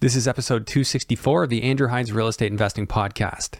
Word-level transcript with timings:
This 0.00 0.14
is 0.14 0.28
episode 0.28 0.64
264 0.68 1.42
of 1.42 1.50
the 1.50 1.64
Andrew 1.64 1.88
Hines 1.88 2.12
Real 2.12 2.28
Estate 2.28 2.52
Investing 2.52 2.86
Podcast. 2.86 3.56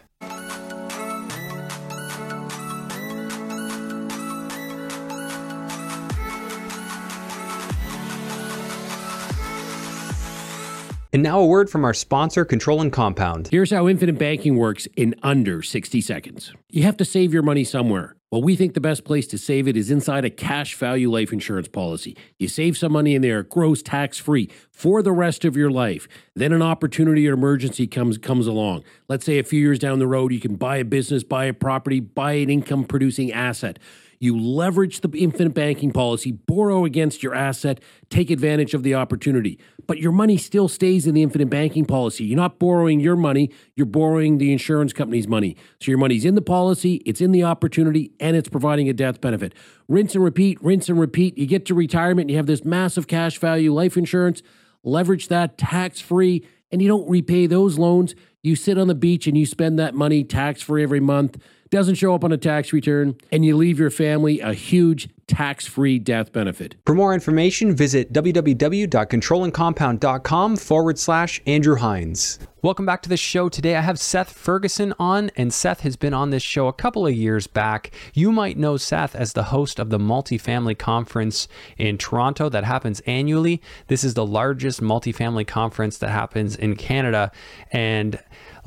And 11.11 11.21
now 11.21 11.41
a 11.41 11.45
word 11.45 11.69
from 11.69 11.83
our 11.83 11.93
sponsor, 11.93 12.45
Control 12.45 12.79
and 12.79 12.93
Compound. 12.93 13.49
Here's 13.51 13.71
how 13.71 13.89
infinite 13.89 14.17
banking 14.17 14.55
works 14.55 14.87
in 14.95 15.15
under 15.21 15.61
60 15.61 15.99
seconds. 15.99 16.53
You 16.69 16.83
have 16.83 16.95
to 16.95 17.03
save 17.03 17.33
your 17.33 17.43
money 17.43 17.65
somewhere. 17.65 18.15
Well, 18.31 18.43
we 18.43 18.55
think 18.55 18.75
the 18.75 18.79
best 18.79 19.05
place 19.05 19.25
to 19.27 19.39
save 19.39 19.67
it 19.67 19.75
is 19.75 19.89
inside 19.89 20.23
a 20.23 20.29
cash 20.29 20.75
value 20.75 21.09
life 21.09 21.33
insurance 21.33 21.67
policy. 21.67 22.15
You 22.37 22.47
save 22.47 22.77
some 22.77 22.91
money 22.91 23.15
in 23.15 23.23
there, 23.23 23.39
it 23.39 23.49
grows 23.49 23.81
tax 23.81 24.19
free 24.19 24.51
for 24.69 25.01
the 25.01 25.11
rest 25.11 25.45
of 25.45 25.57
your 25.57 25.71
life. 25.71 26.07
Then 26.35 26.53
an 26.53 26.61
opportunity 26.61 27.27
or 27.27 27.33
emergency 27.33 27.87
comes 27.87 28.19
comes 28.19 28.45
along. 28.45 28.83
Let's 29.07 29.25
say 29.25 29.39
a 29.39 29.43
few 29.43 29.59
years 29.59 29.79
down 29.79 29.97
the 29.97 30.05
road, 30.05 30.31
you 30.31 30.39
can 30.39 30.57
buy 30.57 30.77
a 30.77 30.85
business, 30.85 31.23
buy 31.23 31.45
a 31.45 31.53
property, 31.55 31.99
buy 31.99 32.33
an 32.33 32.51
income 32.51 32.83
producing 32.83 33.31
asset. 33.31 33.79
You 34.21 34.37
leverage 34.37 34.99
the 34.99 35.09
infinite 35.17 35.53
banking 35.53 35.91
policy, 35.91 36.33
borrow 36.33 36.83
against 36.83 37.23
your 37.23 37.33
asset, 37.33 37.79
take 38.09 38.29
advantage 38.29 38.73
of 38.73 38.83
the 38.83 38.93
opportunity. 38.93 39.57
But 39.87 39.99
your 39.99 40.11
money 40.11 40.35
still 40.35 40.67
stays 40.67 41.07
in 41.07 41.15
the 41.15 41.23
infinite 41.23 41.49
banking 41.49 41.85
policy. 41.85 42.25
You're 42.25 42.35
not 42.35 42.59
borrowing 42.59 42.99
your 42.99 43.15
money, 43.15 43.49
you're 43.77 43.85
borrowing 43.85 44.37
the 44.37 44.51
insurance 44.51 44.91
company's 44.91 45.27
money. 45.27 45.55
So 45.79 45.91
your 45.91 45.97
money's 45.97 46.25
in 46.25 46.35
the 46.35 46.41
policy, 46.41 46.95
it's 47.05 47.21
in 47.21 47.31
the 47.31 47.43
opportunity, 47.43 48.11
and 48.19 48.35
it's 48.35 48.49
providing 48.49 48.89
a 48.89 48.93
death 48.93 49.21
benefit. 49.21 49.53
Rinse 49.87 50.15
and 50.15 50.23
repeat, 50.23 50.61
rinse 50.61 50.89
and 50.89 50.99
repeat. 50.99 51.37
You 51.37 51.47
get 51.47 51.65
to 51.67 51.73
retirement, 51.73 52.29
you 52.29 52.35
have 52.35 52.47
this 52.47 52.65
massive 52.65 53.07
cash 53.07 53.37
value 53.37 53.73
life 53.73 53.95
insurance, 53.95 54.43
leverage 54.83 55.29
that 55.29 55.57
tax 55.57 56.01
free, 56.01 56.45
and 56.71 56.81
you 56.81 56.89
don't 56.89 57.09
repay 57.09 57.47
those 57.47 57.79
loans. 57.79 58.15
You 58.43 58.57
sit 58.57 58.77
on 58.77 58.87
the 58.87 58.95
beach 58.95 59.27
and 59.27 59.37
you 59.37 59.45
spend 59.45 59.79
that 59.79 59.95
money 59.95 60.25
tax 60.25 60.61
free 60.61 60.83
every 60.83 60.99
month 60.99 61.37
doesn't 61.69 61.95
show 61.95 62.15
up 62.15 62.23
on 62.23 62.31
a 62.31 62.37
tax 62.37 62.71
return, 62.73 63.15
and 63.31 63.45
you 63.45 63.55
leave 63.55 63.77
your 63.79 63.91
family 63.91 64.39
a 64.39 64.53
huge 64.53 65.09
tax 65.27 65.67
free 65.67 65.99
death 65.99 66.33
benefit. 66.33 66.73
For 66.85 66.95
more 66.95 67.13
information, 67.13 67.75
visit 67.75 68.11
www.controlandcompound.com 68.11 70.57
forward 70.57 70.97
slash 70.97 71.39
Andrew 71.45 71.75
Hines. 71.75 72.39
Welcome 72.61 72.85
back 72.85 73.01
to 73.03 73.09
the 73.09 73.15
show. 73.15 73.47
Today 73.47 73.75
I 73.75 73.81
have 73.81 73.99
Seth 73.99 74.33
Ferguson 74.33 74.93
on, 74.99 75.29
and 75.37 75.53
Seth 75.53 75.81
has 75.81 75.95
been 75.95 76.15
on 76.15 76.31
this 76.31 76.43
show 76.43 76.67
a 76.67 76.73
couple 76.73 77.07
of 77.07 77.13
years 77.13 77.47
back. 77.47 77.91
You 78.13 78.31
might 78.31 78.57
know 78.57 78.75
Seth 78.75 79.15
as 79.15 79.33
the 79.33 79.43
host 79.43 79.79
of 79.79 79.91
the 79.91 79.99
Multifamily 79.99 80.77
Conference 80.77 81.47
in 81.77 81.97
Toronto 81.97 82.49
that 82.49 82.65
happens 82.65 82.99
annually. 83.01 83.61
This 83.87 84.03
is 84.03 84.15
the 84.15 84.25
largest 84.25 84.81
multifamily 84.81 85.47
conference 85.47 85.99
that 85.99 86.09
happens 86.09 86.55
in 86.55 86.75
Canada, 86.75 87.31
and 87.71 88.19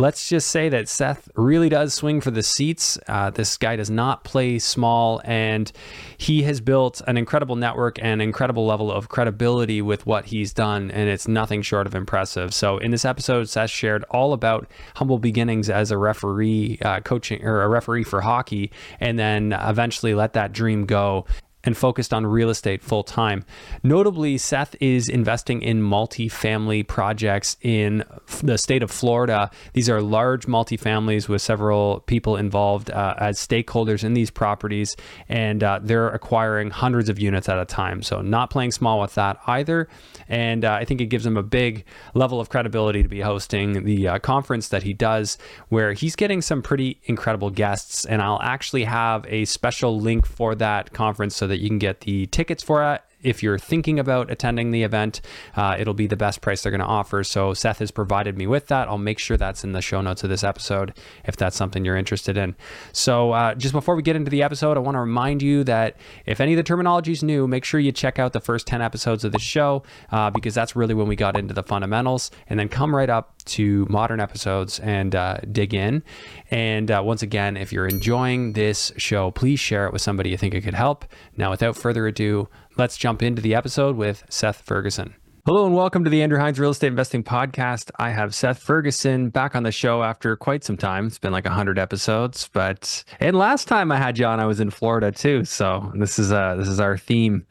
let's 0.02 0.28
just 0.28 0.48
say 0.48 0.68
that 0.68 0.88
Seth 0.88 1.28
really 1.36 1.68
does 1.68 1.94
swing 1.94 2.20
for 2.20 2.32
the 2.32 2.42
seats. 2.42 2.98
Uh, 3.06 3.30
this 3.30 3.56
guy 3.56 3.76
does 3.76 3.88
not 3.88 4.24
play 4.24 4.58
small, 4.58 5.22
and 5.24 5.70
he 6.18 6.42
has 6.42 6.60
built 6.60 7.00
an 7.06 7.16
incredible 7.16 7.54
network 7.54 8.02
and 8.02 8.20
incredible 8.20 8.66
level 8.66 8.90
of 8.90 9.08
credibility 9.08 9.80
with 9.80 10.04
what 10.04 10.24
he's 10.26 10.52
done, 10.52 10.90
and 10.90 11.08
it's 11.08 11.28
nothing 11.28 11.62
short 11.62 11.86
of 11.86 11.94
impressive. 11.94 12.52
So, 12.52 12.78
in 12.78 12.90
this 12.90 13.04
episode, 13.04 13.48
Seth 13.48 13.70
shared 13.70 14.02
all 14.10 14.32
about 14.32 14.68
humble 14.96 15.20
beginnings 15.20 15.70
as 15.70 15.92
a 15.92 15.96
referee, 15.96 16.80
uh, 16.84 16.98
coaching 17.00 17.44
or 17.44 17.62
a 17.62 17.68
referee 17.68 18.02
for 18.02 18.20
hockey, 18.20 18.72
and 18.98 19.16
then 19.16 19.52
eventually 19.52 20.14
let 20.14 20.32
that 20.32 20.52
dream 20.52 20.84
go 20.84 21.26
and 21.64 21.76
focused 21.76 22.12
on 22.12 22.26
real 22.26 22.50
estate 22.50 22.82
full 22.82 23.04
time. 23.04 23.44
Notably, 23.82 24.38
Seth 24.38 24.74
is 24.80 25.08
investing 25.08 25.62
in 25.62 25.82
multifamily 25.82 26.86
projects 26.86 27.56
in 27.62 28.04
the 28.42 28.58
state 28.58 28.82
of 28.82 28.90
Florida. 28.90 29.50
These 29.72 29.88
are 29.88 30.00
large 30.00 30.46
multifamilies 30.46 31.28
with 31.28 31.42
several 31.42 32.00
people 32.00 32.36
involved 32.36 32.90
uh, 32.90 33.14
as 33.18 33.38
stakeholders 33.38 34.04
in 34.04 34.14
these 34.14 34.30
properties, 34.30 34.96
and 35.28 35.62
uh, 35.62 35.80
they're 35.82 36.08
acquiring 36.08 36.70
hundreds 36.70 37.08
of 37.08 37.18
units 37.18 37.48
at 37.48 37.58
a 37.58 37.64
time. 37.64 38.02
So, 38.02 38.20
not 38.20 38.50
playing 38.50 38.72
small 38.72 39.00
with 39.00 39.14
that 39.14 39.38
either. 39.46 39.88
And 40.28 40.64
uh, 40.64 40.72
I 40.72 40.84
think 40.84 41.00
it 41.00 41.06
gives 41.06 41.26
him 41.26 41.36
a 41.36 41.42
big 41.42 41.84
level 42.14 42.40
of 42.40 42.48
credibility 42.48 43.02
to 43.02 43.08
be 43.08 43.20
hosting 43.20 43.84
the 43.84 44.08
uh, 44.08 44.18
conference 44.18 44.68
that 44.68 44.82
he 44.82 44.92
does, 44.92 45.38
where 45.68 45.92
he's 45.92 46.16
getting 46.16 46.42
some 46.42 46.62
pretty 46.62 47.00
incredible 47.04 47.50
guests. 47.50 48.04
And 48.04 48.22
I'll 48.22 48.40
actually 48.42 48.84
have 48.84 49.26
a 49.28 49.44
special 49.44 50.00
link 50.00 50.26
for 50.26 50.54
that 50.56 50.92
conference 50.92 51.36
so 51.36 51.46
that 51.46 51.51
you 51.58 51.68
can 51.68 51.78
get 51.78 52.00
the 52.00 52.26
tickets 52.26 52.62
for 52.62 52.94
it 52.94 53.02
if 53.22 53.42
you're 53.42 53.58
thinking 53.58 53.98
about 53.98 54.30
attending 54.30 54.70
the 54.70 54.82
event, 54.82 55.20
uh, 55.56 55.76
it'll 55.78 55.94
be 55.94 56.06
the 56.06 56.16
best 56.16 56.40
price 56.40 56.62
they're 56.62 56.70
going 56.70 56.80
to 56.80 56.86
offer. 56.86 57.24
So 57.24 57.54
Seth 57.54 57.78
has 57.78 57.90
provided 57.90 58.36
me 58.36 58.46
with 58.46 58.66
that. 58.68 58.88
I'll 58.88 58.98
make 58.98 59.18
sure 59.18 59.36
that's 59.36 59.64
in 59.64 59.72
the 59.72 59.82
show 59.82 60.00
notes 60.00 60.24
of 60.24 60.30
this 60.30 60.44
episode 60.44 60.94
if 61.24 61.36
that's 61.36 61.56
something 61.56 61.84
you're 61.84 61.96
interested 61.96 62.36
in. 62.36 62.54
So 62.92 63.32
uh, 63.32 63.54
just 63.54 63.72
before 63.72 63.96
we 63.96 64.02
get 64.02 64.16
into 64.16 64.30
the 64.30 64.42
episode, 64.42 64.76
I 64.76 64.80
want 64.80 64.96
to 64.96 65.00
remind 65.00 65.42
you 65.42 65.64
that 65.64 65.96
if 66.26 66.40
any 66.40 66.52
of 66.52 66.56
the 66.56 66.62
terminology 66.62 67.12
is 67.12 67.22
new, 67.22 67.46
make 67.46 67.64
sure 67.64 67.80
you 67.80 67.92
check 67.92 68.18
out 68.18 68.32
the 68.32 68.40
first 68.40 68.66
10 68.66 68.82
episodes 68.82 69.24
of 69.24 69.32
the 69.32 69.38
show 69.38 69.82
uh, 70.10 70.30
because 70.30 70.54
that's 70.54 70.76
really 70.76 70.94
when 70.94 71.08
we 71.08 71.16
got 71.16 71.36
into 71.36 71.54
the 71.54 71.62
fundamentals 71.62 72.30
and 72.48 72.58
then 72.58 72.68
come 72.68 72.94
right 72.94 73.10
up 73.10 73.34
to 73.44 73.86
modern 73.88 74.20
episodes 74.20 74.78
and 74.80 75.14
uh, 75.14 75.38
dig 75.50 75.74
in. 75.74 76.02
And 76.50 76.90
uh, 76.90 77.02
once 77.04 77.22
again, 77.22 77.56
if 77.56 77.72
you're 77.72 77.86
enjoying 77.86 78.52
this 78.52 78.92
show, 78.96 79.30
please 79.30 79.60
share 79.60 79.86
it 79.86 79.92
with 79.92 80.02
somebody 80.02 80.30
you 80.30 80.36
think 80.36 80.54
it 80.54 80.62
could 80.62 80.74
help. 80.74 81.04
Now, 81.36 81.50
without 81.50 81.76
further 81.76 82.06
ado, 82.06 82.48
let's 82.76 82.96
jump 82.96 83.22
into 83.22 83.42
the 83.42 83.54
episode 83.54 83.96
with 83.96 84.24
Seth 84.28 84.62
Ferguson. 84.62 85.14
Hello 85.44 85.66
and 85.66 85.74
welcome 85.74 86.04
to 86.04 86.10
the 86.10 86.22
Andrew 86.22 86.38
Hines 86.38 86.60
Real 86.60 86.70
Estate 86.70 86.86
Investing 86.86 87.24
Podcast. 87.24 87.90
I 87.98 88.10
have 88.10 88.32
Seth 88.32 88.60
Ferguson 88.60 89.28
back 89.28 89.56
on 89.56 89.64
the 89.64 89.72
show 89.72 90.04
after 90.04 90.36
quite 90.36 90.62
some 90.62 90.76
time. 90.76 91.08
It's 91.08 91.18
been 91.18 91.32
like 91.32 91.44
100 91.44 91.80
episodes, 91.80 92.48
but 92.52 93.02
and 93.18 93.36
last 93.36 93.66
time 93.66 93.90
I 93.90 93.96
had 93.96 94.18
you 94.20 94.26
on 94.26 94.38
I 94.38 94.46
was 94.46 94.60
in 94.60 94.70
Florida 94.70 95.10
too. 95.10 95.44
So 95.44 95.90
this 95.96 96.20
is 96.20 96.30
uh 96.30 96.54
this 96.54 96.68
is 96.68 96.78
our 96.78 96.96
theme. 96.96 97.44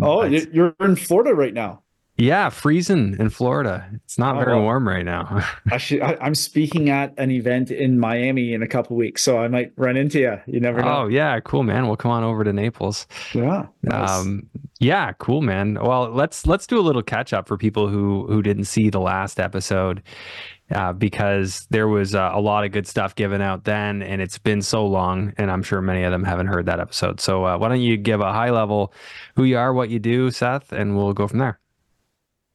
Oh, 0.00 0.22
but, 0.22 0.54
you're 0.54 0.76
in 0.80 0.94
Florida 0.94 1.34
right 1.34 1.52
now. 1.52 1.82
Yeah, 2.18 2.48
freezing 2.48 3.16
in 3.18 3.28
Florida. 3.28 3.86
It's 4.04 4.18
not 4.18 4.36
oh, 4.36 4.38
very 4.38 4.54
well, 4.54 4.62
warm 4.62 4.88
right 4.88 5.04
now. 5.04 5.44
actually, 5.70 6.00
I, 6.02 6.26
am 6.26 6.34
speaking 6.34 6.88
at 6.88 7.12
an 7.18 7.30
event 7.30 7.70
in 7.70 7.98
Miami 7.98 8.54
in 8.54 8.62
a 8.62 8.66
couple 8.66 8.96
weeks, 8.96 9.22
so 9.22 9.38
I 9.38 9.48
might 9.48 9.72
run 9.76 9.96
into 9.96 10.20
you. 10.20 10.40
You 10.46 10.60
never 10.60 10.80
know. 10.80 11.02
Oh 11.02 11.06
yeah, 11.08 11.38
cool, 11.40 11.62
man. 11.62 11.86
We'll 11.86 11.96
come 11.96 12.10
on 12.10 12.24
over 12.24 12.42
to 12.42 12.52
Naples. 12.52 13.06
Yeah. 13.34 13.66
Nice. 13.82 14.10
Um, 14.10 14.48
yeah, 14.80 15.12
cool, 15.18 15.42
man. 15.42 15.74
Well, 15.74 16.10
let's 16.10 16.46
let's 16.46 16.66
do 16.66 16.78
a 16.78 16.80
little 16.80 17.02
catch 17.02 17.34
up 17.34 17.46
for 17.46 17.58
people 17.58 17.88
who 17.88 18.26
who 18.28 18.42
didn't 18.42 18.64
see 18.64 18.88
the 18.88 19.00
last 19.00 19.38
episode. 19.38 20.02
Uh, 20.74 20.92
because 20.92 21.64
there 21.70 21.86
was 21.86 22.16
uh, 22.16 22.32
a 22.34 22.40
lot 22.40 22.64
of 22.64 22.72
good 22.72 22.88
stuff 22.88 23.14
given 23.14 23.40
out 23.40 23.62
then, 23.62 24.02
and 24.02 24.20
it's 24.20 24.36
been 24.36 24.60
so 24.60 24.84
long, 24.84 25.32
and 25.36 25.48
I'm 25.48 25.62
sure 25.62 25.80
many 25.80 26.02
of 26.02 26.10
them 26.10 26.24
haven't 26.24 26.48
heard 26.48 26.66
that 26.66 26.80
episode. 26.80 27.20
So, 27.20 27.44
uh, 27.44 27.56
why 27.56 27.68
don't 27.68 27.80
you 27.80 27.96
give 27.96 28.20
a 28.20 28.32
high 28.32 28.50
level 28.50 28.92
who 29.36 29.44
you 29.44 29.58
are, 29.58 29.72
what 29.72 29.90
you 29.90 30.00
do, 30.00 30.32
Seth, 30.32 30.72
and 30.72 30.96
we'll 30.96 31.12
go 31.12 31.28
from 31.28 31.38
there. 31.38 31.60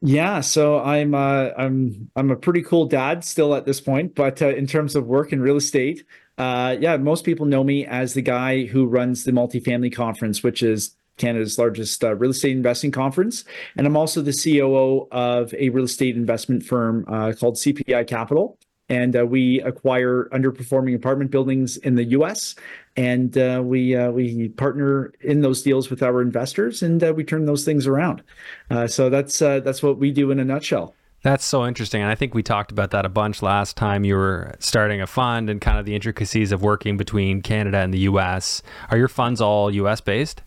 Yeah, 0.04 0.42
so 0.42 0.80
I'm 0.80 1.14
uh, 1.14 1.50
I'm 1.58 2.10
I'm 2.16 2.32
a 2.32 2.36
pretty 2.36 2.64
cool 2.64 2.86
dad 2.88 3.24
still 3.24 3.54
at 3.54 3.66
this 3.66 3.80
point, 3.80 4.16
but 4.16 4.42
uh, 4.42 4.50
in 4.50 4.66
terms 4.66 4.96
of 4.96 5.06
work 5.06 5.32
in 5.32 5.42
real 5.42 5.58
estate, 5.58 6.04
uh, 6.40 6.76
yeah, 6.80 6.98
most 6.98 7.24
people 7.24 7.46
know 7.46 7.64
me 7.64 7.86
as 7.86 8.16
the 8.16 8.22
guy 8.24 8.66
who 8.66 8.88
runs 8.88 9.26
the 9.26 9.32
multifamily 9.32 9.94
conference, 9.94 10.42
which 10.42 10.64
is 10.64 10.96
Canada's 11.18 11.60
largest 11.60 12.04
uh, 12.04 12.16
real 12.16 12.32
estate 12.32 12.54
investing 12.54 12.90
conference, 12.90 13.46
and 13.78 13.86
I'm 13.86 13.96
also 13.96 14.24
the 14.24 14.34
COO 14.34 15.08
of 15.12 15.54
a 15.54 15.70
real 15.70 15.86
estate 15.86 16.16
investment 16.16 16.64
firm 16.64 17.06
uh, 17.08 17.34
called 17.40 17.58
CPI 17.58 18.08
Capital, 18.08 18.58
and 18.92 19.16
uh, 19.16 19.26
we 19.26 19.62
acquire 19.62 20.30
underperforming 20.32 20.96
apartment 20.96 21.32
buildings 21.32 21.78
in 21.78 21.96
the 21.96 22.04
U.S 22.06 22.56
and 22.98 23.38
uh, 23.38 23.62
we 23.64 23.96
uh, 23.96 24.12
we 24.12 24.50
partner 24.50 25.14
in 25.22 25.42
those 25.42 25.62
deals 25.62 25.90
with 25.90 26.04
our 26.04 26.22
investors, 26.22 26.84
and 26.84 27.04
uh, 27.04 27.14
we 27.14 27.24
turn 27.24 27.46
those 27.46 27.64
things 27.64 27.88
around. 27.88 28.22
Uh, 28.70 28.88
so 28.88 29.10
that's 29.10 29.42
uh, 29.42 29.60
that's 29.62 29.82
what 29.82 29.98
we 29.98 30.12
do 30.12 30.32
in 30.32 30.40
a 30.40 30.46
nutshell. 30.46 30.94
That's 31.24 31.46
so 31.46 31.66
interesting, 31.66 32.02
and 32.02 32.10
I 32.10 32.16
think 32.16 32.34
we 32.34 32.44
talked 32.44 32.72
about 32.72 32.92
that 32.92 33.06
a 33.06 33.10
bunch 33.10 33.42
last 33.42 33.78
time. 33.78 34.04
You 34.04 34.16
were 34.16 34.56
starting 34.60 35.02
a 35.02 35.08
fund 35.08 35.50
and 35.50 35.62
kind 35.62 35.78
of 35.78 35.86
the 35.86 35.96
intricacies 35.96 36.52
of 36.52 36.62
working 36.62 36.98
between 36.98 37.42
Canada 37.42 37.78
and 37.78 37.94
the 37.94 38.00
U.S. 38.00 38.62
Are 38.90 38.98
your 38.98 39.08
funds 39.08 39.40
all 39.40 39.72
U.S. 39.72 40.02
based? 40.02 40.42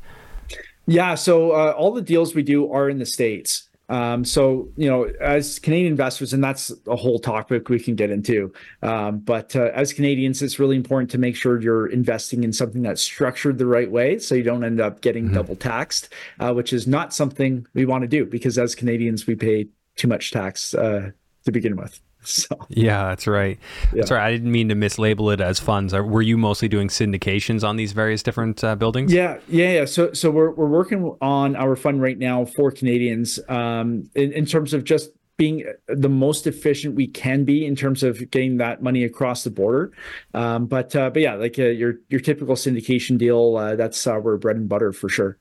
Yeah, 0.86 1.14
so 1.14 1.52
uh, 1.52 1.70
all 1.70 1.92
the 1.92 2.02
deals 2.02 2.34
we 2.34 2.42
do 2.42 2.70
are 2.70 2.90
in 2.90 2.98
the 2.98 3.06
states. 3.06 3.68
Um, 3.88 4.24
so 4.24 4.68
you 4.76 4.88
know, 4.88 5.04
as 5.20 5.58
Canadian 5.58 5.92
investors, 5.92 6.32
and 6.32 6.42
that's 6.42 6.72
a 6.86 6.96
whole 6.96 7.18
topic 7.18 7.68
we 7.68 7.78
can 7.78 7.94
get 7.94 8.10
into. 8.10 8.52
Um, 8.82 9.18
but 9.18 9.54
uh, 9.54 9.70
as 9.74 9.92
Canadians, 9.92 10.42
it's 10.42 10.58
really 10.58 10.76
important 10.76 11.10
to 11.10 11.18
make 11.18 11.36
sure 11.36 11.60
you're 11.60 11.86
investing 11.86 12.44
in 12.44 12.52
something 12.52 12.82
that's 12.82 13.02
structured 13.02 13.58
the 13.58 13.66
right 13.66 13.90
way, 13.90 14.18
so 14.18 14.34
you 14.34 14.42
don't 14.42 14.64
end 14.64 14.80
up 14.80 15.00
getting 15.00 15.26
mm-hmm. 15.26 15.34
double 15.34 15.56
taxed, 15.56 16.08
uh, 16.40 16.52
which 16.52 16.72
is 16.72 16.86
not 16.86 17.12
something 17.12 17.66
we 17.74 17.84
want 17.84 18.02
to 18.02 18.08
do 18.08 18.24
because 18.24 18.58
as 18.58 18.74
Canadians, 18.74 19.26
we 19.26 19.34
pay 19.34 19.66
too 19.96 20.08
much 20.08 20.30
tax 20.30 20.74
uh, 20.74 21.10
to 21.44 21.52
begin 21.52 21.76
with. 21.76 22.00
So 22.34 22.56
yeah, 22.68 23.08
that's 23.08 23.26
right. 23.26 23.58
Yeah. 23.92 24.02
Right. 24.10 24.26
I 24.26 24.32
didn't 24.32 24.50
mean 24.50 24.68
to 24.68 24.74
mislabel 24.74 25.32
it 25.32 25.40
as 25.40 25.60
funds. 25.60 25.92
Were 25.92 26.22
you 26.22 26.36
mostly 26.36 26.68
doing 26.68 26.88
syndications 26.88 27.66
on 27.66 27.76
these 27.76 27.92
various 27.92 28.22
different 28.22 28.62
uh, 28.64 28.74
buildings? 28.74 29.12
Yeah, 29.12 29.38
yeah, 29.48 29.72
yeah. 29.72 29.84
So 29.84 30.12
so 30.12 30.30
we're 30.30 30.50
we're 30.50 30.68
working 30.68 31.16
on 31.20 31.56
our 31.56 31.76
fund 31.76 32.02
right 32.02 32.18
now 32.18 32.44
for 32.44 32.70
Canadians 32.70 33.38
um, 33.48 34.10
in, 34.14 34.32
in 34.32 34.46
terms 34.46 34.74
of 34.74 34.84
just 34.84 35.10
being 35.36 35.64
the 35.88 36.08
most 36.08 36.46
efficient 36.46 36.94
we 36.94 37.06
can 37.06 37.44
be 37.44 37.66
in 37.66 37.74
terms 37.74 38.02
of 38.02 38.30
getting 38.30 38.58
that 38.58 38.82
money 38.82 39.04
across 39.04 39.44
the 39.44 39.50
border. 39.50 39.92
Um, 40.32 40.66
but 40.66 40.94
uh, 40.94 41.10
but 41.10 41.22
yeah, 41.22 41.34
like 41.34 41.58
uh, 41.58 41.64
your 41.64 41.94
your 42.08 42.20
typical 42.20 42.54
syndication 42.54 43.18
deal, 43.18 43.56
uh, 43.56 43.76
that's 43.76 44.06
our 44.06 44.36
bread 44.36 44.56
and 44.56 44.68
butter 44.68 44.92
for 44.92 45.08
sure. 45.08 45.38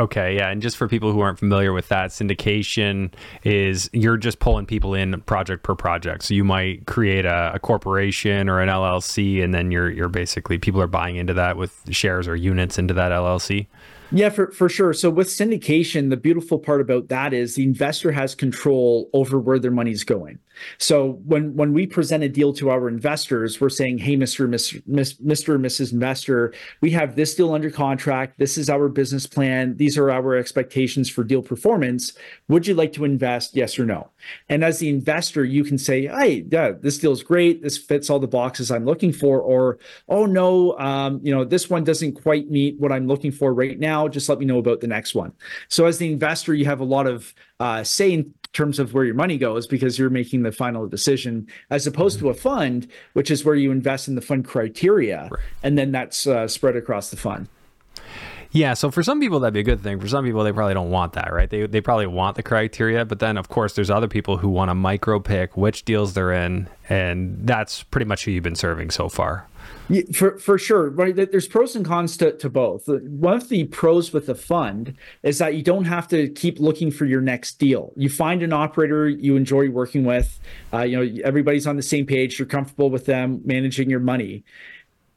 Okay, 0.00 0.36
yeah, 0.36 0.50
and 0.50 0.62
just 0.62 0.76
for 0.76 0.86
people 0.86 1.12
who 1.12 1.20
aren't 1.20 1.40
familiar 1.40 1.72
with 1.72 1.88
that, 1.88 2.10
syndication 2.10 3.12
is 3.42 3.90
you're 3.92 4.16
just 4.16 4.38
pulling 4.38 4.64
people 4.64 4.94
in 4.94 5.20
project 5.22 5.64
per 5.64 5.74
project. 5.74 6.22
So 6.22 6.34
you 6.34 6.44
might 6.44 6.86
create 6.86 7.24
a, 7.24 7.52
a, 7.54 7.58
corporation 7.58 8.48
or 8.48 8.60
an 8.60 8.68
LLC, 8.68 9.42
and 9.42 9.52
then 9.52 9.72
you're 9.72 9.90
you're 9.90 10.08
basically 10.08 10.56
people 10.56 10.80
are 10.80 10.86
buying 10.86 11.16
into 11.16 11.34
that 11.34 11.56
with 11.56 11.82
shares 11.90 12.28
or 12.28 12.36
units 12.36 12.78
into 12.78 12.94
that 12.94 13.10
LLC. 13.10 13.66
Yeah, 14.10 14.30
for, 14.30 14.50
for 14.52 14.70
sure. 14.70 14.94
So 14.94 15.10
with 15.10 15.28
syndication, 15.28 16.08
the 16.08 16.16
beautiful 16.16 16.58
part 16.58 16.80
about 16.80 17.08
that 17.08 17.34
is 17.34 17.54
the 17.54 17.64
investor 17.64 18.10
has 18.12 18.34
control 18.34 19.10
over 19.12 19.38
where 19.38 19.58
their 19.58 19.70
money's 19.70 20.02
going. 20.02 20.38
So 20.78 21.20
when 21.24 21.54
when 21.54 21.72
we 21.72 21.86
present 21.86 22.24
a 22.24 22.28
deal 22.28 22.52
to 22.54 22.70
our 22.70 22.88
investors, 22.88 23.60
we're 23.60 23.68
saying, 23.68 23.98
"Hey, 23.98 24.16
Mister 24.16 24.48
Mr. 24.48 24.82
Mr. 24.88 25.54
and 25.54 25.64
Mrs. 25.64 25.92
Investor, 25.92 26.52
we 26.80 26.90
have 26.90 27.16
this 27.16 27.34
deal 27.34 27.52
under 27.52 27.70
contract. 27.70 28.38
This 28.38 28.58
is 28.58 28.68
our 28.68 28.88
business 28.88 29.26
plan. 29.26 29.76
These 29.76 29.96
are 29.96 30.10
our 30.10 30.34
expectations 30.36 31.08
for 31.08 31.24
deal 31.24 31.42
performance. 31.42 32.12
Would 32.48 32.66
you 32.66 32.74
like 32.74 32.92
to 32.94 33.04
invest? 33.04 33.56
Yes 33.56 33.78
or 33.78 33.86
no?" 33.86 34.10
And 34.48 34.64
as 34.64 34.78
the 34.78 34.88
investor, 34.88 35.44
you 35.44 35.64
can 35.64 35.78
say, 35.78 36.06
"Hey, 36.06 36.44
yeah, 36.50 36.72
this 36.72 36.98
deal 36.98 37.12
is 37.12 37.22
great. 37.22 37.62
This 37.62 37.78
fits 37.78 38.10
all 38.10 38.18
the 38.18 38.26
boxes 38.26 38.70
I'm 38.70 38.84
looking 38.84 39.12
for," 39.12 39.40
or, 39.40 39.78
"Oh 40.08 40.26
no, 40.26 40.76
um, 40.78 41.20
you 41.22 41.34
know, 41.34 41.44
this 41.44 41.70
one 41.70 41.84
doesn't 41.84 42.12
quite 42.12 42.50
meet 42.50 42.78
what 42.78 42.92
I'm 42.92 43.06
looking 43.06 43.30
for 43.32 43.54
right 43.54 43.78
now. 43.78 43.97
Just 44.06 44.28
let 44.28 44.38
me 44.38 44.46
know 44.46 44.58
about 44.58 44.80
the 44.80 44.86
next 44.86 45.14
one." 45.14 45.32
So 45.68 45.86
as 45.86 45.98
the 45.98 46.12
investor, 46.12 46.54
you 46.54 46.66
have 46.66 46.80
a 46.80 46.84
lot 46.84 47.08
of 47.08 47.34
uh, 47.58 47.82
say 47.82 48.12
in 48.12 48.32
terms 48.52 48.78
of 48.78 48.94
where 48.94 49.04
your 49.04 49.14
money 49.14 49.36
goes 49.36 49.66
because 49.66 49.98
you're 49.98 50.10
making 50.10 50.42
the 50.42 50.52
final 50.52 50.86
decision 50.86 51.46
as 51.70 51.86
opposed 51.86 52.18
mm-hmm. 52.18 52.26
to 52.26 52.30
a 52.30 52.34
fund 52.34 52.88
which 53.12 53.30
is 53.30 53.44
where 53.44 53.54
you 53.54 53.70
invest 53.70 54.08
in 54.08 54.14
the 54.14 54.22
fund 54.22 54.44
criteria 54.44 55.28
right. 55.30 55.40
and 55.62 55.76
then 55.76 55.92
that's 55.92 56.26
uh, 56.26 56.48
spread 56.48 56.74
across 56.74 57.10
the 57.10 57.16
fund 57.16 57.46
yeah, 58.50 58.72
so 58.74 58.90
for 58.90 59.02
some 59.02 59.20
people 59.20 59.40
that'd 59.40 59.52
be 59.52 59.60
a 59.60 59.64
good 59.64 59.82
thing. 59.82 60.00
For 60.00 60.08
some 60.08 60.24
people 60.24 60.42
they 60.42 60.52
probably 60.52 60.72
don't 60.72 60.90
want 60.90 61.12
that, 61.12 61.32
right? 61.32 61.50
They 61.50 61.66
they 61.66 61.80
probably 61.82 62.06
want 62.06 62.36
the 62.36 62.42
criteria, 62.42 63.04
but 63.04 63.18
then 63.18 63.36
of 63.36 63.48
course 63.48 63.74
there's 63.74 63.90
other 63.90 64.08
people 64.08 64.38
who 64.38 64.48
want 64.48 64.70
to 64.70 64.74
micro 64.74 65.20
pick 65.20 65.56
which 65.56 65.84
deals 65.84 66.14
they're 66.14 66.32
in, 66.32 66.68
and 66.88 67.46
that's 67.46 67.82
pretty 67.82 68.06
much 68.06 68.24
who 68.24 68.30
you've 68.30 68.44
been 68.44 68.54
serving 68.54 68.90
so 68.90 69.08
far. 69.10 69.46
Yeah, 69.90 70.02
for 70.12 70.38
for 70.38 70.58
sure, 70.58 70.90
right? 70.90 71.16
There's 71.16 71.48
pros 71.48 71.74
and 71.74 71.84
cons 71.84 72.18
to, 72.18 72.32
to 72.36 72.50
both. 72.50 72.88
One 72.88 73.34
of 73.34 73.48
the 73.48 73.64
pros 73.64 74.12
with 74.12 74.26
the 74.26 74.34
fund 74.34 74.94
is 75.22 75.38
that 75.38 75.54
you 75.54 75.62
don't 75.62 75.86
have 75.86 76.06
to 76.08 76.28
keep 76.28 76.60
looking 76.60 76.90
for 76.90 77.06
your 77.06 77.22
next 77.22 77.58
deal. 77.58 77.92
You 77.96 78.10
find 78.10 78.42
an 78.42 78.52
operator 78.52 79.08
you 79.08 79.36
enjoy 79.36 79.70
working 79.70 80.04
with. 80.04 80.38
Uh, 80.74 80.82
you 80.82 80.96
know, 80.96 81.22
everybody's 81.24 81.66
on 81.66 81.76
the 81.76 81.82
same 81.82 82.04
page. 82.04 82.38
You're 82.38 82.46
comfortable 82.46 82.90
with 82.90 83.06
them 83.06 83.40
managing 83.44 83.88
your 83.88 84.00
money. 84.00 84.44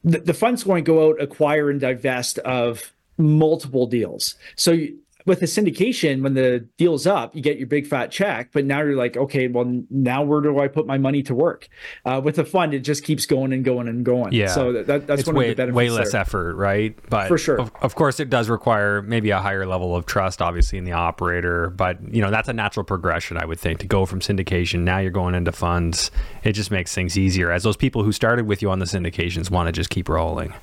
The, 0.05 0.19
the 0.19 0.33
fund's 0.33 0.63
going 0.63 0.85
to 0.85 0.91
go 0.91 1.09
out, 1.09 1.21
acquire, 1.21 1.69
and 1.69 1.79
divest 1.79 2.39
of 2.39 2.93
multiple 3.17 3.87
deals. 3.87 4.35
So 4.55 4.77
with 5.25 5.41
a 5.41 5.45
syndication, 5.45 6.21
when 6.21 6.33
the 6.33 6.67
deal's 6.77 7.07
up, 7.07 7.35
you 7.35 7.41
get 7.41 7.57
your 7.57 7.67
big 7.67 7.87
fat 7.87 8.11
check. 8.11 8.49
But 8.51 8.65
now 8.65 8.81
you're 8.81 8.95
like, 8.95 9.17
okay, 9.17 9.47
well, 9.47 9.83
now 9.89 10.23
where 10.23 10.41
do 10.41 10.59
I 10.59 10.67
put 10.67 10.85
my 10.85 10.97
money 10.97 11.23
to 11.23 11.35
work? 11.35 11.67
Uh, 12.05 12.21
with 12.23 12.39
a 12.39 12.45
fund, 12.45 12.73
it 12.73 12.79
just 12.79 13.03
keeps 13.03 13.25
going 13.25 13.53
and 13.53 13.63
going 13.63 13.87
and 13.87 14.05
going. 14.05 14.33
Yeah. 14.33 14.47
So 14.47 14.73
that, 14.83 15.07
that's 15.07 15.21
it's 15.21 15.27
one 15.27 15.35
way, 15.35 15.45
of 15.45 15.57
the 15.57 15.61
benefits. 15.61 15.75
Way 15.75 15.89
less 15.89 16.11
there. 16.11 16.21
effort, 16.21 16.55
right? 16.55 16.97
But 17.09 17.27
for 17.27 17.37
sure. 17.37 17.59
Of, 17.59 17.71
of, 17.81 17.95
course, 17.95 18.19
it 18.19 18.29
does 18.29 18.49
require 18.49 19.01
maybe 19.01 19.29
a 19.29 19.39
higher 19.39 19.65
level 19.65 19.95
of 19.95 20.05
trust, 20.05 20.41
obviously, 20.41 20.77
in 20.77 20.83
the 20.83 20.93
operator. 20.93 21.69
But 21.69 22.13
you 22.13 22.21
know, 22.21 22.31
that's 22.31 22.49
a 22.49 22.53
natural 22.53 22.83
progression, 22.83 23.37
I 23.37 23.45
would 23.45 23.59
think, 23.59 23.79
to 23.79 23.87
go 23.87 24.05
from 24.05 24.19
syndication. 24.19 24.81
Now 24.81 24.99
you're 24.99 25.11
going 25.11 25.35
into 25.35 25.51
funds. 25.51 26.11
It 26.43 26.53
just 26.53 26.71
makes 26.71 26.93
things 26.93 27.17
easier 27.17 27.51
as 27.51 27.63
those 27.63 27.77
people 27.77 28.03
who 28.03 28.11
started 28.11 28.47
with 28.47 28.61
you 28.61 28.71
on 28.71 28.79
the 28.79 28.85
syndications 28.85 29.49
want 29.51 29.67
to 29.67 29.71
just 29.71 29.89
keep 29.89 30.09
rolling. 30.09 30.53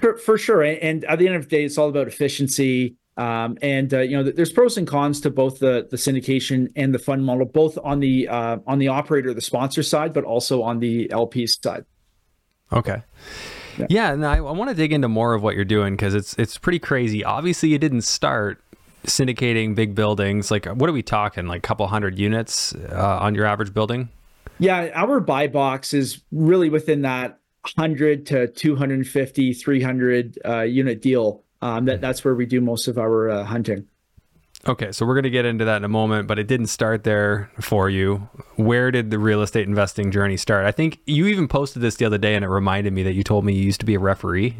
For, 0.00 0.16
for 0.16 0.38
sure. 0.38 0.62
And 0.62 1.04
at 1.04 1.18
the 1.18 1.26
end 1.26 1.36
of 1.36 1.48
the 1.48 1.48
day, 1.48 1.64
it's 1.64 1.78
all 1.78 1.88
about 1.88 2.08
efficiency 2.08 2.96
um, 3.18 3.58
and 3.60 3.92
uh, 3.92 4.00
you 4.00 4.16
know, 4.16 4.22
there's 4.22 4.52
pros 4.52 4.78
and 4.78 4.86
cons 4.86 5.20
to 5.22 5.30
both 5.30 5.58
the 5.58 5.88
the 5.90 5.96
syndication 5.96 6.70
and 6.76 6.94
the 6.94 7.00
fund 7.00 7.24
model, 7.24 7.46
both 7.46 7.76
on 7.82 7.98
the 7.98 8.28
uh, 8.28 8.58
on 8.66 8.78
the 8.78 8.88
operator, 8.88 9.34
the 9.34 9.40
sponsor 9.40 9.82
side, 9.82 10.12
but 10.12 10.22
also 10.22 10.62
on 10.62 10.78
the 10.78 11.10
LP 11.10 11.46
side. 11.48 11.84
Okay. 12.72 13.02
Yeah, 13.76 13.86
yeah 13.90 14.12
and 14.12 14.24
I, 14.24 14.36
I 14.36 14.52
want 14.52 14.70
to 14.70 14.74
dig 14.74 14.92
into 14.92 15.08
more 15.08 15.34
of 15.34 15.42
what 15.42 15.56
you're 15.56 15.64
doing 15.64 15.94
because 15.94 16.14
it's 16.14 16.34
it's 16.34 16.58
pretty 16.58 16.78
crazy. 16.78 17.24
Obviously, 17.24 17.70
you 17.70 17.78
didn't 17.78 18.02
start 18.02 18.62
syndicating 19.04 19.74
big 19.74 19.96
buildings. 19.96 20.52
Like, 20.52 20.66
what 20.66 20.88
are 20.88 20.92
we 20.92 21.02
talking? 21.02 21.48
Like, 21.48 21.58
a 21.58 21.66
couple 21.66 21.88
hundred 21.88 22.20
units 22.20 22.72
uh, 22.74 23.18
on 23.20 23.34
your 23.34 23.46
average 23.46 23.74
building? 23.74 24.10
Yeah, 24.60 24.90
our 24.94 25.18
buy 25.18 25.48
box 25.48 25.92
is 25.92 26.22
really 26.30 26.68
within 26.68 27.02
that 27.02 27.40
100 27.76 28.26
to 28.26 28.48
250, 28.48 29.52
300 29.54 30.38
uh, 30.44 30.60
unit 30.60 31.02
deal 31.02 31.44
um, 31.62 31.86
that 31.86 32.00
that's 32.00 32.24
where 32.24 32.34
we 32.34 32.46
do 32.46 32.60
most 32.60 32.88
of 32.88 32.98
our 32.98 33.28
uh, 33.28 33.44
hunting. 33.44 33.86
Okay, 34.66 34.90
so 34.90 35.06
we're 35.06 35.14
going 35.14 35.24
to 35.24 35.30
get 35.30 35.44
into 35.44 35.64
that 35.64 35.76
in 35.76 35.84
a 35.84 35.88
moment, 35.88 36.26
but 36.26 36.38
it 36.38 36.48
didn't 36.48 36.66
start 36.66 37.04
there 37.04 37.50
for 37.60 37.88
you. 37.88 38.28
Where 38.56 38.90
did 38.90 39.10
the 39.10 39.18
real 39.18 39.40
estate 39.40 39.68
investing 39.68 40.10
journey 40.10 40.36
start? 40.36 40.66
I 40.66 40.72
think 40.72 40.98
you 41.06 41.26
even 41.26 41.46
posted 41.46 41.80
this 41.80 41.94
the 41.94 42.04
other 42.04 42.18
day, 42.18 42.34
and 42.34 42.44
it 42.44 42.48
reminded 42.48 42.92
me 42.92 43.04
that 43.04 43.12
you 43.12 43.22
told 43.22 43.44
me 43.44 43.54
you 43.54 43.62
used 43.62 43.80
to 43.80 43.86
be 43.86 43.94
a 43.94 44.00
referee. 44.00 44.56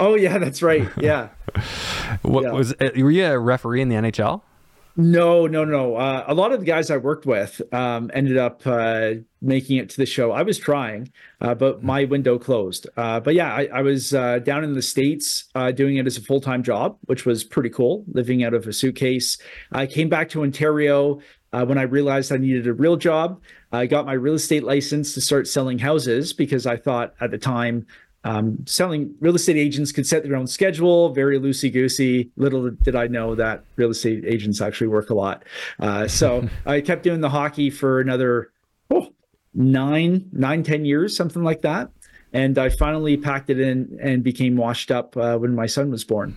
Oh 0.00 0.16
yeah, 0.16 0.38
that's 0.38 0.62
right. 0.62 0.88
Yeah. 0.96 1.28
what 2.22 2.44
yeah. 2.44 2.52
was? 2.52 2.72
Uh, 2.74 2.90
were 2.96 3.10
you 3.10 3.26
a 3.26 3.38
referee 3.38 3.80
in 3.80 3.88
the 3.88 3.96
NHL? 3.96 4.42
No, 5.00 5.46
no, 5.46 5.64
no. 5.64 5.94
Uh, 5.94 6.24
a 6.26 6.34
lot 6.34 6.50
of 6.50 6.58
the 6.58 6.66
guys 6.66 6.90
I 6.90 6.96
worked 6.96 7.24
with 7.24 7.62
um, 7.72 8.10
ended 8.14 8.36
up 8.36 8.66
uh, 8.66 9.12
making 9.40 9.76
it 9.76 9.88
to 9.90 9.96
the 9.96 10.04
show. 10.04 10.32
I 10.32 10.42
was 10.42 10.58
trying, 10.58 11.12
uh, 11.40 11.54
but 11.54 11.84
my 11.84 12.04
window 12.04 12.36
closed. 12.36 12.88
Uh, 12.96 13.20
but 13.20 13.36
yeah, 13.36 13.54
I, 13.54 13.68
I 13.72 13.82
was 13.82 14.12
uh, 14.12 14.40
down 14.40 14.64
in 14.64 14.72
the 14.72 14.82
States 14.82 15.44
uh, 15.54 15.70
doing 15.70 15.98
it 15.98 16.08
as 16.08 16.16
a 16.16 16.20
full 16.20 16.40
time 16.40 16.64
job, 16.64 16.98
which 17.02 17.24
was 17.24 17.44
pretty 17.44 17.70
cool, 17.70 18.04
living 18.12 18.42
out 18.42 18.54
of 18.54 18.66
a 18.66 18.72
suitcase. 18.72 19.38
I 19.70 19.86
came 19.86 20.08
back 20.08 20.30
to 20.30 20.42
Ontario 20.42 21.20
when 21.52 21.78
I 21.78 21.82
realized 21.82 22.32
I 22.32 22.36
needed 22.36 22.66
a 22.66 22.74
real 22.74 22.96
job. 22.96 23.40
I 23.70 23.86
got 23.86 24.04
my 24.04 24.14
real 24.14 24.34
estate 24.34 24.64
license 24.64 25.14
to 25.14 25.20
start 25.20 25.46
selling 25.46 25.78
houses 25.78 26.32
because 26.32 26.66
I 26.66 26.76
thought 26.76 27.14
at 27.20 27.30
the 27.30 27.38
time 27.38 27.86
um, 28.24 28.64
selling 28.66 29.14
real 29.20 29.34
estate 29.34 29.56
agents 29.56 29.92
could 29.92 30.06
set 30.06 30.22
their 30.24 30.36
own 30.36 30.46
schedule, 30.46 31.10
very 31.10 31.38
loosey 31.38 31.72
goosey. 31.72 32.30
Little 32.36 32.70
did 32.70 32.96
I 32.96 33.06
know 33.06 33.34
that 33.34 33.64
real 33.76 33.90
estate 33.90 34.24
agents 34.26 34.60
actually 34.60 34.88
work 34.88 35.10
a 35.10 35.14
lot. 35.14 35.44
Uh, 35.78 36.08
so 36.08 36.48
I 36.66 36.80
kept 36.80 37.02
doing 37.02 37.20
the 37.20 37.30
hockey 37.30 37.70
for 37.70 38.00
another 38.00 38.52
oh, 38.90 39.12
nine, 39.54 40.28
nine, 40.32 40.62
ten 40.62 40.84
years, 40.84 41.16
something 41.16 41.42
like 41.42 41.62
that. 41.62 41.90
And 42.32 42.58
I 42.58 42.68
finally 42.68 43.16
packed 43.16 43.48
it 43.48 43.58
in 43.58 43.98
and 44.02 44.22
became 44.22 44.56
washed 44.56 44.90
up 44.90 45.16
uh, 45.16 45.38
when 45.38 45.54
my 45.54 45.66
son 45.66 45.90
was 45.90 46.04
born. 46.04 46.36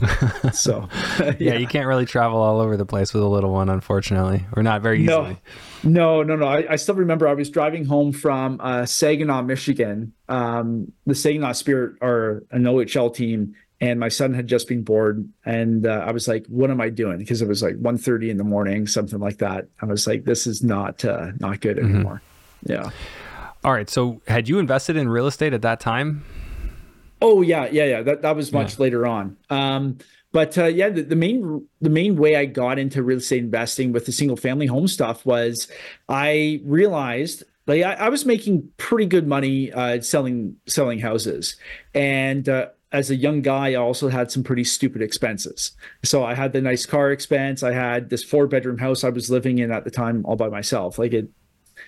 so, 0.52 0.88
yeah. 1.18 1.32
yeah. 1.38 1.54
you 1.54 1.66
can't 1.66 1.86
really 1.86 2.04
travel 2.04 2.38
all 2.38 2.60
over 2.60 2.76
the 2.76 2.84
place 2.84 3.14
with 3.14 3.22
a 3.22 3.26
little 3.26 3.50
one, 3.50 3.70
unfortunately, 3.70 4.44
or 4.54 4.62
not 4.62 4.82
very 4.82 5.02
easily. 5.02 5.38
No, 5.82 6.22
no, 6.22 6.34
no, 6.34 6.36
no. 6.36 6.46
I, 6.46 6.72
I 6.72 6.76
still 6.76 6.94
remember 6.94 7.26
I 7.26 7.34
was 7.34 7.48
driving 7.48 7.86
home 7.86 8.12
from 8.12 8.60
uh, 8.60 8.84
Saginaw, 8.84 9.42
Michigan. 9.42 10.12
Um, 10.28 10.92
the 11.06 11.14
Saginaw 11.14 11.52
Spirit 11.52 11.96
are 12.02 12.44
an 12.50 12.64
OHL 12.64 13.14
team, 13.14 13.54
and 13.80 13.98
my 13.98 14.08
son 14.08 14.34
had 14.34 14.46
just 14.46 14.68
been 14.68 14.82
born 14.82 15.32
and 15.44 15.86
uh, 15.86 16.04
i 16.06 16.12
was 16.12 16.28
like 16.28 16.46
what 16.46 16.70
am 16.70 16.80
i 16.80 16.88
doing 16.88 17.18
because 17.18 17.40
it 17.42 17.48
was 17.48 17.62
like 17.62 17.76
1.30 17.76 18.30
in 18.30 18.36
the 18.36 18.44
morning 18.44 18.86
something 18.86 19.18
like 19.18 19.38
that 19.38 19.66
i 19.80 19.86
was 19.86 20.06
like 20.06 20.24
this 20.24 20.46
is 20.46 20.62
not 20.62 21.04
uh, 21.04 21.32
not 21.38 21.60
good 21.60 21.76
mm-hmm. 21.76 21.94
anymore 21.94 22.22
mm-hmm. 22.66 22.72
yeah 22.72 22.90
all 23.64 23.72
right 23.72 23.90
so 23.90 24.20
had 24.26 24.48
you 24.48 24.58
invested 24.58 24.96
in 24.96 25.08
real 25.08 25.26
estate 25.26 25.52
at 25.52 25.62
that 25.62 25.80
time 25.80 26.24
oh 27.22 27.42
yeah 27.42 27.68
yeah 27.70 27.84
yeah 27.84 28.02
that, 28.02 28.22
that 28.22 28.36
was 28.36 28.52
much 28.52 28.78
yeah. 28.78 28.82
later 28.82 29.06
on 29.06 29.36
um, 29.50 29.98
but 30.32 30.56
uh, 30.56 30.66
yeah, 30.66 30.88
the, 30.88 31.02
the, 31.02 31.16
main 31.16 31.66
the 31.80 31.90
main 31.90 32.16
way 32.16 32.36
I 32.36 32.44
got 32.44 32.78
into 32.78 33.02
real 33.02 33.18
estate 33.18 33.42
investing 33.42 33.92
with 33.92 34.06
the 34.06 34.12
single 34.12 34.36
family 34.36 34.66
home 34.66 34.86
stuff 34.86 35.26
was 35.26 35.68
I 36.08 36.60
realized 36.64 37.42
like 37.66 37.82
I, 37.82 37.94
I 37.94 38.08
was 38.08 38.24
making 38.24 38.68
pretty 38.76 39.06
good 39.06 39.26
money 39.26 39.72
uh, 39.72 40.00
selling 40.00 40.56
selling 40.66 41.00
houses, 41.00 41.56
and 41.94 42.48
uh, 42.48 42.68
as 42.92 43.10
a 43.10 43.16
young 43.16 43.42
guy, 43.42 43.72
I 43.72 43.74
also 43.74 44.08
had 44.08 44.30
some 44.30 44.44
pretty 44.44 44.64
stupid 44.64 45.02
expenses. 45.02 45.72
So 46.04 46.24
I 46.24 46.34
had 46.34 46.52
the 46.52 46.60
nice 46.60 46.86
car 46.86 47.10
expense. 47.10 47.62
I 47.62 47.72
had 47.72 48.10
this 48.10 48.22
four 48.22 48.46
bedroom 48.46 48.78
house 48.78 49.04
I 49.04 49.10
was 49.10 49.30
living 49.30 49.58
in 49.58 49.70
at 49.70 49.84
the 49.84 49.90
time 49.90 50.24
all 50.26 50.36
by 50.36 50.48
myself. 50.48 50.98
Like 50.98 51.12
it, 51.12 51.28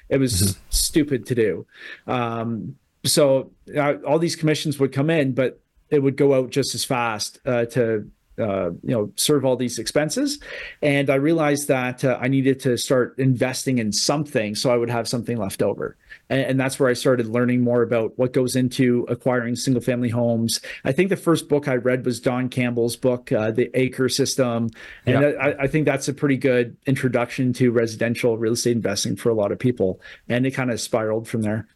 it 0.09 0.19
was 0.19 0.33
mm-hmm. 0.33 0.61
stupid 0.71 1.27
to 1.27 1.35
do. 1.35 1.67
Um, 2.07 2.77
so 3.05 3.51
uh, 3.77 3.95
all 4.07 4.19
these 4.19 4.37
commissions 4.37 4.79
would 4.79 4.93
come 4.93 5.11
in, 5.11 5.33
but 5.33 5.61
it 5.91 6.03
would 6.03 6.17
go 6.17 6.35
out 6.35 6.51
just 6.51 6.75
as 6.75 6.85
fast 6.85 7.39
uh, 7.45 7.67
to 7.67 8.11
uh, 8.39 8.71
you 8.83 8.95
know 8.95 9.13
serve 9.17 9.45
all 9.45 9.57
these 9.57 9.79
expenses. 9.79 10.39
And 10.81 11.11
i 11.11 11.17
realized 11.17 11.69
that 11.69 12.05
uh, 12.05 12.19
i 12.21 12.29
needed 12.29 12.61
to 12.61 12.77
start 12.79 13.15
investing 13.19 13.79
in 13.79 13.93
something 13.93 14.55
so 14.55 14.71
i 14.71 14.77
would 14.77 14.91
have 14.91 15.07
something 15.07 15.37
left 15.37 15.63
over. 15.63 15.97
And, 16.31 16.41
and, 16.43 16.61
that's 16.61 16.79
where 16.79 16.89
i 16.89 16.95
started 16.95 17.27
learning 17.27 17.61
more 17.61 17.83
about 17.83 18.19
what 18.19 18.33
goes 18.33 18.57
into 18.57 19.07
acquiring 19.09 19.57
single 19.57 19.83
family 19.83 20.09
homes. 20.09 20.61
I 20.85 20.93
think 20.93 21.11
the 21.11 21.17
first 21.17 21.49
book 21.49 21.69
i 21.69 21.75
read 21.75 22.05
was 22.07 22.21
don 22.21 22.49
campbell's 22.49 22.97
book 22.97 23.31
uh, 23.33 23.51
the 23.51 23.71
acre 23.75 24.09
system. 24.09 24.71
And 25.07 25.23
yep. 25.23 25.37
I, 25.41 25.53
I, 25.65 25.67
think 25.67 25.85
that's 25.85 26.09
a 26.09 26.15
pretty 26.15 26.37
good 26.37 26.77
introduction 26.87 27.53
to 27.55 27.71
residential 27.71 28.39
real 28.39 28.55
estate 28.55 28.73
investing 28.73 29.17
for 29.17 29.29
a 29.29 29.35
lot 29.35 29.53
of 29.53 29.59
people. 29.59 30.01
And 30.29 30.47
it 30.47 30.53
kind 30.53 30.71
of 30.71 30.81
spiraled 30.81 31.29
from 31.29 31.43
there. 31.43 31.67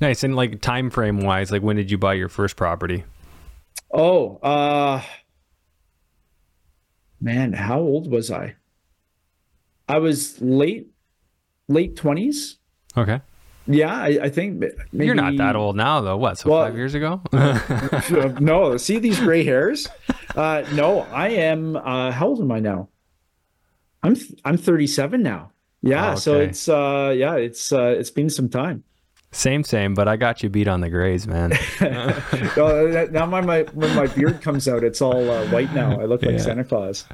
Nice. 0.00 0.22
And 0.22 0.36
like 0.36 0.60
time 0.60 0.90
frame 0.90 1.20
wise 1.20 1.50
like 1.50 1.62
when 1.62 1.76
did 1.76 1.90
you 1.90 1.98
buy 1.98 2.14
your 2.14 2.28
first 2.28 2.56
property? 2.56 3.04
Oh 3.90 4.36
uh 4.42 5.02
man, 7.20 7.52
how 7.52 7.80
old 7.80 8.10
was 8.10 8.30
I? 8.30 8.56
I 9.88 9.98
was 9.98 10.40
late, 10.40 10.88
late 11.68 11.96
twenties. 11.96 12.58
Okay. 12.96 13.20
Yeah, 13.70 13.94
I, 13.94 14.18
I 14.22 14.28
think 14.30 14.60
maybe... 14.92 15.06
you're 15.06 15.14
not 15.14 15.36
that 15.36 15.54
old 15.54 15.76
now, 15.76 16.00
though. 16.00 16.16
What? 16.16 16.38
So 16.38 16.50
well, 16.50 16.64
five 16.64 16.76
years 16.76 16.94
ago? 16.94 17.20
no, 18.40 18.78
see 18.78 18.98
these 18.98 19.20
gray 19.20 19.44
hairs. 19.44 19.86
Uh, 20.34 20.64
no, 20.72 21.00
I 21.12 21.28
am. 21.28 21.76
Uh, 21.76 22.10
how 22.10 22.28
old 22.28 22.40
am 22.40 22.50
I 22.50 22.60
now? 22.60 22.88
I'm 24.02 24.16
I'm 24.44 24.56
37 24.56 25.22
now. 25.22 25.52
Yeah, 25.82 26.08
oh, 26.08 26.10
okay. 26.12 26.20
so 26.20 26.40
it's 26.40 26.68
uh, 26.68 27.14
yeah, 27.16 27.34
it's 27.34 27.72
uh, 27.72 27.94
it's 27.98 28.10
been 28.10 28.30
some 28.30 28.48
time. 28.48 28.84
Same, 29.30 29.62
same, 29.62 29.94
but 29.94 30.08
I 30.08 30.16
got 30.16 30.42
you 30.42 30.48
beat 30.48 30.68
on 30.68 30.80
the 30.80 30.88
grays, 30.88 31.26
man. 31.26 31.50
now 33.12 33.26
my, 33.26 33.42
my 33.42 33.62
when 33.74 33.94
my 33.94 34.06
beard 34.06 34.40
comes 34.40 34.66
out, 34.66 34.82
it's 34.82 35.02
all 35.02 35.30
uh, 35.30 35.46
white 35.50 35.72
now. 35.74 36.00
I 36.00 36.06
look 36.06 36.22
like 36.22 36.32
yeah. 36.32 36.42
Santa 36.42 36.64
Claus. 36.64 37.04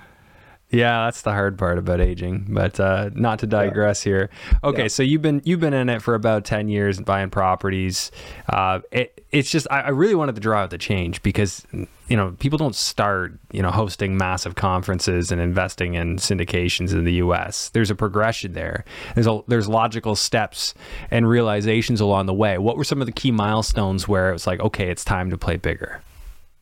Yeah, 0.74 1.04
that's 1.04 1.22
the 1.22 1.30
hard 1.30 1.56
part 1.56 1.78
about 1.78 2.00
aging. 2.00 2.46
But 2.48 2.80
uh, 2.80 3.10
not 3.14 3.38
to 3.38 3.46
digress 3.46 4.04
yeah. 4.04 4.10
here. 4.10 4.30
Okay, 4.64 4.82
yeah. 4.82 4.88
so 4.88 5.04
you've 5.04 5.22
been 5.22 5.40
you've 5.44 5.60
been 5.60 5.72
in 5.72 5.88
it 5.88 6.02
for 6.02 6.14
about 6.14 6.44
ten 6.44 6.68
years, 6.68 6.96
and 6.96 7.06
buying 7.06 7.30
properties. 7.30 8.10
Uh, 8.48 8.80
it, 8.90 9.24
it's 9.30 9.50
just 9.50 9.68
I, 9.70 9.82
I, 9.82 9.88
really 9.90 10.16
wanted 10.16 10.34
to 10.34 10.40
draw 10.40 10.62
out 10.62 10.70
the 10.70 10.78
change 10.78 11.22
because 11.22 11.64
you 11.72 12.16
know 12.16 12.32
people 12.40 12.58
don't 12.58 12.74
start 12.74 13.38
you 13.52 13.62
know 13.62 13.70
hosting 13.70 14.16
massive 14.16 14.56
conferences 14.56 15.30
and 15.30 15.40
investing 15.40 15.94
in 15.94 16.16
syndications 16.16 16.92
in 16.92 17.04
the 17.04 17.14
U.S. 17.14 17.68
There's 17.68 17.90
a 17.90 17.94
progression 17.94 18.54
there. 18.54 18.84
There's 19.14 19.28
a 19.28 19.42
there's 19.46 19.68
logical 19.68 20.16
steps 20.16 20.74
and 21.08 21.28
realizations 21.28 22.00
along 22.00 22.26
the 22.26 22.34
way. 22.34 22.58
What 22.58 22.76
were 22.76 22.84
some 22.84 23.00
of 23.00 23.06
the 23.06 23.12
key 23.12 23.30
milestones 23.30 24.08
where 24.08 24.30
it 24.30 24.32
was 24.32 24.46
like, 24.46 24.58
okay, 24.58 24.90
it's 24.90 25.04
time 25.04 25.30
to 25.30 25.38
play 25.38 25.56
bigger? 25.56 26.02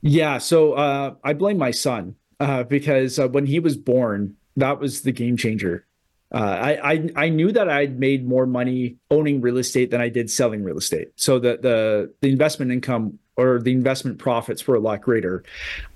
Yeah, 0.03 0.37
so 0.37 0.75
uh, 0.75 1.15
I 1.25 1.33
blame 1.33 1.57
my 1.57 1.71
son 1.71 2.17
uh, 2.43 2.65
because 2.65 3.21
uh, 3.21 3.29
when 3.29 3.47
he 3.47 3.61
was 3.61 3.77
born, 3.77 4.37
that 4.57 4.81
was 4.81 5.03
the 5.03 5.13
game 5.13 5.37
changer. 5.37 5.87
Uh, 6.35 6.39
I, 6.39 6.93
I, 6.93 7.11
I 7.15 7.29
knew 7.29 7.53
that 7.53 7.69
I'd 7.69 8.01
made 8.01 8.27
more 8.27 8.47
money 8.47 8.97
owning 9.13 9.41
real 9.41 9.59
estate 9.59 9.93
than 9.93 10.01
I 10.01 10.09
did 10.09 10.29
selling 10.29 10.65
real 10.65 10.79
estate. 10.79 11.09
So 11.15 11.39
the 11.39 11.59
the 11.63 12.13
the 12.21 12.31
investment 12.31 12.73
income 12.73 13.19
or 13.37 13.61
the 13.61 13.71
investment 13.71 14.19
profits 14.19 14.67
were 14.67 14.75
a 14.75 14.81
lot 14.81 15.03
greater. 15.03 15.45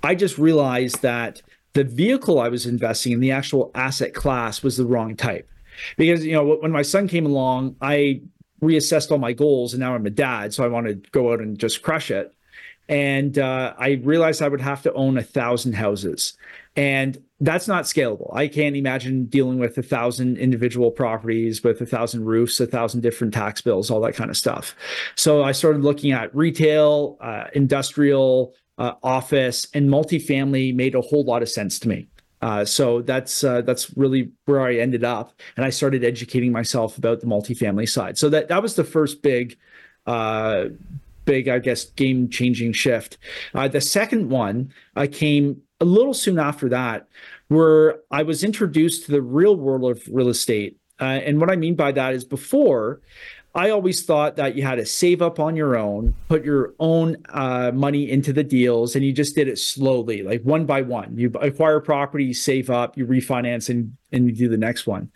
I 0.03 0.15
just 0.15 0.37
realized 0.37 1.01
that 1.01 1.41
the 1.73 1.83
vehicle 1.83 2.39
I 2.39 2.47
was 2.47 2.65
investing 2.65 3.11
in, 3.11 3.19
the 3.19 3.31
actual 3.31 3.71
asset 3.75 4.13
class, 4.13 4.63
was 4.63 4.77
the 4.77 4.85
wrong 4.85 5.17
type. 5.17 5.49
Because 5.97 6.25
you 6.25 6.31
know 6.33 6.55
when 6.61 6.71
my 6.71 6.81
son 6.81 7.09
came 7.09 7.25
along, 7.25 7.75
I 7.81 8.21
reassessed 8.61 9.11
all 9.11 9.17
my 9.17 9.33
goals, 9.33 9.73
and 9.73 9.81
now 9.81 9.95
I'm 9.95 10.05
a 10.05 10.11
dad, 10.11 10.53
so 10.53 10.63
I 10.63 10.67
want 10.67 10.87
to 10.87 10.95
go 11.11 11.33
out 11.33 11.41
and 11.41 11.59
just 11.59 11.81
crush 11.81 12.09
it 12.09 12.33
and 12.89 13.37
uh, 13.37 13.73
I 13.77 14.01
realized 14.03 14.41
I 14.41 14.47
would 14.47 14.61
have 14.61 14.81
to 14.83 14.93
own 14.93 15.17
a 15.17 15.23
thousand 15.23 15.73
houses, 15.73 16.33
and 16.75 17.21
that's 17.39 17.67
not 17.67 17.83
scalable. 17.83 18.33
I 18.35 18.47
can't 18.47 18.75
imagine 18.75 19.25
dealing 19.25 19.59
with 19.59 19.77
a 19.77 19.83
thousand 19.83 20.37
individual 20.37 20.91
properties 20.91 21.63
with 21.63 21.81
a 21.81 21.85
thousand 21.85 22.25
roofs, 22.25 22.59
a 22.59 22.65
thousand 22.65 23.01
different 23.01 23.33
tax 23.33 23.61
bills, 23.61 23.91
all 23.91 24.01
that 24.01 24.15
kind 24.15 24.29
of 24.29 24.37
stuff. 24.37 24.75
So 25.15 25.43
I 25.43 25.51
started 25.51 25.83
looking 25.83 26.11
at 26.11 26.33
retail, 26.35 27.17
uh, 27.21 27.45
industrial, 27.53 28.55
uh, 28.77 28.93
office, 29.03 29.67
and 29.73 29.89
multifamily 29.89 30.73
made 30.75 30.95
a 30.95 31.01
whole 31.01 31.23
lot 31.23 31.41
of 31.41 31.49
sense 31.49 31.79
to 31.79 31.87
me. 31.87 32.07
Uh, 32.41 32.63
so 32.63 33.01
that's 33.01 33.43
uh, 33.43 33.61
that's 33.61 33.95
really 33.97 34.31
where 34.45 34.61
I 34.61 34.75
ended 34.75 35.03
up, 35.03 35.33
and 35.55 35.65
I 35.65 35.71
started 35.71 36.03
educating 36.03 36.51
myself 36.51 36.97
about 36.97 37.19
the 37.19 37.25
multifamily 37.25 37.89
side. 37.89 38.17
So 38.17 38.29
that 38.29 38.47
that 38.49 38.61
was 38.61 38.75
the 38.75 38.83
first 38.83 39.23
big 39.23 39.57
uh, 40.05 40.65
big, 41.27 41.47
I 41.47 41.59
guess, 41.59 41.85
game 41.85 42.29
changing 42.29 42.73
shift. 42.73 43.19
Uh, 43.53 43.67
the 43.67 43.81
second 43.81 44.29
one 44.29 44.73
uh, 44.95 45.05
came 45.11 45.61
a 45.79 45.85
little 45.85 46.15
soon 46.15 46.39
after 46.39 46.67
that, 46.69 47.07
where 47.49 47.99
I 48.09 48.23
was 48.23 48.43
introduced 48.43 49.05
to 49.05 49.11
the 49.11 49.21
real 49.21 49.55
world 49.55 49.83
of 49.91 50.01
real 50.11 50.29
estate. 50.29 50.77
Uh, 50.99 51.19
and 51.27 51.39
what 51.39 51.51
I 51.51 51.55
mean 51.55 51.75
by 51.75 51.91
that 51.91 52.15
is 52.15 52.25
before, 52.25 53.01
I 53.53 53.69
always 53.69 54.03
thought 54.03 54.35
that 54.37 54.55
you 54.55 54.63
had 54.63 54.75
to 54.75 54.85
save 54.85 55.21
up 55.21 55.39
on 55.39 55.55
your 55.55 55.77
own, 55.77 56.15
put 56.29 56.43
your 56.43 56.73
own 56.79 57.17
uh, 57.29 57.71
money 57.73 58.09
into 58.09 58.33
the 58.33 58.43
deals, 58.43 58.95
and 58.95 59.05
you 59.05 59.13
just 59.13 59.35
did 59.35 59.47
it 59.47 59.59
slowly, 59.59 60.23
like 60.23 60.41
one 60.43 60.65
by 60.65 60.81
one. 60.81 61.17
You 61.17 61.31
acquire 61.41 61.79
property, 61.79 62.25
you 62.25 62.33
save 62.33 62.69
up, 62.69 62.97
you 62.97 63.05
refinance, 63.05 63.69
and, 63.69 63.95
and 64.11 64.27
you 64.27 64.31
do 64.31 64.47
the 64.47 64.57
next 64.57 64.87
one. 64.87 65.11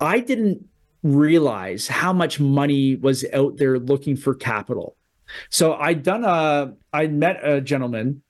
I 0.00 0.20
didn't 0.20 0.66
realize 1.02 1.86
how 1.86 2.12
much 2.12 2.40
money 2.40 2.96
was 2.96 3.24
out 3.32 3.58
there 3.58 3.78
looking 3.78 4.16
for 4.16 4.34
capital. 4.34 4.95
So 5.50 5.74
I'd 5.74 6.02
done 6.02 6.24
a, 6.24 6.74
I 6.92 7.06
met 7.06 7.40
a 7.42 7.60
gentleman 7.60 8.22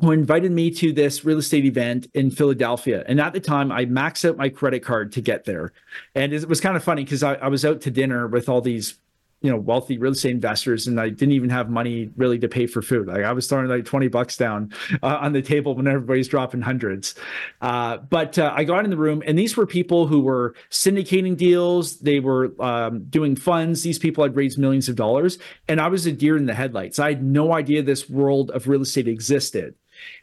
who 0.00 0.12
invited 0.12 0.52
me 0.52 0.70
to 0.70 0.92
this 0.92 1.24
real 1.24 1.38
estate 1.38 1.64
event 1.64 2.06
in 2.12 2.30
Philadelphia. 2.30 3.02
And 3.06 3.20
at 3.20 3.32
the 3.32 3.40
time, 3.40 3.72
I 3.72 3.86
maxed 3.86 4.28
out 4.28 4.36
my 4.36 4.50
credit 4.50 4.80
card 4.80 5.12
to 5.12 5.22
get 5.22 5.44
there. 5.44 5.72
And 6.14 6.34
it 6.34 6.46
was 6.48 6.60
kind 6.60 6.76
of 6.76 6.84
funny 6.84 7.02
because 7.04 7.22
I, 7.22 7.34
I, 7.36 7.48
was 7.48 7.64
out 7.64 7.80
to 7.82 7.90
dinner 7.90 8.26
with 8.26 8.48
all 8.48 8.60
these 8.60 8.98
you 9.42 9.50
know 9.50 9.56
wealthy 9.56 9.98
real 9.98 10.12
estate 10.12 10.30
investors 10.30 10.86
and 10.86 11.00
i 11.00 11.08
didn't 11.08 11.32
even 11.32 11.50
have 11.50 11.68
money 11.68 12.10
really 12.16 12.38
to 12.38 12.48
pay 12.48 12.66
for 12.66 12.82
food. 12.82 13.06
Like 13.06 13.24
i 13.24 13.32
was 13.32 13.46
throwing 13.46 13.68
like 13.68 13.84
20 13.84 14.08
bucks 14.08 14.36
down 14.36 14.72
uh, 15.02 15.18
on 15.20 15.32
the 15.32 15.42
table 15.42 15.74
when 15.74 15.86
everybody's 15.86 16.28
dropping 16.28 16.62
hundreds. 16.62 17.14
Uh, 17.60 17.98
but 17.98 18.38
uh, 18.38 18.52
i 18.54 18.64
got 18.64 18.84
in 18.84 18.90
the 18.90 18.96
room 18.96 19.22
and 19.26 19.38
these 19.38 19.56
were 19.56 19.66
people 19.66 20.06
who 20.06 20.20
were 20.20 20.54
syndicating 20.70 21.36
deals. 21.36 21.98
They 22.00 22.20
were 22.20 22.52
um, 22.60 23.04
doing 23.04 23.36
funds. 23.36 23.82
These 23.82 23.98
people 23.98 24.24
had 24.24 24.36
raised 24.36 24.58
millions 24.58 24.88
of 24.88 24.96
dollars 24.96 25.38
and 25.68 25.80
i 25.80 25.88
was 25.88 26.06
a 26.06 26.12
deer 26.12 26.36
in 26.36 26.46
the 26.46 26.54
headlights. 26.54 26.98
I 26.98 27.10
had 27.10 27.22
no 27.22 27.52
idea 27.52 27.82
this 27.82 28.08
world 28.08 28.50
of 28.50 28.68
real 28.68 28.82
estate 28.82 29.08
existed. 29.08 29.74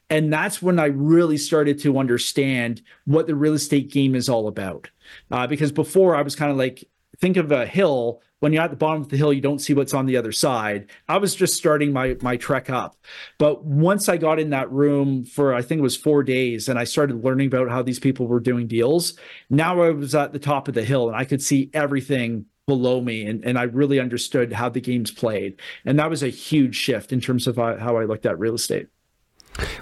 And 0.10 0.32
that's 0.32 0.62
when 0.62 0.79
I 0.79 0.86
really 0.86 1.38
started 1.38 1.79
to 1.79 1.98
understand 1.98 2.82
what 3.05 3.27
the 3.27 3.36
real 3.36 3.53
estate 3.53 3.91
game 3.91 4.15
is 4.15 4.29
all 4.29 4.48
about. 4.48 4.89
Uh, 5.32 5.48
because 5.48 5.72
before 5.72 6.15
I 6.15 6.22
was 6.22 6.36
kind 6.36 6.51
of 6.51 6.58
like, 6.58 6.84
think 7.20 7.38
of 7.38 7.51
a 7.51 7.65
hill 7.65 8.22
when 8.44 8.52
you're 8.52 8.62
at 8.62 8.72
the 8.72 8.76
bottom 8.76 9.02
of 9.02 9.08
the 9.08 9.16
hill, 9.16 9.32
you 9.32 9.40
don't 9.40 9.60
see 9.60 9.74
what's 9.74 9.94
on 9.94 10.06
the 10.06 10.18
other 10.18 10.34
side. 10.34 10.90
I 11.08 11.16
was 11.16 11.34
just 11.34 11.54
starting 11.54 11.94
my 11.94 12.18
my 12.20 12.36
trek 12.36 12.70
up, 12.70 12.98
but 13.38 13.64
once 13.64 14.10
I 14.10 14.18
got 14.18 14.38
in 14.38 14.50
that 14.50 14.70
room 14.70 15.24
for 15.24 15.54
I 15.54 15.62
think 15.62 15.80
it 15.80 15.82
was 15.82 15.96
four 15.96 16.24
days, 16.24 16.68
and 16.68 16.78
I 16.78 16.84
started 16.84 17.24
learning 17.24 17.48
about 17.48 17.70
how 17.70 17.82
these 17.82 18.02
people 18.02 18.28
were 18.28 18.42
doing 18.42 18.68
deals. 18.68 19.18
Now 19.50 19.82
I 19.82 19.92
was 19.92 20.14
at 20.14 20.34
the 20.34 20.40
top 20.40 20.68
of 20.68 20.74
the 20.74 20.84
hill, 20.84 21.08
and 21.08 21.16
I 21.16 21.24
could 21.24 21.42
see 21.42 21.70
everything 21.74 22.46
below 22.68 23.00
me, 23.00 23.26
and 23.26 23.46
and 23.46 23.58
I 23.58 23.64
really 23.64 24.02
understood 24.02 24.52
how 24.52 24.68
the 24.68 24.82
game's 24.82 25.12
played, 25.12 25.58
and 25.86 25.98
that 25.98 26.10
was 26.10 26.22
a 26.22 26.28
huge 26.28 26.76
shift 26.76 27.14
in 27.14 27.22
terms 27.22 27.48
of 27.48 27.58
uh, 27.58 27.78
how 27.78 27.96
I 27.96 28.04
looked 28.04 28.26
at 28.26 28.38
real 28.38 28.56
estate. 28.56 28.88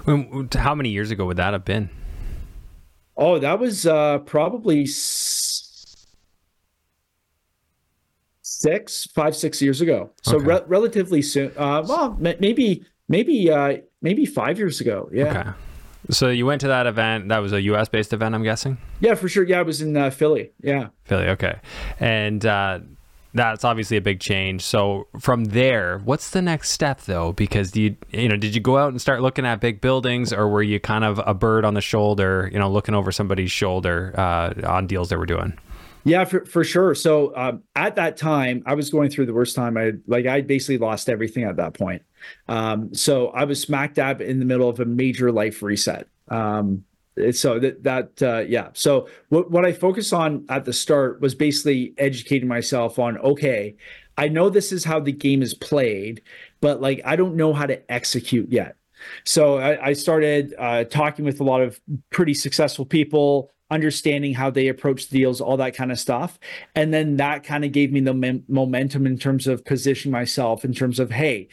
When, 0.04 0.48
how 0.52 0.76
many 0.76 0.90
years 0.90 1.10
ago 1.10 1.26
would 1.26 1.38
that 1.38 1.52
have 1.52 1.64
been? 1.64 1.90
Oh, 3.16 3.38
that 3.38 3.58
was 3.58 3.86
uh, 3.86 4.18
probably 4.20 4.86
six, 8.62 9.06
five, 9.14 9.36
six 9.36 9.60
years 9.60 9.80
ago. 9.80 10.10
So 10.22 10.36
okay. 10.36 10.46
re- 10.46 10.62
relatively 10.66 11.22
soon. 11.22 11.52
Uh, 11.56 11.82
well, 11.86 12.16
maybe, 12.18 12.84
maybe, 13.08 13.50
uh, 13.50 13.78
maybe 14.00 14.24
five 14.24 14.58
years 14.58 14.80
ago. 14.80 15.08
Yeah. 15.12 15.24
Okay. 15.24 15.50
So 16.10 16.28
you 16.28 16.46
went 16.46 16.60
to 16.62 16.68
that 16.68 16.86
event. 16.86 17.28
That 17.28 17.38
was 17.38 17.52
a 17.52 17.62
U.S. 17.62 17.88
based 17.88 18.12
event, 18.12 18.34
I'm 18.34 18.42
guessing. 18.42 18.78
Yeah, 19.00 19.14
for 19.14 19.28
sure. 19.28 19.44
Yeah, 19.44 19.60
I 19.60 19.62
was 19.62 19.80
in 19.80 19.96
uh, 19.96 20.10
Philly. 20.10 20.52
Yeah. 20.62 20.88
Philly. 21.04 21.28
Okay. 21.28 21.60
And 22.00 22.44
uh, 22.44 22.80
that's 23.34 23.64
obviously 23.64 23.96
a 23.96 24.00
big 24.00 24.20
change. 24.20 24.62
So 24.62 25.06
from 25.18 25.46
there, 25.46 25.98
what's 26.04 26.30
the 26.30 26.42
next 26.42 26.70
step 26.70 27.02
though? 27.02 27.32
Because 27.32 27.74
you 27.76 27.96
you 28.10 28.28
know 28.28 28.36
did 28.36 28.54
you 28.54 28.60
go 28.60 28.76
out 28.76 28.90
and 28.90 29.00
start 29.00 29.22
looking 29.22 29.46
at 29.46 29.60
big 29.60 29.80
buildings, 29.80 30.32
or 30.32 30.48
were 30.48 30.62
you 30.62 30.80
kind 30.80 31.04
of 31.04 31.20
a 31.24 31.34
bird 31.34 31.64
on 31.64 31.74
the 31.74 31.80
shoulder, 31.80 32.50
you 32.52 32.58
know, 32.58 32.70
looking 32.70 32.94
over 32.94 33.12
somebody's 33.12 33.50
shoulder 33.50 34.14
uh, 34.18 34.52
on 34.66 34.86
deals 34.86 35.08
they 35.08 35.16
were 35.16 35.26
doing? 35.26 35.58
Yeah, 36.04 36.24
for, 36.24 36.44
for 36.44 36.64
sure. 36.64 36.94
So 36.94 37.34
um, 37.36 37.62
at 37.76 37.96
that 37.96 38.16
time, 38.16 38.62
I 38.66 38.74
was 38.74 38.90
going 38.90 39.10
through 39.10 39.26
the 39.26 39.34
worst 39.34 39.54
time. 39.54 39.76
I 39.76 39.92
like 40.06 40.26
I 40.26 40.40
basically 40.40 40.78
lost 40.78 41.08
everything 41.08 41.44
at 41.44 41.56
that 41.56 41.74
point. 41.74 42.02
Um, 42.48 42.92
so 42.94 43.28
I 43.28 43.44
was 43.44 43.60
smack 43.60 43.94
dab 43.94 44.20
in 44.20 44.38
the 44.38 44.44
middle 44.44 44.68
of 44.68 44.80
a 44.80 44.84
major 44.84 45.30
life 45.30 45.62
reset. 45.62 46.08
Um, 46.28 46.84
so 47.32 47.58
that 47.58 47.82
that 47.84 48.22
uh, 48.22 48.40
yeah. 48.40 48.70
So 48.72 49.08
what 49.28 49.50
what 49.50 49.64
I 49.64 49.72
focused 49.72 50.12
on 50.12 50.44
at 50.48 50.64
the 50.64 50.72
start 50.72 51.20
was 51.20 51.34
basically 51.34 51.94
educating 51.98 52.48
myself 52.48 52.98
on 52.98 53.18
okay, 53.18 53.76
I 54.16 54.28
know 54.28 54.48
this 54.48 54.72
is 54.72 54.84
how 54.84 54.98
the 54.98 55.12
game 55.12 55.42
is 55.42 55.54
played, 55.54 56.22
but 56.60 56.80
like 56.80 57.00
I 57.04 57.16
don't 57.16 57.36
know 57.36 57.52
how 57.52 57.66
to 57.66 57.92
execute 57.92 58.50
yet. 58.50 58.76
So 59.24 59.58
I, 59.58 59.88
I 59.88 59.92
started 59.94 60.54
uh, 60.58 60.84
talking 60.84 61.24
with 61.24 61.40
a 61.40 61.44
lot 61.44 61.60
of 61.60 61.80
pretty 62.10 62.34
successful 62.34 62.86
people, 62.86 63.50
understanding 63.72 64.34
how 64.34 64.50
they 64.50 64.68
approach 64.68 65.08
deals, 65.08 65.40
all 65.40 65.56
that 65.56 65.74
kind 65.74 65.90
of 65.90 65.98
stuff. 65.98 66.38
And 66.74 66.92
then 66.92 67.16
that 67.16 67.42
kind 67.42 67.64
of 67.64 67.72
gave 67.72 67.90
me 67.90 68.00
the 68.00 68.14
mem- 68.14 68.44
momentum 68.46 69.06
in 69.06 69.18
terms 69.18 69.46
of 69.46 69.64
positioning 69.64 70.12
myself 70.12 70.64
in 70.64 70.74
terms 70.74 71.00
of, 71.00 71.10
hey, 71.10 71.48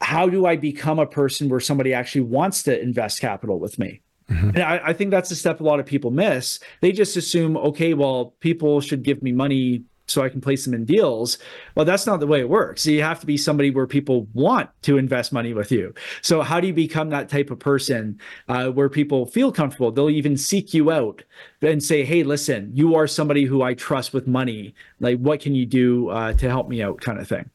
how 0.00 0.28
do 0.28 0.44
I 0.44 0.56
become 0.56 0.98
a 0.98 1.06
person 1.06 1.48
where 1.48 1.60
somebody 1.60 1.94
actually 1.94 2.22
wants 2.22 2.64
to 2.64 2.78
invest 2.78 3.20
capital 3.20 3.58
with 3.58 3.78
me? 3.78 4.02
Mm-hmm. 4.30 4.48
And 4.50 4.58
I, 4.58 4.80
I, 4.86 4.92
think 4.92 5.12
that's 5.12 5.30
a 5.30 5.36
step 5.36 5.60
a 5.60 5.64
lot 5.64 5.78
of 5.78 5.86
people 5.86 6.10
miss. 6.10 6.58
They 6.80 6.90
just 6.90 7.16
assume, 7.16 7.56
okay, 7.56 7.94
well, 7.94 8.34
people 8.40 8.80
should 8.80 9.04
give 9.04 9.22
me 9.22 9.30
money 9.30 9.84
so 10.06 10.22
I 10.22 10.28
can 10.28 10.40
place 10.40 10.64
them 10.64 10.74
in 10.74 10.84
deals. 10.84 11.38
Well, 11.74 11.84
that's 11.84 12.06
not 12.06 12.20
the 12.20 12.26
way 12.26 12.40
it 12.40 12.48
works. 12.48 12.86
You 12.86 13.02
have 13.02 13.20
to 13.20 13.26
be 13.26 13.36
somebody 13.36 13.70
where 13.70 13.86
people 13.86 14.28
want 14.34 14.70
to 14.82 14.98
invest 14.98 15.32
money 15.32 15.52
with 15.52 15.72
you. 15.72 15.94
So, 16.22 16.42
how 16.42 16.60
do 16.60 16.66
you 16.66 16.72
become 16.72 17.10
that 17.10 17.28
type 17.28 17.50
of 17.50 17.58
person 17.58 18.18
uh, 18.48 18.68
where 18.68 18.88
people 18.88 19.26
feel 19.26 19.52
comfortable? 19.52 19.90
They'll 19.90 20.10
even 20.10 20.36
seek 20.36 20.72
you 20.74 20.90
out 20.90 21.24
and 21.60 21.82
say, 21.82 22.04
"Hey, 22.04 22.22
listen, 22.22 22.70
you 22.74 22.94
are 22.94 23.06
somebody 23.06 23.44
who 23.44 23.62
I 23.62 23.74
trust 23.74 24.12
with 24.12 24.26
money. 24.26 24.74
Like, 25.00 25.18
what 25.18 25.40
can 25.40 25.54
you 25.54 25.66
do 25.66 26.08
uh, 26.08 26.32
to 26.34 26.48
help 26.48 26.68
me 26.68 26.82
out?" 26.82 27.00
Kind 27.00 27.18
of 27.18 27.28
thing. 27.28 27.50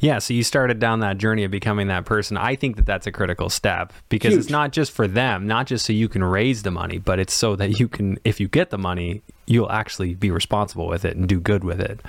Yeah, 0.00 0.18
so 0.18 0.34
you 0.34 0.42
started 0.42 0.78
down 0.78 1.00
that 1.00 1.18
journey 1.18 1.44
of 1.44 1.50
becoming 1.50 1.88
that 1.88 2.04
person. 2.04 2.36
I 2.36 2.56
think 2.56 2.76
that 2.76 2.86
that's 2.86 3.06
a 3.06 3.12
critical 3.12 3.48
step 3.48 3.92
because 4.08 4.32
Huge. 4.32 4.40
it's 4.40 4.50
not 4.50 4.72
just 4.72 4.92
for 4.92 5.06
them, 5.06 5.46
not 5.46 5.66
just 5.66 5.86
so 5.86 5.92
you 5.92 6.08
can 6.08 6.24
raise 6.24 6.62
the 6.62 6.70
money, 6.70 6.98
but 6.98 7.18
it's 7.18 7.34
so 7.34 7.56
that 7.56 7.78
you 7.78 7.88
can, 7.88 8.18
if 8.24 8.40
you 8.40 8.48
get 8.48 8.70
the 8.70 8.78
money, 8.78 9.22
you'll 9.46 9.70
actually 9.70 10.14
be 10.14 10.30
responsible 10.30 10.86
with 10.86 11.04
it 11.04 11.16
and 11.16 11.28
do 11.28 11.40
good 11.40 11.64
with 11.64 11.80
it. 11.80 12.00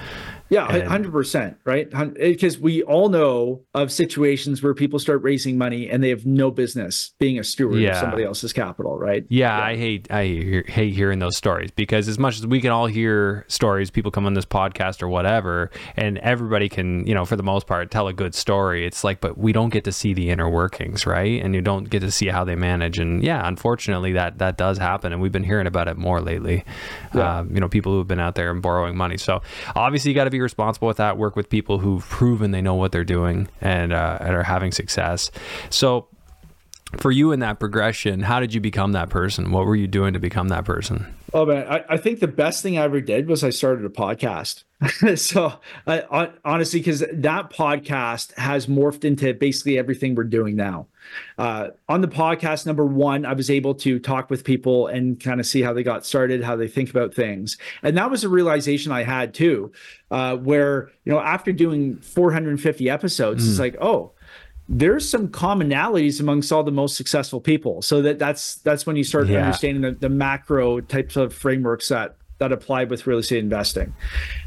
Yeah, 0.52 0.86
hundred 0.86 1.14
percent, 1.14 1.56
right? 1.64 1.90
Because 2.14 2.60
we 2.60 2.84
all 2.84 3.08
know 3.08 3.62
of 3.74 3.90
situations 3.90 4.62
where 4.62 4.74
people 4.74 5.00
start 5.00 5.24
raising 5.24 5.58
money 5.58 5.90
and 5.90 6.04
they 6.04 6.10
have 6.10 6.26
no 6.26 6.52
business 6.52 7.14
being 7.20 7.40
a 7.40 7.44
steward 7.46 7.80
yeah. 7.80 7.92
of 7.92 7.98
somebody 7.98 8.26
else's 8.26 8.52
capital, 8.52 9.00
right? 9.00 9.26
Yeah, 9.30 9.58
yeah, 9.58 9.64
I 9.64 9.78
hate 9.78 10.12
I 10.12 10.26
hate 10.68 10.94
hearing 10.94 11.20
those 11.20 11.38
stories 11.38 11.72
because 11.72 12.10
as 12.10 12.20
much 12.20 12.38
as 12.38 12.46
we 12.46 12.60
can 12.60 12.70
all 12.72 12.88
hear 12.88 13.46
stories, 13.48 13.90
people 13.90 14.12
come 14.12 14.26
on 14.26 14.34
this 14.34 14.46
podcast 14.46 15.02
or 15.02 15.08
whatever, 15.08 15.72
and 15.96 16.18
everybody 16.18 16.68
can, 16.68 17.08
you 17.08 17.16
know, 17.16 17.24
for 17.24 17.38
the 17.38 17.44
most 17.44 17.66
part, 17.66 17.90
tell 17.90 18.10
a 18.10 18.14
good 18.14 18.36
story. 18.36 18.86
It's 18.86 19.06
like, 19.06 19.22
but 19.22 19.38
we 19.38 19.54
don't 19.54 19.70
get 19.70 19.86
to 19.86 19.94
see 19.94 20.14
the 20.14 20.32
inner 20.32 20.50
workings, 20.50 21.06
right? 21.06 21.42
And 21.42 21.56
you 21.56 21.62
don't 21.62 21.90
get 21.90 22.02
to 22.02 22.12
see 22.12 22.28
how 22.28 22.44
they 22.44 22.56
manage. 22.56 23.00
And 23.00 23.24
yeah, 23.24 23.48
unfortunately, 23.48 24.12
that 24.14 24.40
that 24.40 24.58
does 24.58 24.78
happen, 24.78 25.14
and 25.14 25.22
we've 25.22 25.32
been 25.32 25.46
hearing 25.46 25.68
about 25.68 25.88
it 25.88 25.96
more 25.96 26.20
lately. 26.20 26.66
Yeah. 27.16 27.21
Uh, 27.22 27.44
you 27.50 27.60
know, 27.60 27.70
people 27.70 27.94
who've 27.94 28.08
been 28.08 28.20
out 28.20 28.36
there 28.36 28.52
and 28.52 28.62
borrowing 28.62 28.96
money. 28.96 29.18
So 29.18 29.42
obviously, 29.76 30.12
you 30.12 30.16
got 30.16 30.26
to 30.26 30.30
be 30.30 30.42
responsible 30.42 30.88
with 30.88 30.98
that. 30.98 31.18
Work 31.18 31.36
with 31.36 31.50
people 31.50 31.80
who've 31.80 32.08
proven 32.08 32.52
they 32.52 32.62
know 32.62 32.76
what 32.76 32.92
they're 32.92 33.04
doing 33.04 33.48
and, 33.62 33.94
uh, 33.94 34.18
and 34.22 34.36
are 34.36 34.44
having 34.44 34.72
success. 34.72 35.32
So, 35.70 36.08
for 36.98 37.12
you 37.12 37.32
in 37.32 37.40
that 37.40 37.60
progression, 37.60 38.22
how 38.22 38.40
did 38.40 38.54
you 38.54 38.60
become 38.60 38.92
that 38.92 39.10
person? 39.10 39.52
What 39.52 39.66
were 39.66 39.76
you 39.76 39.88
doing 39.88 40.14
to 40.14 40.20
become 40.20 40.50
that 40.50 40.66
person? 40.66 41.14
Oh 41.34 41.46
man, 41.46 41.66
I, 41.68 41.86
I 41.88 41.98
think 41.98 42.20
the 42.20 42.28
best 42.28 42.62
thing 42.62 42.78
I 42.78 42.84
ever 42.84 43.00
did 43.00 43.28
was 43.28 43.44
I 43.44 43.50
started 43.50 43.86
a 43.86 43.90
podcast. 43.90 44.64
so 45.18 45.54
I, 45.88 46.32
honestly, 46.44 46.80
because 46.80 47.06
that 47.12 47.50
podcast 47.50 48.34
has 48.38 48.68
morphed 48.68 49.06
into 49.06 49.34
basically 49.34 49.78
everything 49.78 50.16
we're 50.16 50.26
doing 50.26 50.56
now. 50.56 50.88
Uh, 51.38 51.70
on 51.90 52.02
the 52.02 52.08
podcast, 52.08 52.66
number 52.66 52.86
one, 52.86 53.26
I 53.26 53.34
was 53.34 53.50
able 53.50 53.76
to 53.76 54.00
talk 54.00 54.30
with 54.30 54.44
people 54.44 54.88
and 54.88 55.20
kind 55.20 55.40
of 55.40 55.46
see 55.46 55.62
how 55.62 55.74
they 55.74 55.84
got 55.84 56.06
started, 56.06 56.44
how 56.44 56.56
they 56.56 56.68
think 56.68 56.90
about 56.90 57.14
things, 57.14 57.58
and 57.84 57.98
that 57.98 58.10
was 58.10 58.24
a 58.24 58.30
realization 58.30 58.92
I 58.92 59.04
had 59.04 59.34
too, 59.34 59.72
uh, 60.10 60.38
where 60.38 60.92
you 61.06 61.12
know 61.12 61.20
after 61.20 61.52
doing 61.52 61.98
450 61.98 62.90
episodes, 62.90 63.46
mm. 63.46 63.50
it's 63.50 63.60
like 63.60 63.76
oh 63.82 64.14
there's 64.74 65.08
some 65.08 65.28
commonalities 65.28 66.22
amongst 66.22 66.52
all 66.52 66.64
the 66.64 66.72
most 66.72 66.96
successful 66.96 67.42
people. 67.42 67.82
So 67.82 68.02
that 68.04 68.20
that's 68.20 68.56
that's 68.56 68.86
when 68.86 68.96
you 68.96 69.04
start 69.04 69.28
yeah. 69.28 69.40
understanding 69.40 69.82
the, 69.82 69.92
the 69.92 70.10
macro 70.10 70.80
types 70.80 71.18
of 71.18 71.34
frameworks 71.34 71.90
that 71.90 72.16
that 72.42 72.52
applied 72.52 72.90
with 72.90 73.06
real 73.06 73.20
estate 73.20 73.38
investing. 73.40 73.94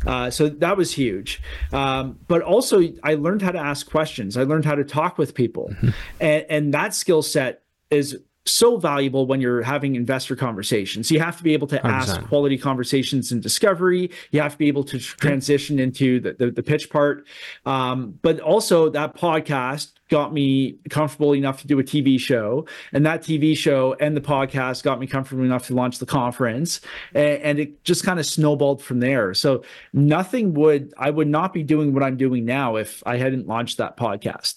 Uh, 0.04 0.28
so 0.28 0.48
that 0.48 0.76
was 0.76 0.92
huge. 0.92 1.40
Um, 1.72 2.18
but 2.26 2.42
also, 2.42 2.82
I 3.04 3.14
learned 3.14 3.40
how 3.40 3.52
to 3.52 3.58
ask 3.58 3.88
questions. 3.88 4.36
I 4.36 4.42
learned 4.42 4.64
how 4.64 4.74
to 4.74 4.84
talk 4.84 5.16
with 5.16 5.32
people, 5.34 5.70
mm-hmm. 5.70 5.90
and, 6.20 6.46
and 6.50 6.74
that 6.74 6.92
skill 6.94 7.22
set 7.22 7.62
is 7.90 8.18
so 8.46 8.76
valuable 8.76 9.26
when 9.26 9.40
you're 9.40 9.62
having 9.62 9.96
investor 9.96 10.36
conversations. 10.36 11.10
You 11.10 11.18
have 11.20 11.36
to 11.38 11.42
be 11.42 11.54
able 11.54 11.66
to 11.68 11.78
100%. 11.78 11.84
ask 11.84 12.22
quality 12.28 12.58
conversations 12.58 13.32
in 13.32 13.40
discovery. 13.40 14.10
You 14.32 14.40
have 14.40 14.52
to 14.52 14.58
be 14.58 14.68
able 14.68 14.84
to 14.84 14.98
transition 14.98 15.78
into 15.78 16.20
the, 16.20 16.34
the, 16.34 16.50
the 16.50 16.62
pitch 16.62 16.90
part. 16.90 17.26
Um, 17.64 18.18
but 18.22 18.40
also, 18.40 18.90
that 18.90 19.16
podcast 19.16 19.92
got 20.10 20.32
me 20.32 20.76
comfortable 20.90 21.34
enough 21.34 21.62
to 21.62 21.66
do 21.66 21.78
a 21.78 21.82
TV 21.82 22.20
show. 22.20 22.66
And 22.92 23.06
that 23.06 23.22
TV 23.22 23.56
show 23.56 23.96
and 23.98 24.16
the 24.16 24.20
podcast 24.20 24.82
got 24.82 25.00
me 25.00 25.06
comfortable 25.06 25.44
enough 25.44 25.66
to 25.68 25.74
launch 25.74 25.98
the 25.98 26.06
conference. 26.06 26.80
And, 27.14 27.42
and 27.42 27.58
it 27.58 27.82
just 27.84 28.04
kind 28.04 28.20
of 28.20 28.26
snowballed 28.26 28.82
from 28.82 29.00
there. 29.00 29.32
So, 29.32 29.64
nothing 29.92 30.54
would, 30.54 30.92
I 30.98 31.10
would 31.10 31.28
not 31.28 31.54
be 31.54 31.62
doing 31.62 31.94
what 31.94 32.02
I'm 32.02 32.16
doing 32.16 32.44
now 32.44 32.76
if 32.76 33.02
I 33.06 33.16
hadn't 33.16 33.46
launched 33.46 33.78
that 33.78 33.96
podcast. 33.96 34.56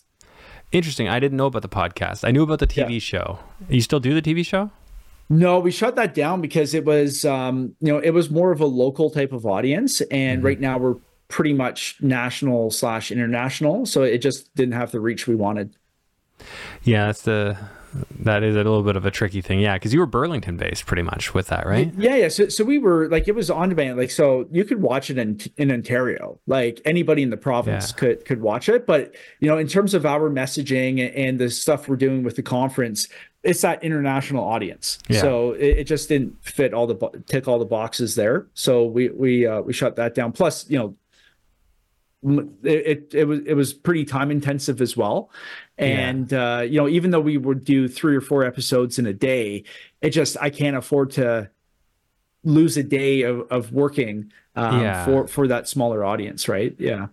Interesting. 0.72 1.08
I 1.08 1.20
didn't 1.20 1.38
know 1.38 1.46
about 1.46 1.62
the 1.62 1.70
podcast. 1.70 2.28
I 2.28 2.32
knew 2.32 2.44
about 2.44 2.60
the 2.60 2.68
TV 2.68 2.94
yeah. 2.94 3.00
show. 3.00 3.40
You 3.70 3.82
still 3.82 4.00
do 4.00 4.14
the 4.14 4.22
TV 4.22 4.46
show? 4.46 4.70
No, 5.30 5.60
we 5.60 5.72
shut 5.72 5.96
that 5.96 6.14
down 6.14 6.42
because 6.42 6.74
it 6.74 6.86
was, 6.86 7.26
um, 7.26 7.76
you 7.82 7.92
know, 7.92 8.00
it 8.00 8.12
was 8.12 8.30
more 8.30 8.52
of 8.52 8.62
a 8.62 8.66
local 8.66 9.10
type 9.10 9.34
of 9.34 9.46
audience, 9.46 10.00
and 10.02 10.40
mm-hmm. 10.40 10.46
right 10.46 10.60
now 10.60 10.78
we're 10.78 10.96
pretty 11.28 11.54
much 11.54 11.98
national 12.02 12.72
slash 12.72 13.12
international, 13.12 13.86
so 13.86 14.04
it 14.04 14.20
just 14.20 14.54
didn't 14.56 14.74
have 14.74 14.92
the 14.92 15.00
reach 15.00 15.28
we 15.28 15.36
wanted. 15.36 15.76
Yeah, 16.84 17.08
that's 17.08 17.24
the 17.24 17.58
that 18.20 18.44
is 18.44 18.56
a 18.56 18.60
little 18.60 18.84
bit 18.84 18.96
of 18.96 19.06
a 19.06 19.12
tricky 19.12 19.42
thing. 19.42 19.60
Yeah, 19.60 19.76
because 19.76 19.94
you 19.94 20.00
were 20.00 20.06
Burlington 20.06 20.58
based 20.58 20.86
pretty 20.86 21.02
much 21.02 21.34
with 21.34 21.48
that, 21.48 21.66
right? 21.66 21.92
Yeah, 21.98 22.16
yeah. 22.16 22.28
So, 22.28 22.50
so 22.50 22.64
we 22.64 22.78
were 22.78 23.08
like 23.10 23.28
it 23.28 23.36
was 23.36 23.50
on 23.50 23.70
demand, 23.70 23.98
like 23.98 24.12
so 24.12 24.48
you 24.52 24.66
could 24.66 24.82
watch 24.82 25.10
it 25.10 25.18
in 25.18 25.40
in 25.58 25.72
Ontario. 25.72 26.40
Like 26.48 26.82
anybody 26.86 27.24
in 27.24 27.30
the 27.30 27.38
province 27.38 27.92
yeah. 27.92 27.98
could 27.98 28.26
could 28.26 28.42
watch 28.42 28.70
it. 28.70 28.86
But 28.86 29.16
you 29.40 29.48
know, 29.48 29.58
in 29.58 29.68
terms 29.68 29.94
of 29.94 30.06
our 30.06 30.30
messaging 30.30 31.12
and 31.16 31.40
the 31.40 31.50
stuff 31.50 31.88
we're 31.88 31.96
doing 31.96 32.24
with 32.24 32.36
the 32.36 32.44
conference, 32.44 33.08
it's 33.44 33.62
that 33.62 33.84
international 33.84 34.44
audience. 34.44 35.00
Yeah. 35.08 35.22
So 35.22 35.52
it, 35.54 35.80
it, 35.80 35.84
just 35.86 36.10
didn't 36.10 36.44
fit 36.44 36.74
all 36.74 36.88
the 36.88 37.24
tick 37.28 37.48
all 37.48 37.60
the 37.60 37.66
boxes 37.66 38.16
there. 38.16 38.48
So 38.54 38.86
we 38.86 39.10
we 39.10 39.48
uh, 39.48 39.62
we 39.62 39.74
shut 39.74 39.96
that 39.96 40.16
down. 40.16 40.34
Plus, 40.34 40.70
you 40.70 40.78
know, 40.78 40.96
it, 42.24 43.14
it, 43.14 43.26
was 43.26 43.40
it 43.46 43.54
was 43.54 43.74
pretty 43.74 44.04
time 44.04 44.32
intensive 44.32 44.82
as 44.82 44.98
well 44.98 45.30
and 45.78 46.32
yeah. 46.32 46.58
uh, 46.58 46.62
you 46.62 46.78
know 46.78 46.88
even 46.88 47.12
though 47.12 47.20
we 47.20 47.38
would 47.38 47.64
do 47.64 47.88
three 47.88 48.16
or 48.16 48.22
four 48.22 48.44
episodes 48.44 48.98
in 48.98 49.06
a 49.06 49.14
day 49.14 49.64
it 50.02 50.10
just 50.10 50.36
i 50.42 50.50
can't 50.50 50.76
afford 50.76 51.12
to 51.12 51.50
lose 52.44 52.76
a 52.76 52.84
day 52.84 53.22
of, 53.22 53.42
of 53.52 53.72
working 53.72 54.32
um, 54.56 54.82
yeah. 54.82 55.06
for 55.06 55.28
for 55.28 55.48
that 55.48 55.68
smaller 55.68 56.04
audience 56.04 56.48
right 56.48 56.76
yeah 56.80 57.08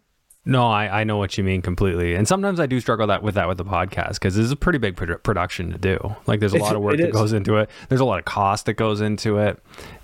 no, 0.47 0.69
I, 0.69 1.01
I 1.01 1.05
know 1.05 1.17
what 1.17 1.39
you 1.39 1.45
mean 1.45 1.63
completely. 1.63 2.15
And 2.15 2.29
sometimes 2.29 2.61
I 2.61 2.67
do 2.67 2.79
struggle 2.79 3.07
that 3.07 3.23
with 3.23 3.35
that 3.37 3.49
with 3.49 3.57
the 3.57 3.65
podcast 3.65 4.15
because 4.15 4.37
this 4.37 4.45
is 4.45 4.51
a 4.51 4.57
pretty 4.57 4.79
big 4.79 4.95
produ- 4.95 5.23
production 5.23 5.73
to 5.73 5.79
do. 5.79 6.15
Like 6.27 6.41
there's 6.41 6.53
a 6.53 6.59
lot 6.59 6.77
of 6.77 6.83
work 6.83 6.99
that 6.99 7.13
goes 7.13 7.33
into 7.33 7.57
it. 7.57 7.71
There's 7.89 8.03
a 8.03 8.05
lot 8.05 8.19
of 8.19 8.27
cost 8.27 8.67
that 8.67 8.75
goes 8.75 9.01
into 9.01 9.39
it. 9.39 9.59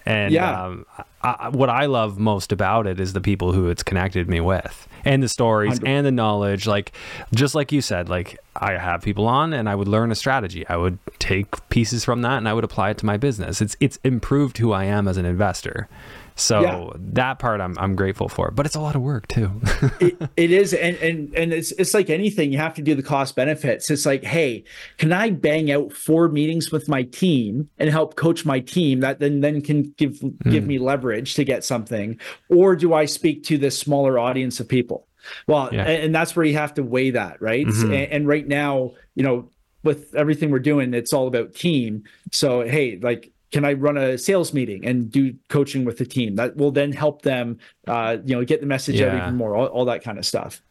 And 0.06 0.32
yeah. 0.32 0.64
Um, 0.64 0.86
I, 1.22 1.50
what 1.50 1.68
I 1.68 1.84
love 1.84 2.18
most 2.18 2.52
about 2.52 2.86
it 2.86 2.98
is 2.98 3.12
the 3.12 3.20
people 3.20 3.52
who 3.52 3.68
it's 3.68 3.82
connected 3.82 4.30
me 4.30 4.40
with 4.40 4.88
and 5.04 5.22
the 5.22 5.28
stories 5.28 5.72
100. 5.72 5.88
and 5.88 6.06
the 6.06 6.10
knowledge. 6.10 6.66
Like, 6.66 6.92
just 7.34 7.54
like 7.54 7.70
you 7.72 7.82
said, 7.82 8.08
like 8.08 8.38
I 8.56 8.72
have 8.78 9.02
people 9.02 9.26
on 9.26 9.52
and 9.52 9.68
I 9.68 9.74
would 9.74 9.88
learn 9.88 10.10
a 10.10 10.14
strategy. 10.14 10.66
I 10.68 10.76
would 10.76 10.98
take 11.18 11.68
pieces 11.68 12.02
from 12.02 12.22
that 12.22 12.38
and 12.38 12.48
I 12.48 12.54
would 12.54 12.64
apply 12.64 12.88
it 12.90 12.98
to 12.98 13.06
my 13.06 13.18
business. 13.18 13.60
It's, 13.60 13.76
it's 13.80 13.98
improved 14.04 14.56
who 14.56 14.72
I 14.72 14.84
am 14.84 15.06
as 15.06 15.18
an 15.18 15.26
investor. 15.26 15.88
So 16.36 16.60
yeah. 16.60 16.90
that 17.12 17.38
part 17.38 17.60
I'm 17.60 17.76
I'm 17.78 17.96
grateful 17.96 18.28
for, 18.28 18.50
but 18.50 18.66
it's 18.66 18.76
a 18.76 18.80
lot 18.80 18.96
of 18.96 19.02
work 19.02 19.28
too. 19.28 19.50
it, 20.00 20.16
it 20.36 20.50
is, 20.50 20.72
and 20.74 20.96
and 20.96 21.34
and 21.34 21.52
it's 21.52 21.72
it's 21.72 21.94
like 21.94 22.10
anything. 22.10 22.52
You 22.52 22.58
have 22.58 22.74
to 22.74 22.82
do 22.82 22.94
the 22.94 23.02
cost 23.02 23.36
benefits. 23.36 23.90
It's 23.90 24.06
like, 24.06 24.24
hey, 24.24 24.64
can 24.98 25.12
I 25.12 25.30
bang 25.30 25.70
out 25.70 25.92
four 25.92 26.28
meetings 26.28 26.70
with 26.70 26.88
my 26.88 27.02
team 27.04 27.68
and 27.78 27.90
help 27.90 28.16
coach 28.16 28.44
my 28.44 28.60
team 28.60 29.00
that 29.00 29.20
then 29.20 29.40
then 29.40 29.62
can 29.62 29.94
give 29.96 30.20
mm. 30.20 30.50
give 30.50 30.66
me 30.66 30.78
leverage 30.78 31.34
to 31.34 31.44
get 31.44 31.64
something, 31.64 32.18
or 32.48 32.76
do 32.76 32.94
I 32.94 33.04
speak 33.04 33.44
to 33.44 33.58
this 33.58 33.78
smaller 33.78 34.18
audience 34.18 34.60
of 34.60 34.68
people? 34.68 35.06
Well, 35.46 35.68
yeah. 35.72 35.82
and, 35.82 36.04
and, 36.04 36.14
that's 36.14 36.34
where 36.34 36.46
you 36.46 36.56
have 36.56 36.74
to 36.74 36.82
weigh 36.82 37.10
that, 37.10 37.42
right? 37.42 37.66
Mm-hmm. 37.66 37.92
And, 37.92 38.12
and 38.12 38.28
right 38.28 38.46
now, 38.48 38.92
you 39.14 39.22
know, 39.22 39.50
with 39.82 40.14
everything 40.14 40.50
we're 40.50 40.60
doing, 40.60 40.94
it's 40.94 41.12
all 41.12 41.26
about 41.26 41.54
team. 41.54 42.04
So 42.32 42.62
hey, 42.62 42.98
like 43.00 43.32
can 43.50 43.64
I 43.64 43.72
run 43.72 43.96
a 43.96 44.16
sales 44.16 44.52
meeting 44.52 44.84
and 44.86 45.10
do 45.10 45.34
coaching 45.48 45.84
with 45.84 45.98
the 45.98 46.06
team? 46.06 46.36
That 46.36 46.56
will 46.56 46.70
then 46.70 46.92
help 46.92 47.22
them, 47.22 47.58
uh, 47.86 48.18
you 48.24 48.34
know, 48.34 48.44
get 48.44 48.60
the 48.60 48.66
message 48.66 49.00
yeah. 49.00 49.08
out 49.08 49.22
even 49.22 49.36
more, 49.36 49.54
all, 49.54 49.66
all, 49.66 49.84
that 49.86 50.02
kind 50.02 50.18
of 50.18 50.26
stuff. 50.26 50.62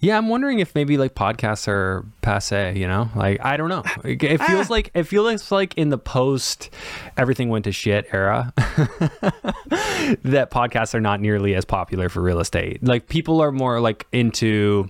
Yeah, 0.00 0.18
I'm 0.18 0.28
wondering 0.28 0.58
if 0.58 0.74
maybe 0.74 0.98
like 0.98 1.14
podcasts 1.14 1.68
are 1.68 2.04
passe. 2.22 2.76
You 2.76 2.88
know, 2.88 3.08
like 3.14 3.38
I 3.44 3.56
don't 3.56 3.68
know. 3.68 3.84
It 4.04 4.40
ah. 4.40 4.46
feels 4.46 4.68
like 4.68 4.90
it 4.94 5.04
feels 5.04 5.52
like 5.52 5.78
in 5.78 5.90
the 5.90 5.98
post 5.98 6.70
everything 7.16 7.50
went 7.50 7.66
to 7.66 7.72
shit 7.72 8.06
era 8.12 8.52
that 8.56 10.48
podcasts 10.50 10.92
are 10.94 11.00
not 11.00 11.20
nearly 11.20 11.54
as 11.54 11.64
popular 11.64 12.08
for 12.08 12.20
real 12.20 12.40
estate. 12.40 12.82
Like 12.82 13.08
people 13.08 13.40
are 13.40 13.52
more 13.52 13.80
like 13.80 14.08
into 14.10 14.88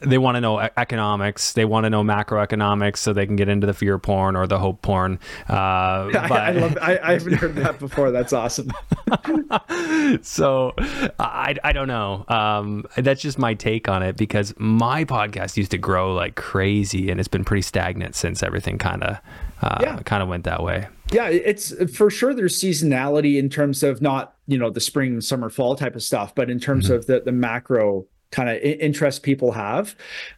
they 0.00 0.18
want 0.18 0.36
to 0.36 0.40
know 0.40 0.58
economics, 0.58 1.52
they 1.54 1.64
want 1.64 1.84
to 1.84 1.90
know 1.90 2.02
macroeconomics, 2.02 2.98
so 2.98 3.12
they 3.12 3.26
can 3.26 3.36
get 3.36 3.48
into 3.48 3.66
the 3.66 3.74
fear 3.74 3.98
porn 3.98 4.36
or 4.36 4.46
the 4.46 4.58
hope 4.58 4.80
porn. 4.82 5.18
Uh, 5.48 5.52
I, 6.14 6.28
I 6.30 6.50
love. 6.52 6.78
I, 6.80 6.98
I 7.02 7.12
haven't 7.14 7.34
heard 7.34 7.54
that 7.56 7.78
before. 7.78 8.10
That's 8.10 8.32
awesome. 8.32 8.70
so 10.22 10.74
I, 11.18 11.56
I 11.64 11.72
don't 11.72 11.88
know. 11.88 12.24
Um, 12.28 12.84
that's 12.96 13.20
just 13.22 13.38
my 13.38 13.54
take 13.54 13.88
on 13.88 14.02
it 14.02 14.16
because 14.16 14.54
my 14.58 15.04
podcast 15.04 15.56
used 15.56 15.70
to 15.72 15.78
grow 15.78 16.14
like 16.14 16.34
crazy 16.36 17.10
and 17.10 17.18
it's 17.20 17.28
been 17.28 17.44
pretty 17.44 17.62
stagnant 17.62 18.14
since 18.14 18.42
everything 18.42 18.78
kind 18.78 19.02
of 19.02 19.16
uh, 19.62 19.78
Yeah. 19.80 19.98
kind 20.04 20.22
of 20.22 20.28
went 20.28 20.44
that 20.44 20.62
way. 20.62 20.86
Yeah, 21.10 21.28
it's 21.28 21.72
for 21.96 22.10
sure. 22.10 22.34
There's 22.34 22.60
seasonality 22.60 23.38
in 23.38 23.48
terms 23.48 23.82
of 23.82 24.02
not 24.02 24.34
you 24.46 24.58
know 24.58 24.68
the 24.70 24.80
spring, 24.80 25.20
summer, 25.22 25.48
fall 25.48 25.74
type 25.74 25.96
of 25.96 26.02
stuff, 26.02 26.34
but 26.34 26.50
in 26.50 26.60
terms 26.60 26.90
of 26.90 27.06
the 27.06 27.20
the 27.20 27.32
macro 27.32 28.06
kind 28.30 28.48
of 28.48 28.56
interest 28.58 29.22
people 29.22 29.52
have. 29.52 29.94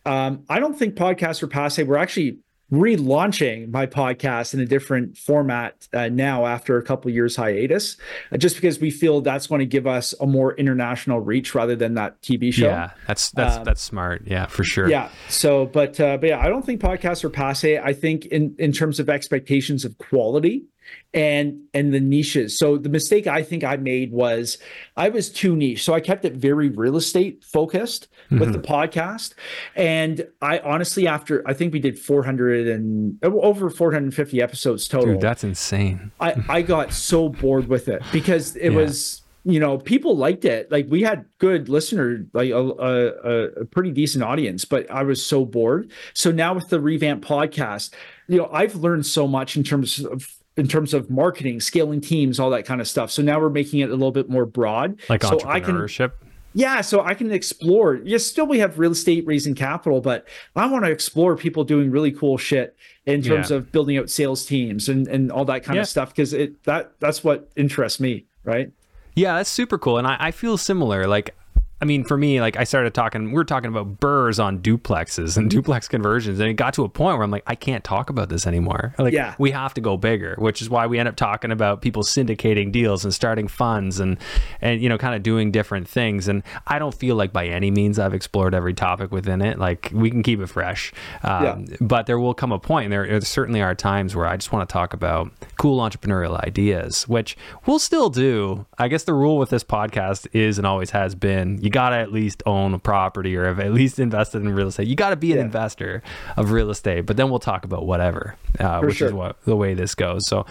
Um, 0.07 0.45
I 0.49 0.61
don't 0.61 0.79
think 0.79 0.95
podcasts 0.95 1.43
are 1.43 1.49
passe. 1.49 1.83
We're 1.83 1.97
actually 1.97 2.39
relaunching 2.73 3.69
my 3.71 3.85
podcast 3.85 4.55
in 4.55 4.61
a 4.61 4.67
different 4.67 5.17
format 5.17 5.89
uh, 5.93 6.09
now 6.09 6.47
after 6.47 6.79
a 6.79 6.83
couple 6.85 7.11
years 7.11 7.35
hiatus, 7.35 7.97
uh, 8.31 8.37
just 8.37 8.55
because 8.55 8.79
we 8.79 8.91
feel 8.91 9.21
that's 9.21 9.49
going 9.49 9.59
to 9.59 9.67
give 9.67 9.87
us 9.87 10.15
a 10.21 10.27
more 10.27 10.55
international 10.55 11.21
reach 11.21 11.55
rather 11.55 11.75
than 11.75 11.95
that 11.95 12.21
TV 12.23 12.53
show. 12.53 12.69
Yeah, 12.69 12.91
that's 13.09 13.31
that's 13.33 13.57
Um, 13.57 13.65
that's 13.65 13.83
smart. 13.83 14.23
Yeah, 14.27 14.47
for 14.47 14.63
sure. 14.63 14.89
Yeah. 14.89 15.11
So, 15.29 15.67
but 15.67 15.99
uh, 15.99 16.19
but 16.19 16.29
yeah, 16.29 16.41
I 16.41 16.49
don't 16.49 16.65
think 16.65 16.81
podcasts 16.81 17.25
are 17.25 17.31
passe. 17.31 17.79
I 17.79 17.93
think 17.93 18.27
in 18.27 18.55
in 18.59 18.73
terms 18.73 19.01
of 19.01 19.11
expectations 19.11 19.85
of 19.85 19.99
quality 19.99 20.65
and 21.13 21.61
and 21.75 21.93
the 21.93 22.01
niches. 22.01 22.59
So 22.59 22.77
the 22.77 22.89
mistake 22.89 23.27
I 23.27 23.43
think 23.43 23.65
I 23.65 23.77
made 23.77 24.13
was 24.13 24.59
I 24.97 25.09
was 25.09 25.31
too 25.31 25.57
niche. 25.57 25.83
So 25.83 25.93
I 25.93 26.01
kept 26.01 26.25
it 26.25 26.35
very 26.35 26.69
real 26.69 26.97
estate 26.97 27.45
focused 27.45 28.09
with 28.31 28.41
mm-hmm. 28.41 28.53
the 28.53 28.59
podcast. 28.59 29.35
And 29.75 30.27
I 30.41 30.59
honestly, 30.61 31.07
after 31.09 31.43
I 31.47 31.55
think 31.55 31.73
we 31.73 31.81
did 31.81 31.99
400 31.99 32.69
and 32.69 33.19
over 33.25 33.71
450 33.71 34.41
episodes 34.41 34.87
total. 34.87 35.15
Dude, 35.15 35.21
that's 35.21 35.45
insane. 35.45 36.13
I, 36.21 36.35
I 36.49 36.63
got 36.63 36.93
so 36.93 37.29
bored 37.29 37.69
with 37.69 37.89
it 37.89 38.03
because 38.13 38.57
it 38.57 38.71
Yeah. 38.71 38.77
was 38.77 39.23
you 39.45 39.59
know 39.59 39.79
people 39.79 40.17
liked 40.17 40.45
it 40.45 40.71
like 40.71 40.87
we 40.91 41.03
had 41.03 41.25
good 41.39 41.69
listener 41.69 42.27
like 42.35 42.51
a, 42.51 42.59
a, 42.59 43.45
a 43.61 43.65
pretty 43.65 43.91
decent 43.91 44.23
audience 44.23 44.67
but 44.67 44.91
i 44.91 45.03
was 45.03 45.25
so 45.25 45.47
bored 45.47 45.91
so 46.13 46.31
now 46.31 46.53
with 46.53 46.69
the 46.69 46.79
revamp 46.79 47.25
podcast 47.25 47.95
you 48.29 48.37
know 48.37 48.51
i've 48.53 48.75
learned 48.75 49.07
so 49.07 49.27
much 49.27 49.57
in 49.57 49.65
terms 49.65 50.05
of 50.05 50.29
in 50.57 50.67
terms 50.69 50.93
of 50.95 51.09
marketing 51.11 51.61
scaling 51.61 52.01
teams 52.01 52.39
all 52.41 52.51
that 52.51 52.65
kind 52.65 52.81
of 52.81 52.89
stuff 52.89 53.11
so 53.11 53.23
now 53.23 53.41
we're 53.41 53.49
making 53.51 53.81
it 53.81 53.89
a 53.89 53.93
little 53.93 54.11
bit 54.13 54.29
more 54.29 54.45
broad 54.45 55.01
Like 55.09 55.23
so 55.23 55.39
i 55.47 55.61
can 55.61 55.75
entrepreneurship. 55.77 56.13
yeah, 56.53 56.81
so 56.81 57.01
I 57.03 57.15
can 57.15 57.31
explore. 57.31 58.01
Yes, 58.05 58.25
still 58.27 58.45
we 58.47 58.59
have 58.59 58.77
real 58.77 58.91
estate 58.91 59.25
raising 59.25 59.55
capital, 59.55 60.01
but 60.01 60.27
I 60.57 60.67
want 60.67 60.85
to 60.85 60.91
explore 60.91 61.37
people 61.37 61.63
doing 61.63 61.93
really 61.93 62.11
cool 62.11 62.39
shit 62.39 62.75
in 63.07 63.23
terms 63.23 63.51
Yeah. 63.51 63.59
of 63.59 63.71
building 63.71 63.97
out 63.99 64.11
sales 64.11 64.45
teams 64.45 64.89
and 64.89 65.07
and 65.07 65.31
all 65.31 65.45
that 65.45 65.63
kind 65.63 65.77
Yeah. 65.77 65.83
of 65.83 65.89
stuff 65.89 66.09
because 66.09 66.33
it 66.33 66.61
that 66.65 66.91
that's 66.99 67.23
what 67.23 67.49
interests 67.55 68.01
me, 68.01 68.25
right? 68.43 68.73
Yeah, 69.15 69.37
that's 69.37 69.49
super 69.49 69.79
cool. 69.79 69.97
And 69.99 70.09
I, 70.09 70.17
I 70.19 70.31
feel 70.33 70.57
similar. 70.57 71.07
Like, 71.07 71.37
I 71.81 71.87
mean, 71.87 72.05
for 72.05 72.17
me, 72.17 72.41
like 72.41 72.57
I 72.57 72.65
started 72.65 72.93
talking, 72.93 73.27
we 73.27 73.33
were 73.33 73.45
talking 73.45 73.69
about 73.69 74.01
BRRRRs 74.01 74.43
on 74.43 74.59
duplexes 74.61 75.37
and 75.37 75.49
duplex 75.51 75.89
conversions. 75.89 76.39
And 76.39 76.49
it 76.49 76.55
got 76.55 76.75
to 76.75 76.85
a 76.85 76.89
point 76.89 77.17
where 77.17 77.25
I'm 77.25 77.31
like, 77.31 77.43
I 77.47 77.55
can't 77.55 77.83
talk 77.83 78.11
about 78.11 78.29
this 78.29 78.47
anymore. 78.47 78.95
Like, 78.99 79.15
Yeah. 79.15 79.35
we 79.39 79.51
have 79.53 79.73
to 79.75 79.81
go 79.81 79.97
bigger, 79.97 80.35
which 80.39 80.61
is 80.61 80.69
why 80.69 80.87
we 80.87 80.99
end 80.99 81.09
up 81.09 81.17
talking 81.17 81.51
about 81.51 81.81
people 81.81 82.03
syndicating 82.03 82.71
deals 82.71 83.05
and 83.05 83.15
starting 83.15 83.49
funds 83.49 83.99
and, 83.99 84.19
and, 84.61 84.83
you 84.83 84.89
know, 84.89 84.99
kind 84.99 85.15
of 85.15 85.23
doing 85.23 85.51
different 85.51 85.89
things. 85.89 86.29
And 86.29 86.43
I 86.67 86.79
don't 86.79 86.95
feel 86.95 87.17
like 87.17 87.33
by 87.33 87.47
any 87.47 87.71
means 87.71 87.99
I've 87.99 88.15
explored 88.15 88.55
every 88.55 88.75
topic 88.75 89.11
within 89.11 89.41
it. 89.41 89.59
Like, 89.59 89.91
we 89.95 90.11
can 90.11 90.23
keep 90.23 90.41
it 90.41 90.49
fresh. 90.49 90.93
Um, 91.23 91.43
Yeah. 91.45 91.77
But 91.81 92.07
there 92.07 92.19
will 92.19 92.35
come 92.35 92.53
a 92.53 92.59
point, 92.59 92.85
and 92.85 92.93
there, 92.93 93.07
there 93.07 93.21
certainly 93.23 93.63
are 93.63 93.75
times 93.75 94.15
where 94.15 94.27
I 94.27 94.37
just 94.37 94.53
want 94.53 94.69
to 94.69 94.73
talk 94.73 94.93
about 94.93 95.31
cool 95.59 95.81
entrepreneurial 95.81 96.39
ideas, 96.45 97.09
which 97.09 97.37
we'll 97.67 97.79
still 97.79 98.11
do. 98.11 98.67
I 98.79 98.89
guess 98.89 99.05
the 99.05 99.15
rule 99.15 99.39
with 99.39 99.49
this 99.51 99.65
podcast 99.65 100.27
is 100.35 100.59
and 100.59 100.67
always 100.67 100.91
has 100.91 101.15
been 101.15 101.59
you 101.63 101.70
got 101.71 101.91
to 101.91 101.97
at 101.97 102.13
least 102.13 102.43
own 102.47 102.75
a 102.75 102.79
property 102.79 103.35
or 103.37 103.47
have 103.47 103.59
at 103.61 103.73
least 103.73 103.99
invested 103.99 104.43
in 104.43 104.49
real 104.51 104.69
estate. 104.69 104.87
You 104.89 104.97
got 104.97 105.11
to 105.11 105.17
be 105.17 105.33
an 105.33 105.39
Yeah. 105.39 105.45
investor 105.45 106.03
of 106.37 106.51
real 106.51 106.71
estate, 106.71 107.07
but 107.07 107.17
then 107.17 107.31
we'll 107.31 107.39
talk 107.39 107.65
about 107.65 107.87
whatever, 107.87 108.35
uh, 108.59 108.81
which 108.81 109.01
is 109.01 109.13
what 109.13 109.37
the 109.45 109.57
way 109.57 109.75
this 109.75 109.95
goes. 109.95 110.27
So 110.27 110.45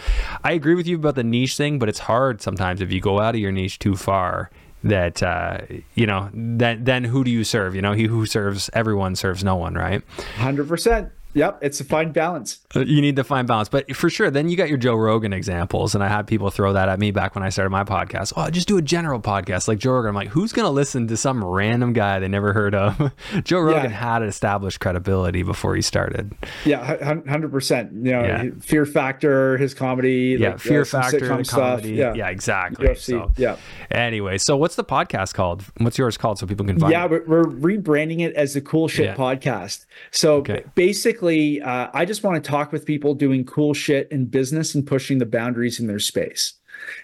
I 0.44 0.54
agree 0.54 0.76
with 0.76 0.88
you 0.88 0.96
about 0.96 1.16
the 1.16 1.24
niche 1.24 1.56
thing, 1.58 1.78
but 1.80 1.90
it's 1.90 2.00
hard 2.00 2.42
sometimes 2.42 2.82
if 2.82 2.92
you 2.92 3.00
go 3.02 3.20
out 3.20 3.36
of 3.36 3.42
your 3.42 3.52
niche 3.52 3.80
too 3.80 3.96
far. 3.96 4.50
That 4.82 5.22
uh, 5.22 5.58
you 5.94 6.06
know, 6.08 6.30
then 6.34 6.86
then 6.86 7.04
who 7.04 7.26
do 7.26 7.30
you 7.32 7.44
serve? 7.44 7.76
You 7.76 7.82
know, 7.82 7.92
he 7.92 8.06
who 8.06 8.26
serves 8.26 8.70
everyone 8.72 9.18
serves 9.18 9.44
no 9.44 9.58
one, 9.58 9.74
right? 9.74 10.02
Hundred 10.38 10.70
percent. 10.70 11.10
Yep, 11.34 11.60
it's 11.62 11.80
a 11.80 11.84
fine 11.84 12.12
balance. 12.12 12.60
Uh, 12.76 12.80
You 12.80 13.02
need 13.02 13.16
to 13.18 13.24
find 13.24 13.48
balance, 13.48 13.70
but 13.70 13.96
for 13.96 14.10
sure, 14.10 14.32
then 14.32 14.50
you 14.50 14.58
got 14.58 14.68
your 14.68 14.80
Joe 14.80 14.96
Rogan 14.96 15.32
examples, 15.32 15.94
and 15.94 16.04
I 16.04 16.08
had 16.08 16.26
people 16.26 16.50
throw 16.50 16.74
that 16.74 16.90
at 16.90 16.98
me 17.00 17.12
back 17.12 17.36
when 17.36 17.44
I 17.44 17.50
started 17.50 17.70
my 17.70 17.84
podcast. 17.84 18.34
Oh, 18.36 18.50
just 18.50 18.68
do 18.68 18.78
a 18.78 18.82
general 18.82 19.20
podcast 19.20 19.68
like 19.68 19.78
Joe 19.78 19.92
Rogan. 19.92 20.10
I'm 20.10 20.16
like, 20.16 20.30
who's 20.30 20.52
gonna 20.54 20.72
listen 20.72 21.08
to 21.08 21.18
some 21.18 21.44
random 21.44 21.94
guy 21.94 22.18
they 22.20 22.28
never 22.28 22.52
heard 22.54 22.74
of? 22.74 23.12
Joe 23.44 23.60
Rogan 23.60 23.92
Yeah. 23.92 23.98
had 23.98 24.24
established 24.24 24.80
credibility 24.80 25.44
before 25.44 25.76
he 25.76 25.82
started. 25.84 26.34
Yeah, 26.66 27.20
hundred 27.28 27.52
percent. 27.52 27.92
You 27.94 28.12
know, 28.12 28.24
Yeah. 28.24 28.44
Fear 28.62 28.86
Factor, 28.88 29.58
his 29.58 29.76
comedy. 29.76 30.36
Yeah, 30.40 30.50
like, 30.52 30.60
Fear 30.60 30.82
uh, 30.82 30.86
Factor, 30.86 31.20
sitcom 31.20 31.46
stuff. 31.46 31.86
Yeah, 31.86 32.14
Yeah, 32.16 32.30
exactly. 32.30 32.88
UFC. 32.88 33.00
So, 33.12 33.32
Yeah. 33.38 33.58
Anyway, 33.92 34.40
so 34.40 34.58
what's 34.58 34.76
the 34.76 34.84
podcast 34.84 35.36
called? 35.36 35.64
What's 35.78 35.98
yours 36.00 36.18
called 36.18 36.40
so 36.40 36.48
people 36.48 36.66
can 36.66 36.80
find 36.80 36.92
Yeah, 36.92 37.06
it? 37.06 37.12
we're, 37.28 37.44
we're 37.44 37.78
rebranding 37.78 38.22
it 38.22 38.34
as 38.34 38.56
the 38.56 38.62
Cool 38.62 38.88
Shit. 38.88 39.16
Podcast. 39.16 39.86
So 40.12 40.38
Okay. 40.38 40.64
basically, 40.76 41.19
uh, 41.24 41.90
I 41.94 42.06
just 42.06 42.24
want 42.24 42.44
to 42.44 42.50
talk 42.50 42.72
with 42.72 42.86
people 42.86 43.14
doing 43.14 43.44
cool 43.46 43.74
shit 43.74 44.08
in 44.12 44.26
business 44.26 44.76
and 44.76 44.86
pushing 44.86 45.18
the 45.18 45.26
boundaries 45.26 45.80
in 45.80 45.88
their 45.88 46.00
space. 46.00 46.54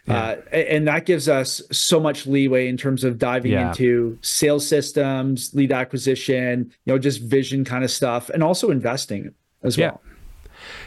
Uh, 0.07 0.35
and 0.53 0.87
that 0.87 1.05
gives 1.05 1.27
us 1.27 1.61
so 1.71 1.99
much 1.99 2.25
leeway 2.25 2.67
in 2.67 2.77
terms 2.77 3.03
of 3.03 3.17
diving 3.19 3.51
Yeah. 3.51 3.69
into 3.69 4.17
sales 4.21 4.65
systems, 4.65 5.53
lead 5.53 5.71
acquisition, 5.71 6.71
you 6.85 6.93
know, 6.93 6.97
just 6.97 7.21
vision 7.21 7.65
kind 7.65 7.83
of 7.83 7.91
stuff, 7.91 8.29
and 8.29 8.41
also 8.41 8.71
investing 8.71 9.33
as 9.63 9.77
Yeah. 9.77 9.87
well. 9.87 10.01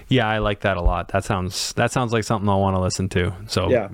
Yeah, 0.08 0.26
I 0.26 0.38
like 0.38 0.60
that 0.60 0.78
a 0.78 0.80
lot. 0.80 1.08
That 1.08 1.22
sounds 1.24 1.74
that 1.74 1.92
sounds 1.92 2.12
like 2.14 2.24
something 2.24 2.48
I 2.48 2.56
want 2.56 2.76
to 2.76 2.80
listen 2.80 3.10
to. 3.10 3.34
So 3.46 3.68
Yeah. 3.70 3.88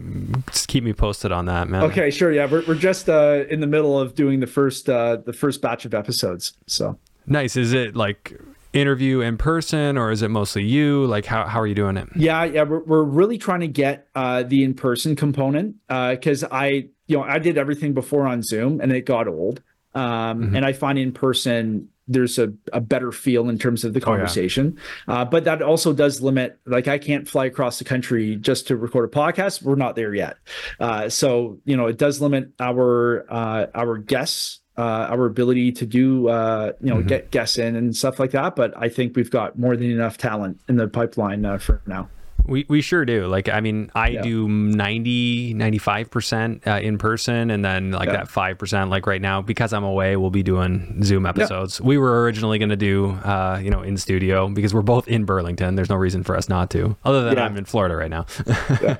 just 0.53 0.69
keep 0.69 0.85
me 0.85 0.93
posted 0.93 1.33
on 1.33 1.47
that, 1.47 1.69
man. 1.69 1.83
Okay, 1.85 2.11
sure. 2.11 2.31
Yeah, 2.31 2.47
we're, 2.49 2.63
we're 2.67 2.75
just 2.77 3.09
uh, 3.11 3.45
in 3.51 3.59
the 3.61 3.67
middle 3.67 3.99
of 3.99 4.15
doing 4.15 4.39
the 4.39 4.47
first 4.47 4.89
uh, 4.89 5.17
the 5.17 5.33
first 5.33 5.61
batch 5.61 5.85
of 5.85 5.93
episodes. 5.93 6.53
So 6.67 6.99
Nice. 7.27 7.57
Is 7.57 7.73
it 7.73 7.97
like 7.97 8.39
interview 8.75 9.21
in 9.21 9.37
person 9.39 9.97
or 9.97 10.11
is 10.11 10.23
it 10.23 10.29
mostly 10.29 10.65
you? 10.65 11.07
Like 11.07 11.25
how, 11.25 11.47
how 11.47 11.61
are 11.61 11.67
you 11.67 11.75
doing 11.75 11.97
it? 11.97 12.09
Yeah, 12.17 12.45
yeah, 12.45 12.63
we're, 12.65 12.83
we're 12.85 13.03
really 13.05 13.39
trying 13.39 13.61
to 13.61 13.69
get 13.69 14.09
uh, 14.15 14.43
the 14.43 14.65
in-person 14.65 15.17
component 15.17 15.77
because 15.89 16.45
I, 16.45 16.89
you 17.07 17.17
know, 17.17 17.23
I 17.23 17.39
did 17.39 17.57
everything 17.59 17.95
before 17.95 18.27
on 18.27 18.43
Zoom 18.43 18.81
and 18.81 18.93
it 18.93 19.07
got 19.07 19.29
old. 19.29 19.63
Um, 19.95 20.55
And 20.57 20.65
I 20.67 20.73
find 20.73 20.99
in 20.99 21.13
person 21.13 21.89
there's 22.07 22.39
a, 22.39 22.53
a 22.73 22.81
better 22.83 23.13
feel 23.13 23.49
in 23.49 23.59
terms 23.59 23.83
of 23.85 23.95
the 23.95 23.99
Oh, 24.01 24.11
yeah. 24.11 24.17
conversation. 24.19 24.79
uh, 25.09 25.25
but 25.25 25.45
that 25.45 25.63
also 25.63 25.93
does 25.95 26.21
limit, 26.21 26.59
like 26.67 26.87
I 26.89 26.99
can't 26.99 27.27
fly 27.27 27.47
across 27.47 27.79
the 27.79 27.85
country 27.85 28.37
just 28.37 28.67
to 28.69 28.77
record 28.77 29.09
a 29.09 29.13
podcast. 29.17 29.63
We're 29.63 29.77
not 29.77 29.97
there 29.97 30.15
yet. 30.15 30.37
Uh, 30.79 31.09
so 31.09 31.61
you 31.65 31.77
know, 31.79 31.87
it 31.87 31.97
does 31.97 32.21
limit 32.21 32.51
our 32.61 33.25
uh, 33.33 33.67
our 33.75 33.97
guests. 33.99 34.61
Uh, 34.77 35.07
our 35.09 35.27
ability 35.27 35.71
to 35.71 35.87
do, 35.87 36.29
uh, 36.29 36.73
you 36.81 36.93
know, 36.93 37.01
get 37.01 37.31
guests 37.31 37.59
in 37.59 37.77
and 37.77 37.97
stuff 37.97 38.19
like 38.19 38.33
that. 38.33 38.57
But 38.57 38.75
I 38.77 38.89
think 38.89 39.15
we've 39.15 39.31
got 39.31 39.57
more 39.57 39.77
than 39.77 39.89
enough 39.89 40.19
talent 40.19 40.61
in 40.69 40.77
the 40.77 40.89
pipeline 40.89 41.45
uh, 41.45 41.59
for 41.59 41.81
now. 41.87 42.09
We, 42.47 42.67
we 42.69 42.81
sure 42.83 43.05
do. 43.05 43.27
Like, 43.27 43.49
I 43.49 43.61
mean, 43.61 43.91
I 43.95 44.09
Yeah. 44.09 44.23
do 44.23 44.49
90, 44.49 45.55
95% 45.55 46.67
uh, 46.67 46.81
in 46.81 46.99
person 46.99 47.51
and 47.51 47.65
then 47.65 47.91
like 47.93 48.07
Yeah. 48.09 48.17
that 48.17 48.29
5%, 48.29 48.91
like 48.91 49.07
right 49.07 49.21
now, 49.23 49.41
because 49.41 49.73
I'm 49.73 49.85
away, 49.85 50.17
we'll 50.17 50.31
be 50.31 50.43
doing 50.43 51.03
Zoom 51.03 51.25
episodes. 51.27 51.81
We 51.81 51.97
were 51.99 52.23
originally 52.23 52.59
going 52.59 52.69
to 52.71 52.77
do, 52.77 53.11
uh, 53.25 53.59
you 53.63 53.71
know, 53.71 53.83
in 53.83 53.97
studio 53.97 54.49
because 54.49 54.75
we're 54.75 54.83
both 54.83 55.09
in 55.09 55.25
Burlington. 55.25 55.75
There's 55.75 55.89
no 55.91 55.97
reason 55.97 56.23
for 56.23 56.37
us 56.37 56.49
not 56.49 56.71
to, 56.71 56.97
other 57.05 57.25
than 57.25 57.37
Yeah. 57.37 57.45
I'm 57.45 57.57
in 57.57 57.65
Florida 57.65 57.97
right 57.97 58.11
now. 58.11 58.27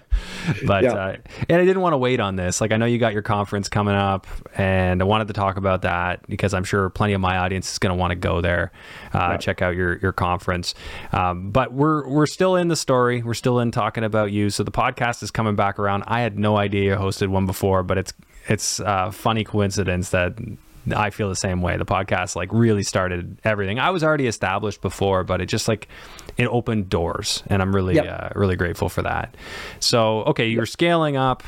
but, 0.67 0.85
Yeah. 0.85 0.93
uh, 0.95 1.17
and 1.49 1.61
I 1.61 1.65
didn't 1.65 1.83
want 1.83 1.93
to 1.93 1.99
wait 1.99 2.21
on 2.21 2.37
this. 2.37 2.61
Like, 2.61 2.73
I 2.73 2.77
know 2.77 2.87
you 2.87 2.99
got 2.99 3.13
your 3.13 3.23
conference 3.23 3.69
coming 3.69 3.95
up 3.95 4.27
and 4.57 5.01
I 5.03 5.05
wanted 5.05 5.27
to 5.29 5.35
talk 5.35 5.57
about 5.57 5.83
that 5.83 6.27
because 6.29 6.55
I'm 6.55 6.65
sure 6.65 6.89
plenty 6.91 7.13
of 7.13 7.21
my 7.21 7.39
audience 7.39 7.73
is 7.73 7.79
going 7.79 7.91
to 7.91 7.97
want 8.01 8.11
to 8.13 8.17
go 8.17 8.41
there, 8.41 8.73
uh, 9.13 9.37
check 9.37 9.63
out 9.63 9.75
your, 9.75 9.99
your 9.99 10.13
conference. 10.13 10.75
Um, 11.13 11.51
but 11.51 11.73
we're, 11.73 12.09
we're 12.09 12.27
still 12.27 12.57
in 12.57 12.69
the 12.69 12.77
story. 12.77 13.23
We're 13.23 13.34
still 13.35 13.61
in 13.61 13.71
talking 13.71 14.05
about 14.05 14.33
you. 14.33 14.51
So 14.51 14.63
the 14.63 14.71
podcast 14.71 15.23
is 15.23 15.31
coming 15.31 15.57
back 15.57 15.79
around. 15.79 16.05
I 16.07 16.21
had 16.21 16.39
no 16.39 16.57
idea 16.57 16.93
you 16.93 16.97
hosted 16.97 17.29
one 17.29 17.47
before, 17.47 17.83
but 17.83 17.99
it's, 17.99 18.13
it's 18.49 18.81
a 18.81 19.13
funny 19.13 19.45
coincidence 19.45 20.11
that 20.11 20.39
I 20.95 21.11
feel 21.11 21.29
the 21.29 21.37
same 21.37 21.63
way. 21.63 21.77
The 21.77 21.85
podcast 21.85 22.37
like 22.37 22.53
really 22.53 22.83
started 22.83 23.39
everything. 23.45 23.79
I 23.79 23.91
was 23.91 24.05
already 24.05 24.27
established 24.27 24.81
before, 24.81 25.25
but 25.25 25.41
it 25.41 25.47
just 25.47 25.69
like 25.69 25.89
it 26.37 26.47
opened 26.47 26.89
doors, 26.89 27.43
and 27.47 27.63
I'm 27.63 27.75
really 27.75 27.95
yep. 27.95 28.07
uh, 28.09 28.39
really 28.39 28.57
grateful 28.57 28.89
for 28.89 29.03
that. 29.03 29.37
So 29.81 30.25
okay, 30.25 30.49
you 30.49 30.59
were 30.59 30.67
scaling 30.67 31.17
up. 31.17 31.43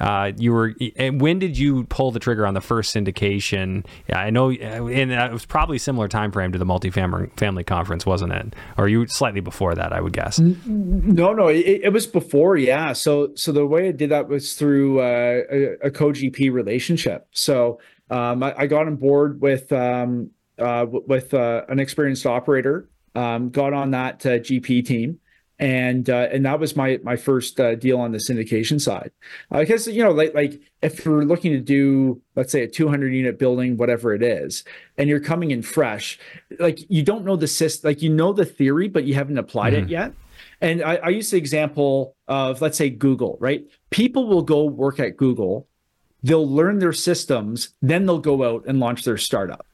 Uh, 0.00 0.32
you 0.36 0.52
were. 0.52 0.74
And 0.96 1.20
when 1.20 1.38
did 1.38 1.58
you 1.58 1.84
pull 1.84 2.10
the 2.10 2.20
trigger 2.20 2.46
on 2.46 2.54
the 2.54 2.60
first 2.60 2.94
syndication? 2.94 3.84
Yeah, 4.08 4.18
I 4.18 4.30
know, 4.30 4.50
and 4.50 5.12
it 5.12 5.32
was 5.32 5.44
probably 5.44 5.78
similar 5.78 6.08
time 6.08 6.32
frame 6.32 6.52
to 6.52 6.58
the 6.58 6.66
multifamily 6.66 7.36
family 7.38 7.64
conference, 7.64 8.06
wasn't 8.06 8.32
it? 8.32 8.54
Or 8.76 8.88
you 8.88 9.06
slightly 9.06 9.40
before 9.40 9.74
that, 9.74 9.92
I 9.92 10.00
would 10.00 10.12
guess. 10.12 10.38
No, 10.38 11.32
no, 11.32 11.48
it, 11.48 11.80
it 11.84 11.92
was 11.92 12.06
before. 12.06 12.56
Yeah. 12.56 12.92
So 12.92 13.32
so 13.34 13.52
the 13.52 13.66
way 13.66 13.88
I 13.88 13.92
did 13.92 14.10
that 14.10 14.28
was 14.28 14.54
through 14.54 15.00
uh, 15.00 15.42
a, 15.50 15.86
a 15.86 15.90
co 15.90 16.10
GP 16.10 16.52
relationship. 16.52 17.28
So 17.32 17.78
um, 18.10 18.42
I, 18.42 18.54
I, 18.58 18.66
got 18.66 18.86
on 18.86 18.96
board 18.96 19.40
with 19.40 19.72
um, 19.72 20.30
uh, 20.58 20.86
with 20.88 21.34
uh, 21.34 21.64
an 21.68 21.78
experienced 21.78 22.26
operator, 22.26 22.88
um, 23.14 23.50
got 23.50 23.72
on 23.72 23.90
that 23.92 24.24
uh, 24.24 24.30
GP 24.38 24.86
team, 24.86 25.20
and 25.58 26.08
uh, 26.08 26.28
and 26.32 26.44
that 26.46 26.60
was 26.60 26.76
my 26.76 26.98
my 27.02 27.16
first 27.16 27.60
uh, 27.60 27.74
deal 27.74 28.00
on 28.00 28.12
the 28.12 28.18
syndication 28.18 28.80
side. 28.80 29.10
Because 29.50 29.86
you 29.86 30.02
know, 30.02 30.10
like 30.10 30.34
like 30.34 30.60
if 30.82 31.04
you're 31.04 31.24
looking 31.24 31.52
to 31.52 31.60
do, 31.60 32.20
let's 32.36 32.52
say, 32.52 32.62
a 32.62 32.68
200 32.68 33.12
unit 33.12 33.38
building, 33.38 33.76
whatever 33.76 34.14
it 34.14 34.22
is, 34.22 34.64
and 34.96 35.08
you're 35.08 35.20
coming 35.20 35.50
in 35.50 35.62
fresh, 35.62 36.18
like 36.58 36.78
you 36.88 37.02
don't 37.02 37.24
know 37.24 37.36
the 37.36 37.48
system, 37.48 37.88
like 37.88 38.02
you 38.02 38.10
know 38.10 38.32
the 38.32 38.44
theory, 38.44 38.88
but 38.88 39.04
you 39.04 39.14
haven't 39.14 39.38
applied 39.38 39.74
mm-hmm. 39.74 39.84
it 39.84 39.90
yet. 39.90 40.12
And 40.60 40.82
I, 40.82 40.96
I 40.96 41.08
use 41.10 41.30
the 41.30 41.36
example 41.36 42.16
of, 42.26 42.60
let's 42.60 42.76
say, 42.76 42.90
Google, 42.90 43.36
right? 43.40 43.64
People 43.90 44.26
will 44.26 44.42
go 44.42 44.64
work 44.64 44.98
at 44.98 45.16
Google 45.16 45.68
they'll 46.22 46.48
learn 46.48 46.78
their 46.78 46.92
systems, 46.92 47.74
then 47.82 48.06
they'll 48.06 48.18
go 48.18 48.44
out 48.44 48.64
and 48.66 48.80
launch 48.80 49.04
their 49.04 49.18
startup. 49.18 49.64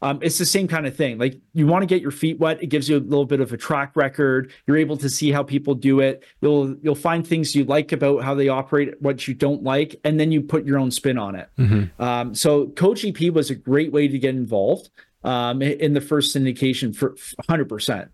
Um, 0.00 0.20
it's 0.22 0.38
the 0.38 0.46
same 0.46 0.68
kind 0.68 0.86
of 0.86 0.96
thing. 0.96 1.18
Like 1.18 1.40
you 1.54 1.66
want 1.66 1.82
to 1.82 1.86
get 1.86 2.00
your 2.00 2.12
feet 2.12 2.38
wet. 2.38 2.62
It 2.62 2.68
gives 2.68 2.88
you 2.88 2.96
a 2.96 3.00
little 3.00 3.24
bit 3.24 3.40
of 3.40 3.52
a 3.52 3.56
track 3.56 3.96
record. 3.96 4.52
You're 4.66 4.76
able 4.76 4.96
to 4.98 5.10
see 5.10 5.32
how 5.32 5.42
people 5.42 5.74
do 5.74 6.00
it. 6.00 6.24
You'll 6.40 6.76
you'll 6.82 6.94
find 6.94 7.26
things 7.26 7.54
you 7.54 7.64
like 7.64 7.90
about 7.90 8.22
how 8.22 8.34
they 8.34 8.48
operate, 8.48 9.00
what 9.02 9.26
you 9.26 9.34
don't 9.34 9.64
like, 9.64 10.00
and 10.04 10.20
then 10.20 10.30
you 10.30 10.40
put 10.40 10.64
your 10.64 10.78
own 10.78 10.90
spin 10.90 11.18
on 11.18 11.34
it. 11.34 11.48
Mm-hmm. 11.58 12.00
Um, 12.02 12.34
so 12.34 12.68
GP 12.68 13.32
was 13.32 13.50
a 13.50 13.56
great 13.56 13.92
way 13.92 14.06
to 14.06 14.18
get 14.18 14.36
involved 14.36 14.90
um, 15.24 15.62
in 15.62 15.94
the 15.94 16.00
first 16.00 16.34
syndication 16.34 16.94
for 16.94 17.10
100 17.46 17.68
percent. 17.68 18.10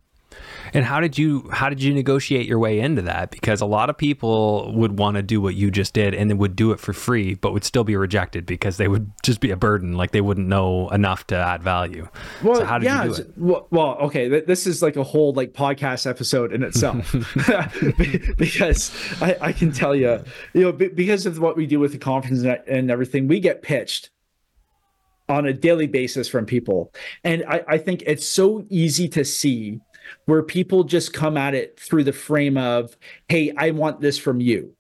And 0.73 0.85
how 0.85 1.01
did 1.01 1.18
you 1.18 1.49
how 1.53 1.68
did 1.68 1.83
you 1.83 1.94
negotiate 1.94 2.47
your 2.47 2.59
way 2.59 2.81
into 2.81 3.03
that? 3.03 3.31
Because 3.31 3.61
a 3.61 3.66
lot 3.66 3.90
of 3.90 3.97
people 3.97 4.73
would 4.75 4.99
want 4.99 5.16
to 5.16 5.23
do 5.23 5.40
what 5.40 5.55
you 5.55 5.70
just 5.70 5.92
did 5.92 6.14
and 6.14 6.31
then 6.31 6.38
would 6.38 6.57
do 6.57 6.73
it 6.73 6.81
for 6.81 6.92
free, 6.92 7.35
but 7.35 7.53
would 7.53 7.64
still 7.64 7.85
be 7.85 7.97
rejected 7.97 8.47
because 8.47 8.77
they 8.77 8.88
would 8.88 9.11
just 9.23 9.40
be 9.40 9.51
a 9.51 9.57
burden, 9.57 9.92
like 9.92 10.11
they 10.11 10.20
wouldn't 10.20 10.49
know 10.49 10.88
enough 10.88 11.27
to 11.29 11.37
add 11.37 11.62
value. 11.62 12.09
Well, 12.42 12.57
so 12.57 12.64
how 12.64 12.79
did 12.79 12.87
yeah, 12.87 13.05
you 13.05 13.14
do 13.14 13.23
it? 13.23 13.33
Well, 13.37 13.66
well, 13.70 13.97
okay, 14.01 14.40
this 14.40 14.66
is 14.66 14.83
like 14.83 14.97
a 14.97 15.05
whole 15.05 15.33
like 15.33 15.53
podcast 15.53 16.09
episode 16.09 16.53
in 16.53 16.62
itself 16.62 17.12
because 18.37 18.92
I, 19.23 19.37
I 19.40 19.53
can 19.53 19.70
tell 19.73 19.94
you, 19.94 20.25
you 20.55 20.62
know, 20.62 20.73
because 20.73 21.27
of 21.27 21.38
what 21.38 21.57
we 21.57 21.66
do 21.66 21.79
with 21.79 21.92
the 21.92 21.99
conference 21.99 22.42
and 22.66 22.90
everything, 22.90 23.29
we 23.29 23.40
get 23.40 23.62
pitched 23.62 24.11
on 25.29 25.47
a 25.47 25.53
daily 25.53 25.87
basis 25.87 26.29
from 26.29 26.47
people. 26.47 26.92
And 27.23 27.44
I, 27.49 27.64
I, 27.66 27.79
think 27.79 28.03
it's 28.07 28.27
so 28.27 28.66
easy 28.68 29.09
to 29.09 29.25
see 29.25 29.81
where 30.27 30.43
people 30.43 30.85
just 30.85 31.12
come 31.12 31.37
at 31.37 31.55
it 31.55 31.79
through 31.79 32.05
the 32.05 32.12
frame 32.12 32.57
of, 32.57 32.97
hey, 33.29 33.53
I 33.57 33.71
want 33.71 34.01
this 34.01 34.19
from 34.19 34.40
you. 34.40 34.75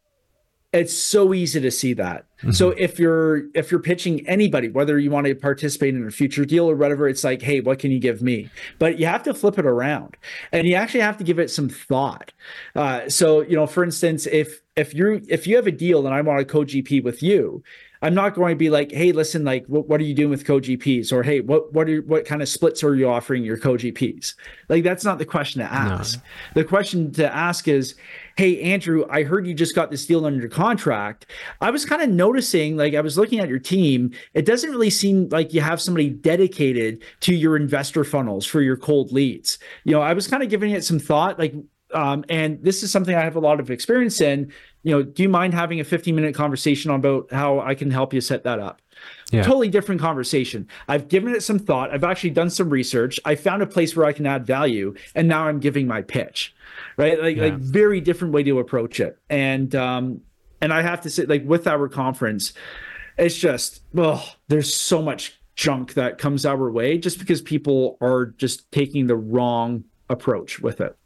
It's 0.72 0.96
so 0.96 1.32
easy 1.32 1.60
to 1.60 1.70
see 1.70 1.92
that. 1.92 2.26
Mm-hmm. 2.38 2.50
So 2.50 2.70
if 2.70 2.98
you're 2.98 3.44
if 3.54 3.70
you're 3.70 3.78
pitching 3.78 4.26
anybody, 4.26 4.68
whether 4.68 4.98
you 4.98 5.08
want 5.08 5.28
to 5.28 5.34
participate 5.36 5.94
in 5.94 6.04
a 6.04 6.10
future 6.10 6.44
deal 6.44 6.68
or 6.68 6.74
whatever, 6.74 7.08
it's 7.08 7.22
like, 7.22 7.42
hey, 7.42 7.60
what 7.60 7.78
can 7.78 7.92
you 7.92 8.00
give 8.00 8.22
me? 8.22 8.50
But 8.80 8.98
you 8.98 9.06
have 9.06 9.22
to 9.22 9.34
flip 9.34 9.56
it 9.56 9.66
around, 9.66 10.16
and 10.50 10.66
you 10.66 10.74
actually 10.74 11.00
have 11.00 11.16
to 11.18 11.24
give 11.24 11.38
it 11.38 11.48
some 11.48 11.68
thought. 11.68 12.32
Uh, 12.74 13.08
so 13.08 13.42
you 13.42 13.54
know, 13.54 13.68
for 13.68 13.84
instance, 13.84 14.26
if 14.26 14.62
if 14.74 14.92
you 14.94 15.22
if 15.28 15.46
you 15.46 15.54
have 15.54 15.68
a 15.68 15.72
deal 15.72 16.06
and 16.06 16.14
I 16.14 16.20
want 16.22 16.40
to 16.40 16.44
co 16.44 16.64
GP 16.64 17.04
with 17.04 17.22
you, 17.22 17.62
I'm 18.04 18.12
not 18.12 18.34
going 18.34 18.52
to 18.52 18.56
be 18.56 18.68
like, 18.68 18.92
hey, 18.92 19.12
listen, 19.12 19.44
like, 19.44 19.64
what, 19.66 19.88
what 19.88 19.98
are 19.98 20.04
you 20.04 20.12
doing 20.12 20.28
with 20.28 20.44
co-GPs? 20.44 21.10
Or 21.10 21.22
hey, 21.22 21.40
what 21.40 21.72
what 21.72 21.88
are 21.88 22.02
what 22.02 22.26
kind 22.26 22.42
of 22.42 22.50
splits 22.50 22.84
are 22.84 22.94
you 22.94 23.08
offering 23.08 23.44
your 23.44 23.56
co-GPs? 23.56 24.34
Like, 24.68 24.84
that's 24.84 25.06
not 25.06 25.18
the 25.18 25.24
question 25.24 25.62
to 25.62 25.72
ask. 25.72 26.18
No. 26.18 26.22
The 26.60 26.64
question 26.64 27.12
to 27.12 27.34
ask 27.34 27.66
is, 27.66 27.94
hey, 28.36 28.60
Andrew, 28.60 29.06
I 29.08 29.22
heard 29.22 29.46
you 29.46 29.54
just 29.54 29.74
got 29.74 29.90
this 29.90 30.04
deal 30.04 30.26
under 30.26 30.46
contract. 30.48 31.24
I 31.62 31.70
was 31.70 31.86
kind 31.86 32.02
of 32.02 32.10
noticing, 32.10 32.76
like, 32.76 32.94
I 32.94 33.00
was 33.00 33.16
looking 33.16 33.40
at 33.40 33.48
your 33.48 33.58
team. 33.58 34.12
It 34.34 34.44
doesn't 34.44 34.70
really 34.70 34.90
seem 34.90 35.30
like 35.30 35.54
you 35.54 35.62
have 35.62 35.80
somebody 35.80 36.10
dedicated 36.10 37.02
to 37.20 37.34
your 37.34 37.56
investor 37.56 38.04
funnels 38.04 38.44
for 38.44 38.60
your 38.60 38.76
cold 38.76 39.12
leads. 39.12 39.58
You 39.84 39.92
know, 39.92 40.02
I 40.02 40.12
was 40.12 40.28
kind 40.28 40.42
of 40.42 40.50
giving 40.50 40.72
it 40.72 40.84
some 40.84 40.98
thought, 40.98 41.38
like, 41.38 41.54
um, 41.94 42.22
and 42.28 42.62
this 42.62 42.82
is 42.82 42.92
something 42.92 43.14
I 43.14 43.22
have 43.22 43.36
a 43.36 43.40
lot 43.40 43.60
of 43.60 43.70
experience 43.70 44.20
in 44.20 44.52
you 44.84 44.90
know, 44.92 45.02
do 45.02 45.22
you 45.22 45.28
mind 45.28 45.54
having 45.54 45.80
a 45.80 45.84
15 45.84 46.14
minute 46.14 46.34
conversation 46.34 46.90
about 46.90 47.32
how 47.32 47.58
I 47.58 47.74
can 47.74 47.90
help 47.90 48.12
you 48.14 48.20
set 48.20 48.44
that 48.44 48.60
up? 48.60 48.80
Yeah. 49.32 49.42
Totally 49.42 49.68
different 49.68 50.00
conversation. 50.00 50.68
I've 50.86 51.08
given 51.08 51.34
it 51.34 51.42
some 51.42 51.58
thought. 51.58 51.90
I've 51.90 52.04
actually 52.04 52.30
done 52.30 52.50
some 52.50 52.70
research. 52.70 53.18
I 53.24 53.34
found 53.34 53.62
a 53.62 53.66
place 53.66 53.96
where 53.96 54.06
I 54.06 54.12
can 54.12 54.26
add 54.26 54.46
value, 54.46 54.94
and 55.14 55.26
now 55.26 55.48
I'm 55.48 55.58
giving 55.58 55.86
my 55.88 56.02
pitch. 56.02 56.54
Right, 56.96 57.20
like 57.20 57.36
yeah. 57.36 57.44
like 57.44 57.54
very 57.54 58.00
different 58.00 58.34
way 58.34 58.42
to 58.44 58.58
approach 58.60 59.00
it. 59.00 59.18
And 59.28 59.74
um, 59.74 60.20
and 60.60 60.72
I 60.72 60.82
have 60.82 61.00
to 61.02 61.10
say, 61.10 61.24
like 61.24 61.44
with 61.44 61.66
our 61.66 61.88
conference, 61.88 62.52
it's 63.18 63.36
just 63.36 63.82
well, 63.92 64.24
there's 64.48 64.72
so 64.72 65.02
much 65.02 65.40
junk 65.56 65.94
that 65.94 66.18
comes 66.18 66.44
our 66.44 66.70
way 66.70 66.98
just 66.98 67.18
because 67.18 67.40
people 67.40 67.96
are 68.00 68.26
just 68.26 68.70
taking 68.70 69.06
the 69.06 69.16
wrong 69.16 69.84
approach 70.10 70.60
with 70.60 70.80
it. 70.80 70.96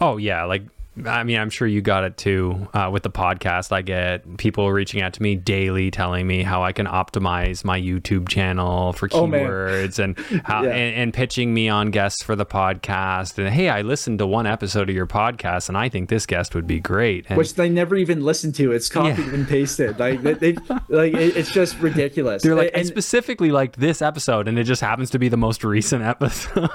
Oh 0.00 0.16
yeah, 0.16 0.44
like 0.44 0.62
I 1.06 1.22
mean, 1.22 1.38
I'm 1.38 1.50
sure 1.50 1.68
you 1.68 1.80
got 1.80 2.04
it 2.04 2.16
too 2.16 2.68
uh, 2.74 2.90
with 2.92 3.04
the 3.04 3.10
podcast. 3.10 3.70
I 3.70 3.82
get 3.82 4.36
people 4.38 4.70
reaching 4.72 5.00
out 5.02 5.12
to 5.14 5.22
me 5.22 5.36
daily, 5.36 5.90
telling 5.90 6.26
me 6.26 6.42
how 6.42 6.64
I 6.64 6.72
can 6.72 6.86
optimize 6.86 7.64
my 7.64 7.80
YouTube 7.80 8.28
channel 8.28 8.92
for 8.92 9.08
oh, 9.12 9.26
keywords 9.26 10.00
oh, 10.00 10.04
and 10.04 10.18
how 10.44 10.64
yeah. 10.64 10.70
and, 10.70 10.96
and, 10.96 11.14
pitching 11.14 11.54
me 11.54 11.68
on 11.68 11.90
guests 11.90 12.22
for 12.22 12.34
the 12.34 12.44
podcast. 12.44 13.38
And 13.38 13.48
hey, 13.48 13.68
I 13.68 13.82
listened 13.82 14.18
to 14.18 14.26
one 14.26 14.46
episode 14.46 14.90
of 14.90 14.96
your 14.96 15.06
podcast, 15.06 15.68
and 15.68 15.78
I 15.78 15.88
think 15.88 16.08
this 16.08 16.26
guest 16.26 16.54
would 16.56 16.66
be 16.66 16.80
great. 16.80 17.26
And, 17.28 17.38
Which 17.38 17.54
they 17.54 17.68
never 17.68 17.94
even 17.94 18.22
listened 18.24 18.56
to. 18.56 18.72
It's 18.72 18.88
copied 18.88 19.18
yeah. 19.18 19.34
and 19.34 19.48
pasted. 19.48 19.98
Like 19.98 20.22
they, 20.22 20.32
they 20.34 20.52
like 20.88 21.14
it, 21.14 21.36
it's 21.36 21.52
just 21.52 21.78
ridiculous. 21.78 22.42
They're 22.42 22.56
like, 22.56 22.72
and, 22.74 22.80
I 22.80 22.82
specifically 22.82 23.52
liked 23.52 23.78
this 23.78 24.02
episode, 24.02 24.48
and 24.48 24.58
it 24.58 24.64
just 24.64 24.82
happens 24.82 25.10
to 25.10 25.20
be 25.20 25.28
the 25.28 25.36
most 25.36 25.62
recent 25.62 26.02
episode. 26.02 26.68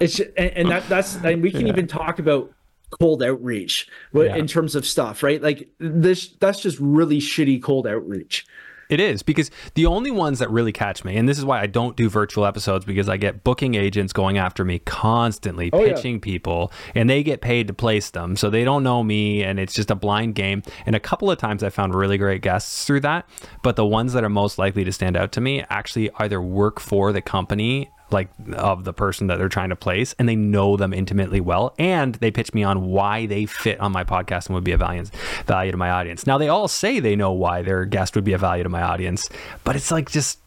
it's 0.00 0.20
and, 0.20 0.50
and 0.50 0.70
that, 0.70 0.88
that's 0.88 1.16
and 1.16 1.42
we 1.42 1.50
can 1.50 1.62
yeah. 1.62 1.72
even 1.72 1.88
talk 1.88 2.20
about 2.20 2.52
cold 2.98 3.22
outreach 3.22 3.88
yeah. 4.12 4.36
in 4.36 4.46
terms 4.46 4.74
of 4.74 4.86
stuff, 4.86 5.22
right? 5.22 5.42
Like 5.42 5.68
this, 5.78 6.28
that's 6.40 6.60
just 6.60 6.78
really 6.80 7.18
shitty 7.18 7.62
cold 7.62 7.86
outreach. 7.86 8.46
It 8.88 9.00
is 9.00 9.22
because 9.22 9.50
the 9.74 9.86
only 9.86 10.10
ones 10.10 10.38
that 10.38 10.50
really 10.50 10.72
catch 10.72 11.04
me, 11.04 11.16
and 11.16 11.28
this 11.28 11.38
is 11.38 11.44
why 11.44 11.60
I 11.60 11.66
don't 11.66 11.96
do 11.96 12.08
virtual 12.08 12.46
episodes 12.46 12.84
because 12.84 13.08
I 13.08 13.16
get 13.16 13.42
booking 13.42 13.74
agents 13.74 14.12
going 14.12 14.38
after 14.38 14.64
me 14.64 14.78
constantly, 14.78 15.70
oh, 15.72 15.78
pitching 15.78 16.14
yeah. 16.14 16.20
people, 16.20 16.72
and 16.94 17.10
they 17.10 17.22
get 17.22 17.40
paid 17.40 17.66
to 17.66 17.74
place 17.74 18.10
them. 18.10 18.36
So 18.36 18.48
they 18.48 18.64
don't 18.64 18.84
know 18.84 19.02
me, 19.02 19.42
and 19.42 19.58
it's 19.58 19.74
just 19.74 19.90
a 19.90 19.96
blind 19.96 20.36
game. 20.36 20.62
And 20.86 20.94
a 20.94 21.00
couple 21.00 21.30
of 21.30 21.38
times 21.38 21.64
I 21.64 21.70
found 21.70 21.94
really 21.94 22.18
great 22.18 22.42
guests 22.42 22.84
through 22.84 23.00
that. 23.00 23.28
But 23.62 23.76
the 23.76 23.86
ones 23.86 24.12
that 24.12 24.22
are 24.22 24.28
most 24.28 24.56
likely 24.58 24.84
to 24.84 24.92
stand 24.92 25.16
out 25.16 25.32
to 25.32 25.40
me 25.40 25.64
actually 25.68 26.10
either 26.18 26.40
work 26.40 26.78
for 26.78 27.12
the 27.12 27.22
company 27.22 27.90
like 28.10 28.28
of 28.54 28.84
the 28.84 28.92
person 28.92 29.26
that 29.26 29.38
they're 29.38 29.48
trying 29.48 29.70
to 29.70 29.76
place 29.76 30.14
and 30.18 30.28
they 30.28 30.36
know 30.36 30.76
them 30.76 30.92
intimately 30.92 31.40
well 31.40 31.74
and 31.78 32.14
they 32.16 32.30
pitch 32.30 32.54
me 32.54 32.62
on 32.62 32.86
why 32.86 33.26
they 33.26 33.46
fit 33.46 33.80
on 33.80 33.90
my 33.90 34.04
podcast 34.04 34.46
and 34.46 34.54
would 34.54 34.64
be 34.64 34.72
a 34.72 34.76
value, 34.76 35.04
value 35.46 35.72
to 35.72 35.76
my 35.76 35.90
audience. 35.90 36.26
Now 36.26 36.38
they 36.38 36.48
all 36.48 36.68
say 36.68 37.00
they 37.00 37.16
know 37.16 37.32
why 37.32 37.62
their 37.62 37.84
guest 37.84 38.14
would 38.14 38.24
be 38.24 38.32
a 38.32 38.38
value 38.38 38.62
to 38.62 38.68
my 38.68 38.82
audience 38.82 39.28
but 39.64 39.76
it's 39.76 39.90
like 39.90 40.10
just 40.10 40.38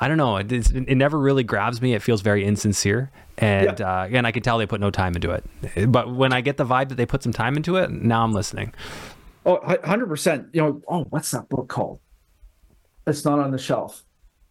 i 0.00 0.08
don't 0.08 0.16
know 0.16 0.36
it, 0.36 0.50
it 0.50 0.96
never 0.96 1.18
really 1.18 1.44
grabs 1.44 1.82
me. 1.82 1.94
It 1.94 2.02
feels 2.02 2.22
very 2.22 2.44
insincere 2.44 3.10
and 3.38 3.78
yeah. 3.78 4.02
uh, 4.02 4.08
and 4.10 4.26
i 4.26 4.32
can 4.32 4.42
tell 4.42 4.58
they 4.58 4.66
put 4.66 4.80
no 4.80 4.90
time 4.90 5.14
into 5.14 5.30
it. 5.30 5.44
But 5.90 6.14
when 6.14 6.32
i 6.32 6.40
get 6.40 6.56
the 6.56 6.66
vibe 6.66 6.88
that 6.88 6.96
they 6.96 7.06
put 7.06 7.22
some 7.22 7.32
time 7.32 7.56
into 7.56 7.76
it 7.76 7.90
now 7.90 8.24
i'm 8.24 8.32
listening. 8.32 8.72
Oh 9.44 9.58
100% 9.58 10.48
you 10.54 10.62
know 10.62 10.82
oh 10.88 11.04
what's 11.10 11.30
that 11.32 11.48
book 11.48 11.68
called? 11.68 12.00
It's 13.06 13.24
not 13.24 13.38
on 13.38 13.50
the 13.50 13.58
shelf 13.58 14.04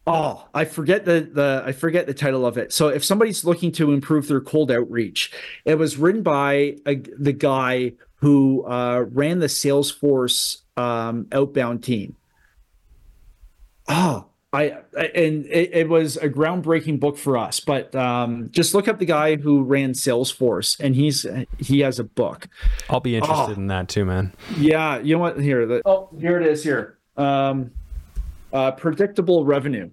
Oh, 0.07 0.47
I 0.53 0.65
forget 0.65 1.05
the 1.05 1.29
the 1.31 1.63
I 1.65 1.73
forget 1.73 2.07
the 2.07 2.13
title 2.13 2.45
of 2.45 2.57
it. 2.57 2.73
So 2.73 2.87
if 2.87 3.05
somebody's 3.05 3.45
looking 3.45 3.71
to 3.73 3.91
improve 3.91 4.27
their 4.27 4.41
cold 4.41 4.71
outreach, 4.71 5.31
it 5.63 5.75
was 5.75 5.97
written 5.97 6.23
by 6.23 6.77
a, 6.87 6.95
the 6.95 7.33
guy 7.33 7.93
who 8.15 8.65
uh, 8.65 9.05
ran 9.11 9.39
the 9.39 9.47
Salesforce 9.47 10.61
um, 10.75 11.27
outbound 11.31 11.83
team. 11.83 12.15
Oh, 13.87 14.25
I, 14.53 14.77
I 14.97 15.05
and 15.15 15.45
it, 15.45 15.73
it, 15.73 15.89
was 15.89 16.17
a 16.17 16.29
groundbreaking 16.29 16.99
book 16.99 17.17
for 17.17 17.37
us. 17.37 17.59
But 17.59 17.95
um, 17.95 18.49
just 18.51 18.73
look 18.73 18.87
up 18.87 18.99
the 18.99 19.05
guy 19.05 19.35
who 19.35 19.63
ran 19.63 19.93
Salesforce, 19.93 20.79
and 20.79 20.95
he's 20.95 21.25
he 21.59 21.81
has 21.81 21.99
a 21.99 22.03
book. 22.03 22.49
I'll 22.89 22.99
be 22.99 23.15
interested 23.15 23.51
oh, 23.57 23.61
in 23.61 23.67
that 23.67 23.87
too, 23.87 24.05
man. 24.05 24.33
Yeah, 24.57 24.99
you 24.99 25.15
know 25.15 25.21
what? 25.21 25.39
Here, 25.39 25.65
the, 25.65 25.81
oh, 25.85 26.09
here 26.19 26.41
it 26.41 26.47
is. 26.47 26.63
Here. 26.63 26.97
Um, 27.17 27.71
uh, 28.53 28.71
predictable 28.71 29.45
revenue. 29.45 29.89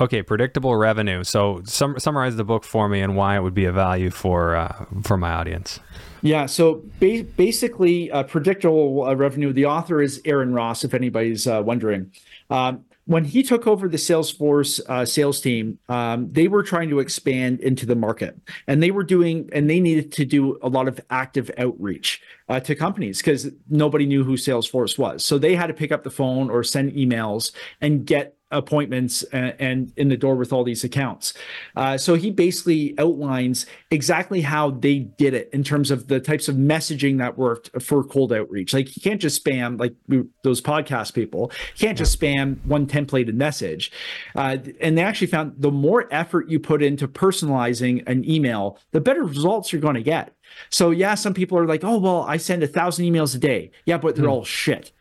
Okay, 0.00 0.22
predictable 0.22 0.76
revenue. 0.76 1.24
So 1.24 1.60
sum, 1.64 1.98
summarize 1.98 2.36
the 2.36 2.44
book 2.44 2.64
for 2.64 2.88
me 2.88 3.02
and 3.02 3.16
why 3.16 3.36
it 3.36 3.42
would 3.42 3.52
be 3.52 3.66
a 3.66 3.72
value 3.72 4.08
for 4.08 4.56
uh, 4.56 4.86
for 5.02 5.18
my 5.18 5.30
audience. 5.30 5.78
Yeah, 6.22 6.46
so 6.46 6.82
ba- 7.00 7.24
basically, 7.36 8.10
uh, 8.10 8.22
predictable 8.22 9.04
uh, 9.04 9.14
revenue. 9.14 9.52
The 9.52 9.66
author 9.66 10.00
is 10.00 10.20
Aaron 10.24 10.54
Ross, 10.54 10.84
if 10.84 10.94
anybody's 10.94 11.46
uh, 11.46 11.62
wondering. 11.64 12.12
Um, 12.48 12.84
when 13.06 13.24
he 13.24 13.42
took 13.42 13.66
over 13.66 13.88
the 13.88 13.96
Salesforce 13.96 14.80
uh, 14.88 15.04
sales 15.04 15.40
team, 15.40 15.78
um, 15.88 16.30
they 16.30 16.48
were 16.48 16.62
trying 16.62 16.88
to 16.90 17.00
expand 17.00 17.60
into 17.60 17.86
the 17.86 17.96
market, 17.96 18.38
and 18.66 18.82
they 18.82 18.90
were 18.90 19.02
doing, 19.02 19.48
and 19.52 19.68
they 19.68 19.80
needed 19.80 20.12
to 20.12 20.24
do 20.24 20.58
a 20.62 20.68
lot 20.68 20.86
of 20.86 21.00
active 21.10 21.50
outreach 21.58 22.20
uh, 22.48 22.60
to 22.60 22.74
companies 22.74 23.18
because 23.18 23.48
nobody 23.68 24.06
knew 24.06 24.22
who 24.22 24.34
Salesforce 24.34 24.98
was. 24.98 25.24
So 25.24 25.38
they 25.38 25.56
had 25.56 25.66
to 25.66 25.74
pick 25.74 25.92
up 25.92 26.04
the 26.04 26.10
phone 26.10 26.50
or 26.50 26.62
send 26.62 26.92
emails 26.92 27.52
and 27.80 28.04
get 28.04 28.36
appointments 28.50 29.22
and, 29.24 29.54
and, 29.58 29.92
in 29.96 30.08
the 30.08 30.16
door 30.16 30.34
with 30.34 30.52
all 30.52 30.64
these 30.64 30.84
accounts. 30.84 31.34
Uh, 31.76 31.96
so 31.96 32.14
he 32.14 32.30
basically 32.30 32.94
outlines 32.98 33.66
exactly 33.90 34.40
how 34.40 34.70
they 34.70 34.98
did 34.98 35.34
it 35.34 35.48
in 35.52 35.62
terms 35.62 35.90
of 35.90 36.08
the 36.08 36.20
types 36.20 36.48
of 36.48 36.56
messaging 36.56 37.18
that 37.18 37.38
worked 37.38 37.70
for 37.82 38.02
cold 38.02 38.32
outreach. 38.32 38.72
Like 38.72 38.96
you 38.96 39.02
can't 39.02 39.20
just 39.20 39.44
spam 39.44 39.78
like 39.78 39.94
those 40.42 40.60
podcast 40.60 41.14
people. 41.14 41.50
You 41.76 41.86
can't 41.86 41.98
just 41.98 42.18
spam 42.18 42.64
one 42.64 42.86
templated 42.86 43.34
message. 43.34 43.92
Uh, 44.34 44.58
and 44.80 44.96
they 44.96 45.02
actually 45.02 45.28
found 45.28 45.54
the 45.58 45.70
more 45.70 46.08
effort 46.10 46.48
you 46.48 46.58
put 46.58 46.82
into 46.82 47.06
personalizing 47.08 48.06
an 48.06 48.28
email, 48.28 48.78
the 48.92 49.00
better 49.00 49.24
results 49.24 49.72
you're 49.72 49.82
going 49.82 49.94
to 49.94 50.02
get. 50.02 50.34
So 50.70 50.90
yeah, 50.90 51.14
some 51.14 51.34
people 51.34 51.58
are 51.58 51.66
like, 51.66 51.84
oh 51.84 51.98
well, 51.98 52.22
I 52.22 52.36
send 52.36 52.62
a 52.62 52.66
thousand 52.66 53.04
emails 53.06 53.34
a 53.34 53.38
day. 53.38 53.70
Yeah, 53.84 53.98
but 53.98 54.16
they're 54.16 54.24
hmm. 54.24 54.32
all 54.32 54.44
shit. 54.44 54.92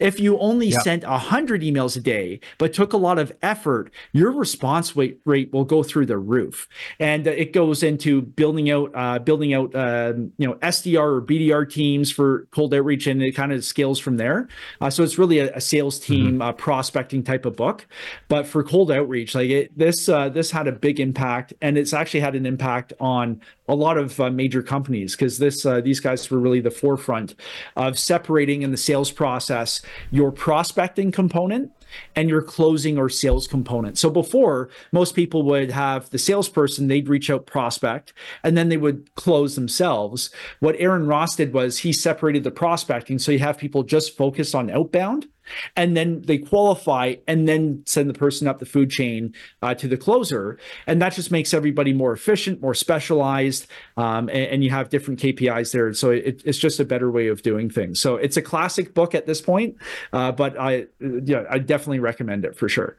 If 0.00 0.20
you 0.20 0.38
only 0.38 0.68
yep. 0.68 0.82
sent 0.82 1.04
100 1.04 1.62
emails 1.62 1.96
a 1.96 2.00
day, 2.00 2.40
but 2.58 2.72
took 2.72 2.92
a 2.92 2.96
lot 2.96 3.18
of 3.18 3.32
effort, 3.42 3.92
your 4.12 4.32
response 4.32 4.96
rate, 4.96 5.20
rate 5.24 5.52
will 5.52 5.64
go 5.64 5.82
through 5.82 6.06
the 6.06 6.18
roof. 6.18 6.68
And 6.98 7.26
uh, 7.26 7.30
it 7.30 7.52
goes 7.52 7.82
into 7.82 8.22
building 8.22 8.70
out, 8.70 8.90
uh, 8.94 9.18
building 9.18 9.54
out, 9.54 9.74
uh, 9.74 10.14
you 10.38 10.46
know, 10.46 10.54
SDR 10.54 11.18
or 11.18 11.22
BDR 11.22 11.70
teams 11.70 12.10
for 12.10 12.46
cold 12.50 12.74
outreach, 12.74 13.06
and 13.06 13.22
it 13.22 13.32
kind 13.32 13.52
of 13.52 13.64
scales 13.64 13.98
from 13.98 14.16
there. 14.16 14.48
Uh, 14.80 14.90
so 14.90 15.02
it's 15.02 15.18
really 15.18 15.38
a, 15.38 15.54
a 15.54 15.60
sales 15.60 16.00
mm-hmm. 16.00 16.12
team 16.12 16.38
mm-hmm. 16.38 16.56
prospecting 16.56 17.22
type 17.22 17.44
of 17.44 17.56
book. 17.56 17.86
But 18.28 18.46
for 18.46 18.62
cold 18.62 18.90
outreach, 18.90 19.34
like 19.34 19.50
it, 19.50 19.78
this, 19.78 20.08
uh, 20.08 20.28
this 20.28 20.50
had 20.50 20.66
a 20.66 20.72
big 20.72 21.00
impact, 21.00 21.54
and 21.60 21.78
it's 21.78 21.92
actually 21.92 22.20
had 22.20 22.34
an 22.34 22.46
impact 22.46 22.92
on 23.00 23.40
a 23.68 23.74
lot 23.74 23.96
of 23.96 24.20
uh, 24.20 24.30
major 24.30 24.62
companies 24.62 25.16
because 25.16 25.38
this 25.38 25.64
uh, 25.64 25.80
these 25.80 26.00
guys 26.00 26.30
were 26.30 26.38
really 26.38 26.60
the 26.60 26.70
forefront 26.70 27.34
of 27.76 27.98
separating 27.98 28.62
in 28.62 28.70
the 28.70 28.76
sales 28.76 29.10
process 29.10 29.80
your 30.10 30.30
prospecting 30.30 31.10
component 31.10 31.70
and 32.16 32.28
your 32.28 32.42
closing 32.42 32.98
or 32.98 33.08
sales 33.08 33.46
component. 33.46 33.98
So 33.98 34.10
before, 34.10 34.68
most 34.92 35.14
people 35.14 35.42
would 35.44 35.70
have 35.70 36.10
the 36.10 36.18
salesperson, 36.18 36.88
they'd 36.88 37.08
reach 37.08 37.30
out 37.30 37.46
prospect, 37.46 38.12
and 38.42 38.56
then 38.56 38.68
they 38.68 38.76
would 38.76 39.14
close 39.14 39.54
themselves. 39.54 40.30
What 40.60 40.76
Aaron 40.78 41.06
Ross 41.06 41.36
did 41.36 41.52
was 41.52 41.78
he 41.78 41.92
separated 41.92 42.44
the 42.44 42.50
prospecting. 42.50 43.18
So 43.18 43.32
you 43.32 43.38
have 43.40 43.58
people 43.58 43.82
just 43.82 44.16
focused 44.16 44.54
on 44.54 44.70
outbound 44.70 45.28
and 45.76 45.96
then 45.96 46.22
they 46.22 46.38
qualify 46.38 47.14
and 47.26 47.48
then 47.48 47.82
send 47.86 48.08
the 48.08 48.14
person 48.14 48.48
up 48.48 48.58
the 48.58 48.66
food 48.66 48.90
chain 48.90 49.34
uh, 49.62 49.74
to 49.74 49.88
the 49.88 49.96
closer. 49.96 50.58
And 50.86 51.00
that 51.02 51.14
just 51.14 51.30
makes 51.30 51.54
everybody 51.54 51.92
more 51.92 52.12
efficient 52.12 52.60
more 52.60 52.74
specialized 52.74 53.66
um, 53.96 54.28
and, 54.28 54.46
and, 54.52 54.64
you 54.64 54.70
have 54.70 54.88
different 54.88 55.20
kpis 55.20 55.72
there. 55.72 55.92
So 55.92 56.10
it, 56.10 56.42
it's 56.44 56.58
just 56.58 56.80
a 56.80 56.84
better 56.84 57.10
way 57.10 57.28
of 57.28 57.42
doing 57.42 57.68
things. 57.68 58.00
So 58.00 58.16
it's 58.16 58.36
a 58.36 58.42
classic 58.42 58.94
book 58.94 59.14
at 59.14 59.26
this 59.26 59.40
point 59.40 59.76
uh, 60.12 60.32
but 60.32 60.58
i 60.58 60.86
yeah 61.00 61.44
i 61.50 61.58
definitely 61.58 62.00
recommend 62.00 62.44
it 62.44 62.56
for 62.56 62.68
sure 62.68 62.96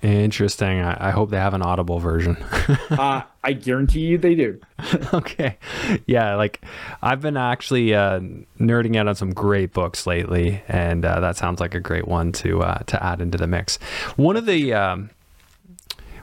Interesting. 0.00 0.80
I, 0.80 1.08
I, 1.08 1.10
hope 1.10 1.30
they 1.30 1.38
have 1.38 1.54
an 1.54 1.62
audible 1.62 1.98
version. 1.98 2.36
uh, 2.90 3.22
I 3.42 3.52
guarantee 3.52 4.00
you 4.00 4.18
they 4.18 4.36
do. 4.36 4.60
okay. 5.12 5.58
Yeah, 6.06 6.36
like 6.36 6.62
I've 7.02 7.20
been 7.20 7.36
actually 7.36 7.94
uh, 7.94 8.20
nerding 8.60 8.96
out 8.96 9.08
on 9.08 9.16
some 9.16 9.32
great 9.32 9.72
books 9.72 10.06
lately, 10.06 10.62
and 10.68 11.04
uh, 11.04 11.18
that 11.18 11.36
sounds 11.36 11.58
like 11.58 11.74
a 11.74 11.80
great 11.80 12.06
one 12.06 12.30
to 12.32 12.62
uh, 12.62 12.78
to 12.86 13.02
add 13.02 13.20
into 13.20 13.38
the 13.38 13.48
mix. 13.48 13.76
One 14.14 14.36
of 14.36 14.46
the 14.46 14.72
um, 14.72 15.10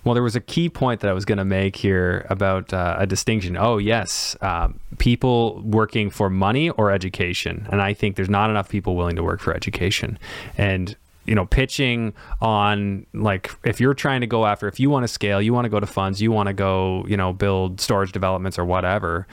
well, 0.05 0.13
there 0.13 0.23
was 0.23 0.35
a 0.35 0.41
key 0.41 0.69
point 0.69 1.01
that 1.01 1.09
I 1.09 1.13
was 1.13 1.25
going 1.25 1.39
to 1.39 1.45
make 1.45 1.75
here 1.75 2.27
about 2.29 2.71
uh, 2.71 2.95
a 2.99 3.07
distinction. 3.07 3.57
Oh, 3.57 3.79
yes, 3.79 4.37
um, 4.39 4.79
people 4.99 5.61
working 5.65 6.11
for 6.11 6.29
money 6.29 6.69
or 6.69 6.91
education, 6.91 7.67
and 7.71 7.81
I 7.81 7.93
think 7.93 8.15
there's 8.15 8.29
not 8.29 8.51
enough 8.51 8.69
people 8.69 8.95
willing 8.95 9.15
to 9.15 9.23
work 9.23 9.41
for 9.41 9.53
education, 9.53 10.19
and 10.57 10.95
you 11.25 11.35
know, 11.35 11.45
pitching 11.45 12.13
on 12.41 13.05
like 13.13 13.51
if 13.63 13.79
you're 13.79 13.93
trying 13.93 14.21
to 14.21 14.27
go 14.27 14.45
after, 14.45 14.67
if 14.67 14.79
you 14.79 14.89
want 14.89 15.03
to 15.03 15.07
scale, 15.07 15.41
you 15.41 15.53
want 15.53 15.65
to 15.65 15.69
go 15.69 15.79
to 15.79 15.87
funds, 15.87 16.21
you 16.21 16.31
want 16.31 16.47
to 16.47 16.53
go, 16.53 17.05
you 17.07 17.17
know, 17.17 17.33
build 17.33 17.81
storage 17.81 18.11
developments 18.11 18.59
or 18.59 18.65
whatever, 18.65 19.27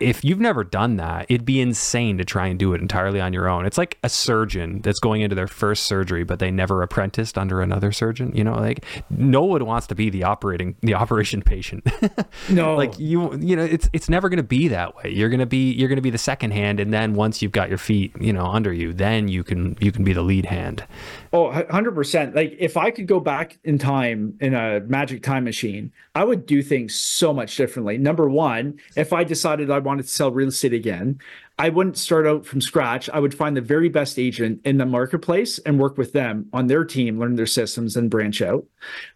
if 0.00 0.24
you've 0.24 0.40
never 0.40 0.64
done 0.64 0.96
that, 0.96 1.26
it'd 1.28 1.44
be 1.44 1.60
insane 1.60 2.18
to 2.18 2.24
try 2.24 2.46
and 2.46 2.58
do 2.58 2.72
it 2.74 2.80
entirely 2.80 3.20
on 3.20 3.32
your 3.32 3.48
own. 3.48 3.66
It's 3.66 3.78
like 3.78 3.98
a 4.02 4.08
surgeon 4.08 4.80
that's 4.80 4.98
going 4.98 5.20
into 5.20 5.36
their 5.36 5.46
first 5.46 5.84
surgery, 5.84 6.24
but 6.24 6.38
they 6.38 6.50
never 6.50 6.82
apprenticed 6.82 7.36
under 7.36 7.60
another 7.60 7.92
surgeon. 7.92 8.32
You 8.34 8.44
know, 8.44 8.54
like 8.54 8.84
no 9.10 9.44
one 9.44 9.64
wants 9.66 9.86
to 9.88 9.94
be 9.94 10.10
the 10.10 10.24
operating 10.24 10.76
the 10.80 10.94
operation 10.94 11.42
patient. 11.42 11.86
no, 12.50 12.74
like 12.76 12.98
you, 12.98 13.36
you 13.38 13.54
know, 13.56 13.64
it's 13.64 13.90
it's 13.92 14.08
never 14.08 14.28
going 14.28 14.38
to 14.38 14.42
be 14.42 14.68
that 14.68 14.96
way. 14.96 15.10
You're 15.10 15.28
gonna 15.28 15.46
be 15.46 15.72
you're 15.72 15.88
gonna 15.88 16.00
be 16.00 16.10
the 16.10 16.18
second 16.18 16.52
hand, 16.52 16.80
and 16.80 16.92
then 16.92 17.14
once 17.14 17.42
you've 17.42 17.52
got 17.52 17.68
your 17.68 17.78
feet, 17.78 18.12
you 18.20 18.32
know, 18.32 18.46
under 18.46 18.72
you, 18.72 18.92
then 18.92 19.28
you 19.28 19.44
can 19.44 19.76
you 19.80 19.92
can 19.92 20.04
be 20.04 20.12
the 20.12 20.22
lead 20.22 20.46
hand. 20.46 20.84
Oh, 21.32 21.50
100%. 21.50 22.34
Like 22.34 22.56
if 22.58 22.76
I 22.76 22.90
could 22.90 23.06
go 23.06 23.20
back 23.20 23.58
in 23.62 23.78
time 23.78 24.36
in 24.40 24.54
a 24.54 24.80
magic 24.80 25.22
time 25.22 25.44
machine, 25.44 25.92
I 26.14 26.24
would 26.24 26.44
do 26.44 26.62
things 26.62 26.94
so 26.94 27.32
much 27.32 27.56
differently. 27.56 27.98
Number 27.98 28.28
one, 28.28 28.80
if 28.96 29.12
I 29.12 29.22
decided 29.22 29.70
I 29.70 29.78
wanted 29.78 29.89
to 29.98 30.06
sell 30.06 30.30
real 30.30 30.48
estate 30.48 30.72
again, 30.72 31.20
I 31.58 31.68
wouldn't 31.68 31.98
start 31.98 32.26
out 32.26 32.46
from 32.46 32.62
scratch. 32.62 33.10
I 33.10 33.20
would 33.20 33.34
find 33.34 33.54
the 33.54 33.60
very 33.60 33.90
best 33.90 34.18
agent 34.18 34.62
in 34.64 34.78
the 34.78 34.86
marketplace 34.86 35.58
and 35.58 35.78
work 35.78 35.98
with 35.98 36.12
them 36.12 36.48
on 36.54 36.68
their 36.68 36.84
team, 36.86 37.18
learn 37.18 37.36
their 37.36 37.44
systems, 37.44 37.96
and 37.96 38.10
branch 38.10 38.40
out. 38.40 38.64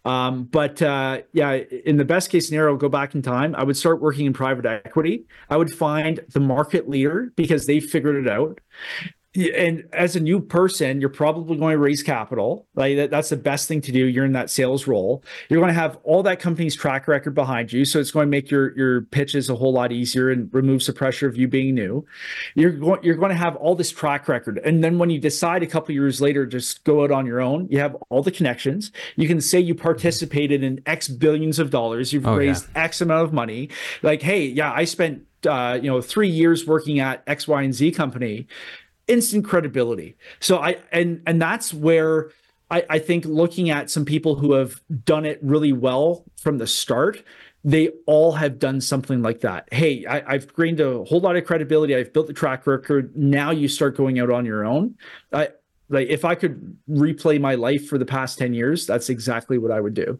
Um, 0.05 0.43
but 0.43 0.79
uh, 0.81 1.21
yeah, 1.33 1.53
in 1.53 1.97
the 1.97 2.05
best 2.05 2.29
case 2.29 2.47
scenario, 2.47 2.75
go 2.75 2.87
back 2.87 3.15
in 3.15 3.23
time. 3.23 3.55
I 3.55 3.63
would 3.63 3.75
start 3.75 3.99
working 3.99 4.27
in 4.27 4.33
private 4.33 4.65
equity. 4.65 5.25
I 5.49 5.57
would 5.57 5.73
find 5.73 6.19
the 6.29 6.39
market 6.39 6.87
leader 6.87 7.33
because 7.35 7.65
they 7.65 7.79
figured 7.79 8.23
it 8.23 8.31
out 8.31 8.59
and 9.35 9.83
as 9.91 10.15
a 10.15 10.19
new 10.19 10.39
person, 10.39 11.01
you're 11.01 11.09
probably 11.09 11.57
going 11.57 11.73
to 11.73 11.77
raise 11.77 12.01
capital. 12.01 12.67
Like 12.75 12.95
that, 12.95 13.09
that's 13.11 13.29
the 13.29 13.37
best 13.37 13.67
thing 13.67 13.81
to 13.81 13.91
do. 13.91 14.05
You're 14.05 14.25
in 14.25 14.31
that 14.33 14.49
sales 14.49 14.87
role. 14.87 15.23
You're 15.49 15.59
going 15.59 15.73
to 15.73 15.79
have 15.79 15.97
all 16.03 16.23
that 16.23 16.39
company's 16.39 16.75
track 16.75 17.07
record 17.07 17.35
behind 17.35 17.73
you, 17.73 17.85
so 17.85 17.99
it's 17.99 18.11
going 18.11 18.27
to 18.27 18.29
make 18.29 18.49
your 18.49 18.75
your 18.77 19.01
pitches 19.01 19.49
a 19.49 19.55
whole 19.55 19.73
lot 19.73 19.91
easier 19.91 20.29
and 20.29 20.53
removes 20.53 20.87
the 20.87 20.93
pressure 20.93 21.27
of 21.27 21.35
you 21.35 21.47
being 21.47 21.75
new. 21.75 22.05
You're 22.55 22.71
going 22.71 23.03
you're 23.03 23.15
going 23.15 23.29
to 23.29 23.35
have 23.35 23.55
all 23.57 23.75
this 23.75 23.91
track 23.91 24.27
record, 24.27 24.59
and 24.63 24.83
then 24.83 24.97
when 24.97 25.09
you 25.09 25.19
decide 25.19 25.63
a 25.63 25.67
couple 25.67 25.93
years 25.93 26.21
later 26.21 26.45
just 26.45 26.83
go 26.83 27.03
out 27.03 27.11
on 27.11 27.25
your 27.25 27.41
own, 27.41 27.67
you 27.69 27.79
have 27.79 27.95
all 28.09 28.23
the 28.23 28.31
connections. 28.31 28.91
You 29.15 29.27
can 29.27 29.41
say 29.41 29.59
you 29.59 29.75
participated 29.75 30.63
in 30.63 30.81
X 30.85 31.07
billions 31.07 31.59
of 31.59 31.69
dollars. 31.69 32.13
You've 32.13 32.27
oh, 32.27 32.37
raised 32.37 32.67
yeah. 32.75 32.83
X 32.83 33.01
amount 33.01 33.25
of 33.25 33.33
money. 33.33 33.69
Like, 34.01 34.21
hey, 34.21 34.45
yeah, 34.45 34.71
I 34.71 34.85
spent 34.85 35.23
uh, 35.45 35.77
you 35.81 35.89
know 35.89 36.01
three 36.01 36.29
years 36.29 36.65
working 36.65 36.99
at 36.99 37.23
X, 37.27 37.47
Y, 37.47 37.61
and 37.61 37.73
Z 37.73 37.91
company 37.91 38.47
instant 39.07 39.45
credibility. 39.45 40.17
So 40.39 40.57
I 40.57 40.77
and 40.91 41.21
and 41.25 41.41
that's 41.41 41.73
where 41.73 42.31
I, 42.71 42.85
I 42.89 42.99
think 42.99 43.25
looking 43.25 43.69
at 43.69 43.89
some 43.89 44.05
people 44.05 44.35
who 44.35 44.53
have 44.53 44.81
done 45.03 45.25
it 45.25 45.39
really 45.41 45.73
well 45.73 46.25
from 46.37 46.57
the 46.57 46.67
start, 46.67 47.23
they 47.63 47.89
all 48.05 48.33
have 48.33 48.59
done 48.59 48.81
something 48.81 49.21
like 49.21 49.41
that. 49.41 49.67
Hey, 49.71 50.05
I, 50.05 50.33
have 50.33 50.55
gained 50.55 50.79
a 50.79 51.03
whole 51.03 51.19
lot 51.19 51.35
of 51.35 51.45
credibility. 51.45 51.95
I've 51.95 52.13
built 52.13 52.27
the 52.27 52.33
track 52.33 52.65
record. 52.67 53.15
Now 53.15 53.51
you 53.51 53.67
start 53.67 53.97
going 53.97 54.19
out 54.19 54.31
on 54.31 54.45
your 54.45 54.65
own. 54.65 54.95
I 55.31 55.49
like 55.89 56.07
if 56.09 56.25
I 56.25 56.35
could 56.35 56.77
replay 56.89 57.39
my 57.39 57.55
life 57.55 57.87
for 57.87 57.97
the 57.97 58.05
past 58.05 58.39
10 58.39 58.53
years, 58.53 58.87
that's 58.87 59.09
exactly 59.09 59.57
what 59.57 59.71
I 59.71 59.79
would 59.79 59.93
do. 59.93 60.19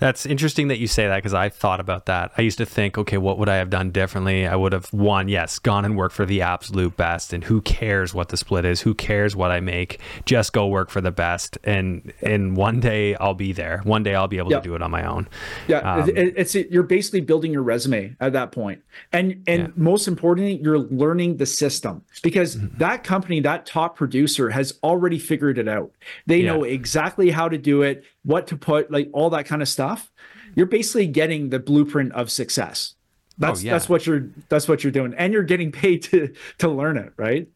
That's 0.00 0.26
interesting 0.26 0.68
that 0.68 0.78
you 0.78 0.86
say 0.86 1.06
that 1.06 1.16
because 1.16 1.34
I 1.34 1.50
thought 1.50 1.78
about 1.78 2.06
that. 2.06 2.32
I 2.36 2.42
used 2.42 2.58
to 2.58 2.66
think, 2.66 2.98
okay, 2.98 3.18
what 3.18 3.38
would 3.38 3.48
I 3.48 3.56
have 3.56 3.70
done 3.70 3.90
differently? 3.90 4.46
I 4.46 4.56
would 4.56 4.72
have 4.72 4.86
one, 4.92 5.28
yes, 5.28 5.58
gone 5.58 5.84
and 5.84 5.96
worked 5.96 6.14
for 6.14 6.26
the 6.26 6.42
absolute 6.42 6.96
best, 6.96 7.32
and 7.32 7.44
who 7.44 7.60
cares 7.60 8.14
what 8.14 8.30
the 8.30 8.36
split 8.36 8.64
is? 8.64 8.80
Who 8.80 8.94
cares 8.94 9.36
what 9.36 9.50
I 9.50 9.60
make? 9.60 10.00
Just 10.24 10.52
go 10.52 10.66
work 10.66 10.90
for 10.90 11.00
the 11.00 11.10
best, 11.10 11.58
and 11.64 12.12
and 12.22 12.56
one 12.56 12.80
day 12.80 13.14
I'll 13.16 13.34
be 13.34 13.52
there. 13.52 13.82
One 13.84 14.02
day 14.02 14.14
I'll 14.14 14.28
be 14.28 14.38
able 14.38 14.50
to 14.50 14.60
do 14.60 14.74
it 14.74 14.82
on 14.82 14.90
my 14.90 15.04
own. 15.04 15.28
Yeah, 15.68 15.78
um, 15.78 16.10
it's, 16.14 16.54
it's 16.54 16.70
you're 16.70 16.82
basically 16.82 17.20
building 17.20 17.52
your 17.52 17.62
resume 17.62 18.16
at 18.20 18.32
that 18.32 18.52
point, 18.52 18.82
and 19.12 19.42
and 19.46 19.62
yeah. 19.62 19.68
most 19.76 20.08
importantly, 20.08 20.60
you're 20.62 20.78
learning 20.78 21.36
the 21.36 21.46
system 21.46 22.02
because 22.22 22.56
mm-hmm. 22.56 22.78
that 22.78 23.04
company, 23.04 23.40
that 23.40 23.66
top 23.66 23.96
producer, 23.96 24.50
has 24.50 24.78
already 24.82 25.18
figured 25.18 25.58
it 25.58 25.68
out. 25.68 25.92
They 26.26 26.40
yeah. 26.40 26.52
know 26.52 26.64
exactly 26.64 27.30
how 27.30 27.48
to 27.48 27.58
do 27.58 27.82
it, 27.82 28.04
what 28.24 28.46
to 28.48 28.56
put, 28.56 28.90
like 28.90 29.08
all 29.12 29.30
that 29.30 29.46
kind 29.46 29.62
of 29.62 29.68
stuff 29.68 30.10
you're 30.54 30.66
basically 30.66 31.06
getting 31.06 31.50
the 31.50 31.58
blueprint 31.58 32.12
of 32.12 32.30
success. 32.30 32.94
Oh, 32.94 33.46
that's 33.46 33.60
oh, 33.60 33.64
yeah. 33.64 33.72
that's 33.72 33.88
what 33.88 34.06
you're 34.06 34.28
that's 34.48 34.68
what 34.68 34.84
you're 34.84 34.90
doing, 34.90 35.14
and 35.16 35.32
you're 35.32 35.42
getting 35.42 35.72
paid 35.72 36.02
to 36.04 36.32
to 36.58 36.68
learn 36.68 36.96
it, 36.96 37.12
right? 37.16 37.48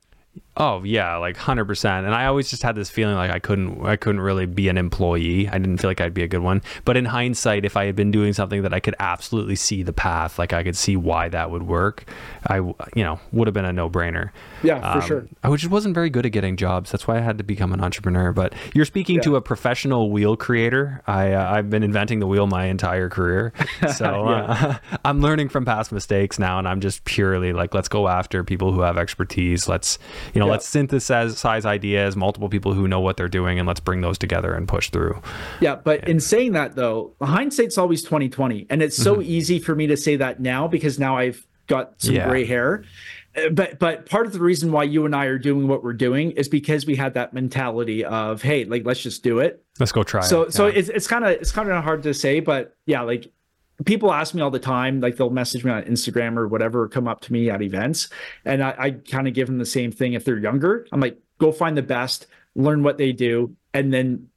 Oh 0.57 0.85
yeah, 0.85 1.17
like 1.17 1.37
hundred 1.37 1.65
percent. 1.65 2.07
And 2.07 2.15
I 2.15 2.27
always 2.27 2.49
just 2.49 2.63
had 2.63 2.77
this 2.77 2.89
feeling 2.89 3.17
like 3.17 3.31
I 3.31 3.41
couldn't, 3.41 3.85
I 3.85 3.97
couldn't 3.97 4.21
really 4.21 4.47
be 4.47 4.69
an 4.69 4.79
employee. 4.79 5.49
I 5.49 5.59
didn't 5.59 5.79
feel 5.79 5.91
like 5.91 6.01
I'd 6.01 6.15
be 6.15 6.23
a 6.23 6.29
good 6.29 6.43
one. 6.43 6.63
But 6.85 6.97
in 6.97 7.07
hindsight, 7.07 7.65
if 7.65 7.77
I 7.77 7.87
had 7.87 7.97
been 7.97 8.13
doing 8.13 8.33
something 8.33 8.63
that 8.63 8.73
I 8.73 8.79
could 8.79 8.95
absolutely 9.01 9.57
see 9.57 9.83
the 9.83 9.93
path, 9.93 10.39
like 10.39 10.53
I 10.53 10.63
could 10.63 10.77
see 10.77 10.97
why 10.97 11.29
that 11.31 11.51
would 11.51 11.65
work, 11.65 12.05
I, 12.47 12.59
you 12.59 12.77
know, 13.03 13.19
would 13.33 13.49
have 13.49 13.55
been 13.55 13.65
a 13.65 13.73
no 13.73 13.91
brainer. 13.91 14.31
Yeah, 14.63 14.81
for 14.93 14.99
um, 15.01 15.09
sure. 15.09 15.29
I 15.43 15.55
just 15.57 15.73
wasn't 15.73 15.95
very 15.95 16.09
good 16.09 16.25
at 16.25 16.31
getting 16.31 16.57
jobs. 16.57 16.93
That's 16.93 17.09
why 17.09 17.17
I 17.17 17.21
had 17.21 17.37
to 17.39 17.45
become 17.45 17.73
an 17.73 17.81
entrepreneur. 17.81 18.33
But 18.33 18.53
you're 18.75 18.85
speaking 18.85 19.17
yeah. 19.17 19.23
to 19.23 19.37
a 19.37 19.41
professional 19.41 20.13
wheel 20.13 20.37
creator. 20.37 21.03
I, 21.09 21.33
uh, 21.33 21.53
I've 21.53 21.69
been 21.69 21.83
inventing 21.83 22.21
the 22.21 22.29
wheel 22.29 22.47
my 22.47 22.67
entire 22.67 23.09
career, 23.09 23.53
so 23.97 24.27
uh, 24.27 24.77
I'm 25.05 25.21
learning 25.21 25.49
from 25.49 25.65
past 25.65 25.91
mistakes 25.91 26.39
now, 26.39 26.61
and 26.61 26.69
I'm 26.69 26.81
just 26.81 27.05
purely 27.05 27.53
like, 27.53 27.75
let's 27.75 27.89
go 27.89 28.07
after 28.07 28.45
people 28.45 28.73
who 28.73 28.83
have 28.83 28.97
expertise. 28.97 29.69
Let's, 29.69 29.99
you 30.33 30.39
know 30.39 30.44
know, 30.45 30.47
yeah. 30.47 30.53
let's 30.53 30.69
synthesize 30.69 31.67
ideas, 31.67 32.17
multiple 32.17 32.49
people 32.49 32.73
who 32.73 32.87
know 32.89 33.01
what 33.01 33.17
they're 33.17 33.29
doing, 33.29 33.59
and 33.59 33.67
let's 33.67 33.81
bring 33.81 34.01
those 34.01 34.19
together 34.19 34.55
and 34.55 34.69
push 34.69 34.91
through. 34.91 35.21
Yeah, 35.61 35.77
but 35.77 36.03
yeah. 36.03 36.11
in 36.11 36.21
saying 36.21 36.53
that 36.53 36.77
though, 36.77 37.15
hindsight's 37.21 37.79
always 37.79 38.03
2020. 38.03 38.67
And 38.71 38.83
it's 38.83 38.97
so 38.97 39.15
mm-hmm. 39.15 39.23
easy 39.23 39.59
for 39.59 39.75
me 39.75 39.87
to 39.87 39.97
say 39.97 40.17
that 40.17 40.41
now 40.41 40.69
because 40.69 40.99
now 40.99 41.17
I've 41.17 41.47
got 41.67 42.01
some 42.01 42.15
yeah. 42.15 42.29
gray 42.29 42.45
hair. 42.45 42.85
Uh, 43.37 43.49
but 43.51 43.79
but 43.79 44.09
part 44.09 44.27
of 44.27 44.33
the 44.33 44.41
reason 44.41 44.71
why 44.71 44.85
you 44.85 45.05
and 45.05 45.15
I 45.15 45.25
are 45.27 45.39
doing 45.39 45.67
what 45.67 45.83
we're 45.83 45.93
doing 45.93 46.33
is 46.33 46.49
because 46.49 46.87
we 46.87 46.95
had 46.95 47.15
that 47.15 47.33
mentality 47.33 48.05
of 48.05 48.43
hey, 48.43 48.65
like 48.65 48.85
let's 48.85 49.03
just 49.03 49.23
do 49.23 49.41
it. 49.41 49.65
Let's 49.81 49.93
go 49.93 50.03
try 50.03 50.21
so, 50.23 50.43
it. 50.43 50.53
So 50.53 50.59
so 50.59 50.67
it's 50.67 50.89
it's 50.89 51.07
kind 51.07 51.25
of 51.25 51.31
it's 51.31 51.53
kind 51.53 51.69
of 51.71 51.83
hard 51.83 52.03
to 52.05 52.15
say, 52.15 52.41
but 52.41 52.77
yeah, 52.87 53.03
like 53.03 53.33
people 53.85 54.13
ask 54.13 54.35
me 54.35 54.41
all 54.41 54.51
the 54.51 54.59
time, 54.59 55.01
like 55.01 55.17
they'll 55.17 55.31
message 55.31 55.65
me 55.65 55.71
on 55.71 55.83
Instagram 55.85 56.37
or 56.37 56.47
whatever, 56.49 56.89
come 56.89 57.09
up 57.09 57.21
to 57.23 57.33
me 57.33 57.51
at 57.51 57.63
events, 57.63 58.09
and 58.45 58.63
I, 58.63 58.75
I 58.79 58.91
kind 58.91 59.27
of 59.27 59.35
give 59.35 59.47
them 59.49 59.59
the 59.59 59.67
same 59.67 59.91
thing. 59.91 60.13
If 60.13 60.25
they're 60.25 60.39
younger, 60.39 60.87
I'm 60.93 61.01
like, 61.01 61.19
go 61.39 61.53
find 61.53 61.77
the 61.77 61.83
best, 61.83 62.27
learn 62.55 62.83
what 62.83 62.99
they 62.99 63.13
do, 63.13 63.57
and 63.73 63.93
then 63.93 64.29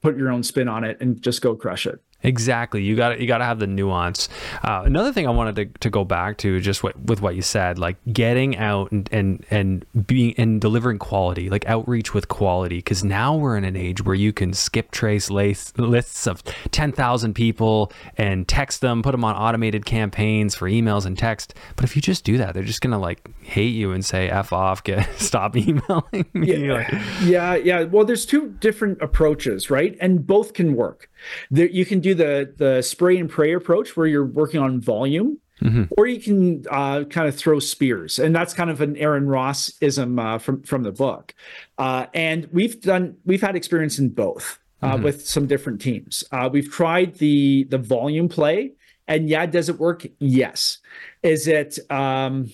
put 0.00 0.16
your 0.16 0.30
own 0.30 0.42
spin 0.42 0.68
on 0.68 0.84
it 0.84 1.00
and 1.00 1.20
just 1.20 1.42
go 1.42 1.56
crush 1.56 1.86
it. 1.86 2.00
Exactly. 2.24 2.82
You 2.82 2.96
got 2.96 3.20
you 3.20 3.26
got 3.26 3.38
to 3.38 3.44
have 3.44 3.58
the 3.58 3.66
nuance. 3.66 4.30
Uh, 4.62 4.82
another 4.84 5.12
thing 5.12 5.26
I 5.26 5.30
wanted 5.30 5.56
to, 5.56 5.78
to 5.80 5.90
go 5.90 6.04
back 6.04 6.38
to 6.38 6.58
just 6.58 6.82
what, 6.82 6.98
with 6.98 7.20
what 7.20 7.36
you 7.36 7.42
said, 7.42 7.78
like 7.78 7.96
getting 8.12 8.56
out 8.56 8.90
and 8.92 9.08
and 9.12 9.44
and 9.50 9.84
being 10.06 10.34
and 10.38 10.58
delivering 10.58 10.98
quality, 10.98 11.50
like 11.50 11.66
outreach 11.68 12.14
with 12.14 12.28
quality. 12.28 12.76
Because 12.76 13.04
now 13.04 13.36
we're 13.36 13.58
in 13.58 13.64
an 13.64 13.76
age 13.76 14.02
where 14.04 14.14
you 14.14 14.32
can 14.32 14.54
skip 14.54 14.90
trace 14.90 15.28
lists 15.30 16.26
of 16.26 16.42
ten 16.70 16.92
thousand 16.92 17.34
people 17.34 17.92
and 18.16 18.48
text 18.48 18.80
them, 18.80 19.02
put 19.02 19.12
them 19.12 19.24
on 19.24 19.36
automated 19.36 19.84
campaigns 19.84 20.54
for 20.54 20.68
emails 20.68 21.04
and 21.04 21.18
text. 21.18 21.52
But 21.76 21.84
if 21.84 21.94
you 21.94 22.00
just 22.00 22.24
do 22.24 22.38
that, 22.38 22.54
they're 22.54 22.62
just 22.62 22.80
gonna 22.80 22.98
like 22.98 23.28
hate 23.42 23.74
you 23.74 23.92
and 23.92 24.02
say 24.02 24.30
f 24.30 24.50
off, 24.50 24.82
get 24.82 25.06
stop 25.18 25.58
emailing 25.58 26.24
me. 26.32 26.66
Yeah, 26.66 26.72
like, 26.72 26.92
yeah, 27.22 27.54
yeah. 27.54 27.82
Well, 27.82 28.06
there's 28.06 28.24
two 28.24 28.48
different 28.60 29.02
approaches, 29.02 29.68
right? 29.68 29.94
And 30.00 30.26
both 30.26 30.54
can 30.54 30.74
work. 30.74 31.10
There, 31.50 31.68
you 31.68 31.84
can 31.84 32.00
do 32.00 32.14
the 32.14 32.52
the 32.56 32.82
spray 32.82 33.18
and 33.18 33.28
pray 33.28 33.52
approach 33.52 33.96
where 33.96 34.06
you're 34.06 34.26
working 34.26 34.60
on 34.60 34.80
volume, 34.80 35.38
mm-hmm. 35.62 35.84
or 35.96 36.06
you 36.06 36.20
can 36.20 36.64
uh, 36.70 37.04
kind 37.04 37.28
of 37.28 37.36
throw 37.36 37.58
spears, 37.58 38.18
and 38.18 38.34
that's 38.34 38.54
kind 38.54 38.70
of 38.70 38.80
an 38.80 38.96
Aaron 38.96 39.28
Ross 39.28 39.72
ism 39.80 40.18
uh, 40.18 40.38
from 40.38 40.62
from 40.62 40.82
the 40.82 40.92
book. 40.92 41.34
Uh, 41.78 42.06
and 42.14 42.48
we've 42.52 42.80
done 42.80 43.16
we've 43.24 43.42
had 43.42 43.56
experience 43.56 43.98
in 43.98 44.10
both 44.10 44.58
uh, 44.82 44.94
mm-hmm. 44.94 45.04
with 45.04 45.26
some 45.26 45.46
different 45.46 45.80
teams. 45.80 46.24
Uh, 46.32 46.48
we've 46.52 46.70
tried 46.70 47.14
the 47.16 47.64
the 47.64 47.78
volume 47.78 48.28
play, 48.28 48.72
and 49.08 49.28
yeah, 49.28 49.46
does 49.46 49.68
it 49.68 49.78
work? 49.78 50.06
Yes. 50.18 50.78
Is 51.22 51.46
it? 51.46 51.78
Um, 51.90 52.50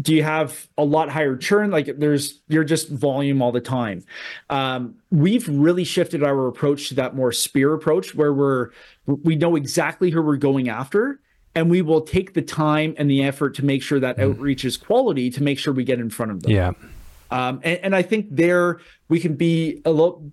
do 0.00 0.14
you 0.14 0.22
have 0.22 0.68
a 0.76 0.84
lot 0.84 1.08
higher 1.08 1.36
churn? 1.36 1.70
Like 1.70 1.98
there's 1.98 2.40
you're 2.48 2.64
just 2.64 2.88
volume 2.88 3.40
all 3.40 3.52
the 3.52 3.60
time. 3.60 4.04
Um, 4.50 4.96
we've 5.10 5.48
really 5.48 5.84
shifted 5.84 6.22
our 6.22 6.48
approach 6.48 6.88
to 6.88 6.94
that 6.94 7.14
more 7.14 7.32
spear 7.32 7.74
approach 7.74 8.14
where 8.14 8.32
we're 8.32 8.70
we 9.06 9.36
know 9.36 9.56
exactly 9.56 10.10
who 10.10 10.20
we're 10.22 10.36
going 10.36 10.68
after 10.68 11.20
and 11.54 11.70
we 11.70 11.82
will 11.82 12.00
take 12.00 12.34
the 12.34 12.42
time 12.42 12.94
and 12.98 13.08
the 13.08 13.22
effort 13.22 13.54
to 13.54 13.64
make 13.64 13.82
sure 13.82 14.00
that 14.00 14.16
mm. 14.16 14.24
outreach 14.24 14.64
is 14.64 14.76
quality 14.76 15.30
to 15.30 15.42
make 15.42 15.58
sure 15.58 15.72
we 15.72 15.84
get 15.84 16.00
in 16.00 16.10
front 16.10 16.32
of 16.32 16.42
them. 16.42 16.50
Yeah. 16.50 16.72
Um, 17.30 17.60
and, 17.64 17.78
and 17.82 17.96
i 17.96 18.02
think 18.02 18.26
there 18.30 18.80
we 19.08 19.18
can 19.18 19.34
be 19.34 19.80
a 19.84 19.90
little 19.90 20.30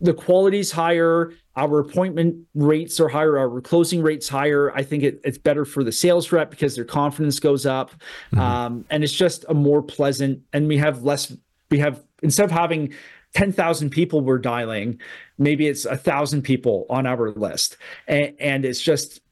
the 0.00 0.14
quality's 0.14 0.70
higher 0.70 1.32
our 1.56 1.78
appointment 1.80 2.36
rates 2.54 2.98
are 2.98 3.08
higher 3.08 3.38
our 3.38 3.60
closing 3.60 4.02
rates 4.02 4.28
higher 4.28 4.74
i 4.74 4.82
think 4.82 5.02
it, 5.02 5.20
it's 5.24 5.38
better 5.38 5.64
for 5.64 5.84
the 5.84 5.92
sales 5.92 6.32
rep 6.32 6.50
because 6.50 6.74
their 6.74 6.84
confidence 6.84 7.38
goes 7.38 7.66
up 7.66 7.90
mm-hmm. 7.90 8.40
um, 8.40 8.84
and 8.90 9.04
it's 9.04 9.12
just 9.12 9.44
a 9.48 9.54
more 9.54 9.82
pleasant 9.82 10.40
and 10.52 10.68
we 10.68 10.78
have 10.78 11.02
less 11.02 11.34
we 11.70 11.78
have 11.78 12.02
instead 12.22 12.44
of 12.44 12.50
having 12.50 12.92
10,000 13.34 13.90
people 13.90 14.20
we're 14.20 14.38
dialing 14.38 15.00
maybe 15.38 15.66
it's 15.66 15.84
a 15.84 15.96
thousand 15.96 16.42
people 16.42 16.86
on 16.90 17.06
our 17.06 17.30
list 17.32 17.76
and, 18.06 18.34
and 18.38 18.64
it's 18.64 18.80
just 18.80 19.20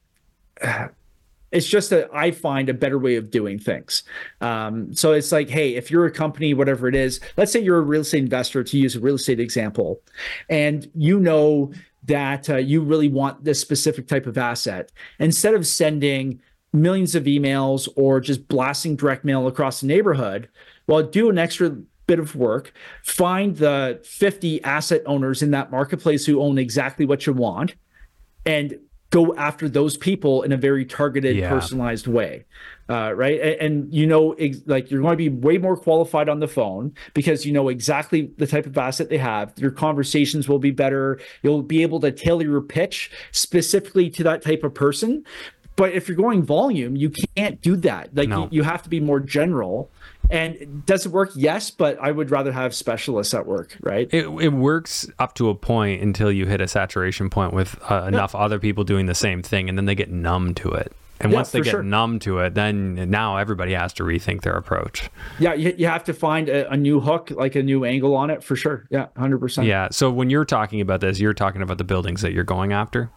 it's 1.51 1.67
just 1.67 1.89
that 1.89 2.09
I 2.13 2.31
find 2.31 2.69
a 2.69 2.73
better 2.73 2.97
way 2.97 3.15
of 3.15 3.29
doing 3.29 3.59
things. 3.59 4.03
Um, 4.39 4.93
so 4.93 5.11
it's 5.11 5.31
like, 5.31 5.49
hey, 5.49 5.75
if 5.75 5.91
you're 5.91 6.05
a 6.05 6.11
company, 6.11 6.53
whatever 6.53 6.87
it 6.87 6.95
is, 6.95 7.19
let's 7.37 7.51
say 7.51 7.59
you're 7.59 7.77
a 7.77 7.81
real 7.81 8.01
estate 8.01 8.19
investor, 8.19 8.63
to 8.63 8.77
use 8.77 8.95
a 8.95 8.99
real 8.99 9.15
estate 9.15 9.39
example, 9.39 9.99
and 10.49 10.89
you 10.95 11.19
know 11.19 11.73
that 12.11 12.49
uh, 12.49 12.57
you 12.57 12.81
really 12.81 13.07
want 13.07 13.45
this 13.45 13.61
specific 13.61 14.05
type 14.05 14.27
of 14.27 14.37
asset, 14.37 14.91
instead 15.17 15.53
of 15.53 15.65
sending 15.65 16.41
millions 16.73 17.15
of 17.15 17.23
emails 17.23 17.87
or 17.95 18.19
just 18.19 18.49
blasting 18.49 18.97
direct 18.97 19.23
mail 19.23 19.47
across 19.47 19.79
the 19.79 19.87
neighborhood, 19.87 20.49
well, 20.87 21.01
do 21.01 21.29
an 21.29 21.37
extra 21.37 21.69
bit 22.07 22.19
of 22.19 22.35
work, 22.35 22.73
find 23.03 23.55
the 23.55 24.01
50 24.03 24.61
asset 24.65 25.01
owners 25.05 25.41
in 25.41 25.51
that 25.51 25.71
marketplace 25.71 26.25
who 26.25 26.41
own 26.41 26.57
exactly 26.57 27.05
what 27.05 27.25
you 27.25 27.31
want, 27.31 27.75
and 28.45 28.77
go 29.11 29.35
after 29.35 29.69
those 29.69 29.97
people 29.97 30.41
in 30.41 30.51
a 30.51 30.57
very 30.57 30.85
targeted, 30.85 31.35
yeah. 31.35 31.49
personalized 31.49 32.07
way. 32.07 32.45
Uh, 32.89 33.13
right. 33.13 33.39
And, 33.39 33.61
and, 33.61 33.93
you 33.93 34.07
know, 34.07 34.33
ex- 34.33 34.61
like 34.65 34.89
you're 34.89 35.01
going 35.01 35.13
to 35.13 35.17
be 35.17 35.29
way 35.29 35.57
more 35.57 35.77
qualified 35.77 36.27
on 36.27 36.39
the 36.39 36.47
phone 36.47 36.93
because 37.13 37.45
you 37.45 37.53
know 37.53 37.69
exactly 37.69 38.31
the 38.37 38.47
type 38.47 38.65
of 38.65 38.77
asset 38.77 39.09
they 39.09 39.17
have. 39.17 39.53
Your 39.57 39.71
conversations 39.71 40.49
will 40.49 40.59
be 40.59 40.71
better. 40.71 41.19
You'll 41.43 41.61
be 41.61 41.83
able 41.83 41.99
to 42.01 42.11
tailor 42.11 42.43
your 42.43 42.61
pitch 42.61 43.11
specifically 43.31 44.09
to 44.11 44.23
that 44.23 44.41
type 44.41 44.63
of 44.63 44.73
person. 44.73 45.25
But 45.75 45.93
if 45.93 46.07
you're 46.07 46.17
going 46.17 46.43
volume, 46.43 46.95
you 46.95 47.11
can't 47.35 47.61
do 47.61 47.75
that. 47.77 48.15
Like 48.15 48.29
no. 48.29 48.43
you, 48.43 48.49
you 48.51 48.63
have 48.63 48.83
to 48.83 48.89
be 48.89 48.99
more 48.99 49.19
general. 49.19 49.89
And 50.31 50.85
does 50.85 51.05
it 51.05 51.11
work? 51.11 51.31
Yes, 51.35 51.71
but 51.71 51.99
I 51.99 52.11
would 52.11 52.31
rather 52.31 52.51
have 52.51 52.73
specialists 52.73 53.33
at 53.33 53.45
work, 53.45 53.77
right? 53.81 54.07
It, 54.13 54.27
it 54.27 54.53
works 54.53 55.09
up 55.19 55.35
to 55.35 55.49
a 55.49 55.55
point 55.55 56.01
until 56.01 56.31
you 56.31 56.45
hit 56.45 56.61
a 56.61 56.67
saturation 56.67 57.29
point 57.29 57.53
with 57.53 57.77
uh, 57.89 58.05
enough 58.07 58.33
yeah. 58.33 58.39
other 58.39 58.59
people 58.59 58.83
doing 58.83 59.05
the 59.05 59.15
same 59.15 59.43
thing, 59.43 59.69
and 59.69 59.77
then 59.77 59.85
they 59.85 59.95
get 59.95 60.09
numb 60.09 60.53
to 60.55 60.69
it. 60.69 60.93
And 61.19 61.31
yeah, 61.31 61.37
once 61.37 61.51
they 61.51 61.61
get 61.61 61.71
sure. 61.71 61.83
numb 61.83 62.17
to 62.19 62.39
it, 62.39 62.55
then 62.55 63.09
now 63.09 63.37
everybody 63.37 63.73
has 63.73 63.93
to 63.93 64.03
rethink 64.03 64.41
their 64.41 64.55
approach. 64.55 65.09
Yeah, 65.37 65.53
you, 65.53 65.73
you 65.77 65.85
have 65.85 66.03
to 66.05 66.13
find 66.13 66.49
a, 66.49 66.71
a, 66.71 66.77
new 66.77 66.99
hook, 66.99 67.29
like 67.31 67.55
a 67.55 67.61
new 67.61 67.85
angle 67.85 68.15
on 68.15 68.31
it 68.31 68.43
for 68.43 68.55
sure. 68.55 68.87
Yeah, 68.89 69.07
100%. 69.17 69.67
Yeah. 69.67 69.89
So 69.91 70.09
when 70.09 70.31
you're 70.31 70.45
talking 70.45 70.81
about 70.81 71.01
this, 71.01 71.19
you're 71.19 71.35
talking 71.35 71.61
about 71.61 71.77
the 71.77 71.83
buildings 71.83 72.21
that 72.21 72.33
you're 72.33 72.43
going 72.43 72.73
after? 72.73 73.11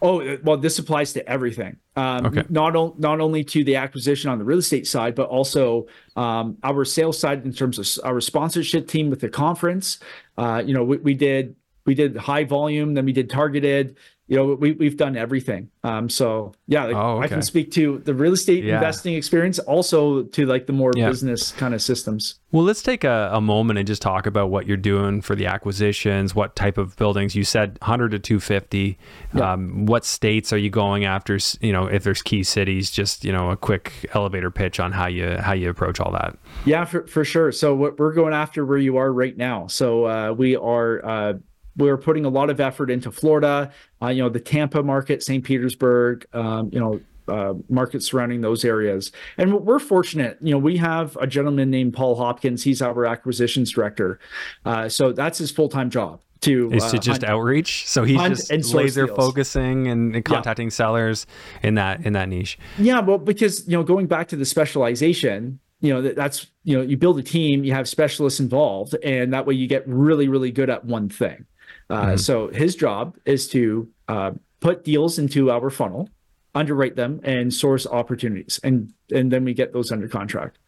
Oh 0.00 0.38
well, 0.42 0.56
this 0.56 0.78
applies 0.78 1.12
to 1.14 1.28
everything. 1.28 1.76
Um, 1.96 2.26
okay. 2.26 2.44
Not 2.48 2.76
o- 2.76 2.94
not 2.98 3.20
only 3.20 3.42
to 3.44 3.64
the 3.64 3.76
acquisition 3.76 4.30
on 4.30 4.38
the 4.38 4.44
real 4.44 4.58
estate 4.58 4.86
side, 4.86 5.14
but 5.14 5.28
also 5.28 5.86
um, 6.16 6.56
our 6.62 6.84
sales 6.84 7.18
side 7.18 7.44
in 7.44 7.52
terms 7.52 7.78
of 7.78 8.04
our 8.04 8.20
sponsorship 8.20 8.86
team 8.88 9.10
with 9.10 9.20
the 9.20 9.28
conference. 9.28 9.98
Uh, 10.36 10.62
you 10.64 10.74
know, 10.74 10.84
we, 10.84 10.98
we 10.98 11.14
did 11.14 11.56
we 11.86 11.94
did 11.94 12.16
high 12.16 12.44
volume, 12.44 12.94
then 12.94 13.04
we 13.04 13.12
did 13.12 13.30
targeted 13.30 13.96
you 14.28 14.36
know 14.36 14.54
we, 14.54 14.72
we've 14.72 14.96
done 14.96 15.16
everything 15.16 15.70
um 15.82 16.08
so 16.08 16.52
yeah 16.66 16.84
like, 16.84 16.94
oh, 16.94 17.16
okay. 17.16 17.24
i 17.24 17.28
can 17.28 17.42
speak 17.42 17.72
to 17.72 17.98
the 18.04 18.14
real 18.14 18.34
estate 18.34 18.62
yeah. 18.62 18.76
investing 18.76 19.14
experience 19.14 19.58
also 19.60 20.22
to 20.24 20.46
like 20.46 20.66
the 20.66 20.72
more 20.72 20.92
yeah. 20.94 21.08
business 21.08 21.52
kind 21.52 21.74
of 21.74 21.82
systems 21.82 22.38
well 22.52 22.62
let's 22.62 22.82
take 22.82 23.04
a, 23.04 23.30
a 23.32 23.40
moment 23.40 23.78
and 23.78 23.86
just 23.86 24.02
talk 24.02 24.26
about 24.26 24.50
what 24.50 24.66
you're 24.66 24.76
doing 24.76 25.20
for 25.20 25.34
the 25.34 25.46
acquisitions 25.46 26.34
what 26.34 26.54
type 26.54 26.78
of 26.78 26.94
buildings 26.96 27.34
you 27.34 27.42
said 27.42 27.78
100 27.80 28.10
to 28.10 28.18
250 28.18 28.98
yeah. 29.34 29.52
um, 29.52 29.86
what 29.86 30.04
states 30.04 30.52
are 30.52 30.58
you 30.58 30.70
going 30.70 31.04
after 31.04 31.38
you 31.60 31.72
know 31.72 31.86
if 31.86 32.04
there's 32.04 32.22
key 32.22 32.42
cities 32.42 32.90
just 32.90 33.24
you 33.24 33.32
know 33.32 33.50
a 33.50 33.56
quick 33.56 34.06
elevator 34.14 34.50
pitch 34.50 34.78
on 34.78 34.92
how 34.92 35.06
you 35.06 35.36
how 35.38 35.52
you 35.52 35.70
approach 35.70 36.00
all 36.00 36.12
that 36.12 36.36
yeah 36.66 36.84
for, 36.84 37.06
for 37.06 37.24
sure 37.24 37.50
so 37.50 37.74
what 37.74 37.98
we're 37.98 38.12
going 38.12 38.34
after 38.34 38.64
where 38.64 38.78
you 38.78 38.98
are 38.98 39.10
right 39.10 39.36
now 39.36 39.66
so 39.66 40.04
uh, 40.04 40.32
we 40.32 40.54
are 40.54 41.04
uh, 41.04 41.32
we're 41.78 41.96
putting 41.96 42.24
a 42.24 42.28
lot 42.28 42.50
of 42.50 42.60
effort 42.60 42.90
into 42.90 43.10
Florida, 43.10 43.70
uh, 44.02 44.08
you 44.08 44.22
know, 44.22 44.28
the 44.28 44.40
Tampa 44.40 44.82
market, 44.82 45.22
St. 45.22 45.42
Petersburg, 45.42 46.26
um, 46.32 46.70
you 46.72 46.80
know, 46.80 47.00
uh, 47.28 47.54
markets 47.68 48.06
surrounding 48.06 48.40
those 48.40 48.64
areas. 48.64 49.12
And 49.36 49.52
we're 49.52 49.78
fortunate, 49.78 50.38
you 50.40 50.50
know, 50.50 50.58
we 50.58 50.78
have 50.78 51.16
a 51.20 51.26
gentleman 51.26 51.70
named 51.70 51.94
Paul 51.94 52.16
Hopkins. 52.16 52.62
He's 52.62 52.82
our 52.82 53.04
acquisitions 53.06 53.72
director. 53.72 54.18
Uh, 54.64 54.88
so 54.88 55.12
that's 55.12 55.38
his 55.38 55.50
full 55.50 55.68
time 55.68 55.90
job 55.90 56.20
to 56.40 56.70
is 56.72 56.84
to 56.84 56.96
uh, 56.96 57.00
just 57.00 57.22
hunt, 57.22 57.24
outreach. 57.24 57.88
So 57.88 58.04
he's 58.04 58.48
just 58.48 58.74
laser 58.74 59.06
deals. 59.06 59.16
focusing 59.16 59.88
and, 59.88 60.14
and 60.14 60.24
contacting 60.24 60.68
yeah. 60.68 60.72
sellers 60.72 61.26
in 61.62 61.74
that 61.74 62.04
in 62.04 62.12
that 62.14 62.28
niche. 62.28 62.58
Yeah, 62.78 63.00
well, 63.00 63.18
because 63.18 63.66
you 63.66 63.76
know, 63.76 63.82
going 63.82 64.06
back 64.06 64.28
to 64.28 64.36
the 64.36 64.44
specialization, 64.44 65.60
you 65.80 65.92
know 65.92 66.02
that, 66.02 66.16
that's 66.16 66.46
you 66.64 66.76
know 66.76 66.82
you 66.82 66.96
build 66.96 67.18
a 67.18 67.22
team, 67.22 67.64
you 67.64 67.72
have 67.72 67.88
specialists 67.88 68.40
involved, 68.40 68.94
and 69.02 69.32
that 69.32 69.46
way 69.46 69.54
you 69.54 69.66
get 69.66 69.86
really 69.86 70.28
really 70.28 70.50
good 70.50 70.70
at 70.70 70.84
one 70.84 71.08
thing. 71.08 71.46
Uh, 71.90 72.06
mm-hmm. 72.06 72.16
So 72.16 72.48
his 72.48 72.76
job 72.76 73.16
is 73.24 73.48
to 73.48 73.88
uh, 74.08 74.32
put 74.60 74.84
deals 74.84 75.18
into 75.18 75.50
our 75.50 75.70
funnel, 75.70 76.08
underwrite 76.54 76.96
them, 76.96 77.20
and 77.22 77.52
source 77.52 77.86
opportunities, 77.86 78.60
and 78.62 78.92
and 79.10 79.32
then 79.32 79.44
we 79.44 79.54
get 79.54 79.72
those 79.72 79.90
under 79.90 80.08
contract. 80.08 80.58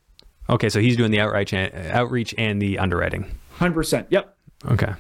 Okay, 0.49 0.69
so 0.69 0.81
he's 0.81 0.97
doing 0.97 1.11
the 1.11 1.21
outreach 1.21 1.53
and, 1.53 1.75
outreach 1.93 2.35
and 2.37 2.61
the 2.61 2.79
underwriting. 2.79 3.31
Hundred 3.53 3.75
percent. 3.75 4.07
Yep. 4.11 4.37
Okay. 4.67 4.93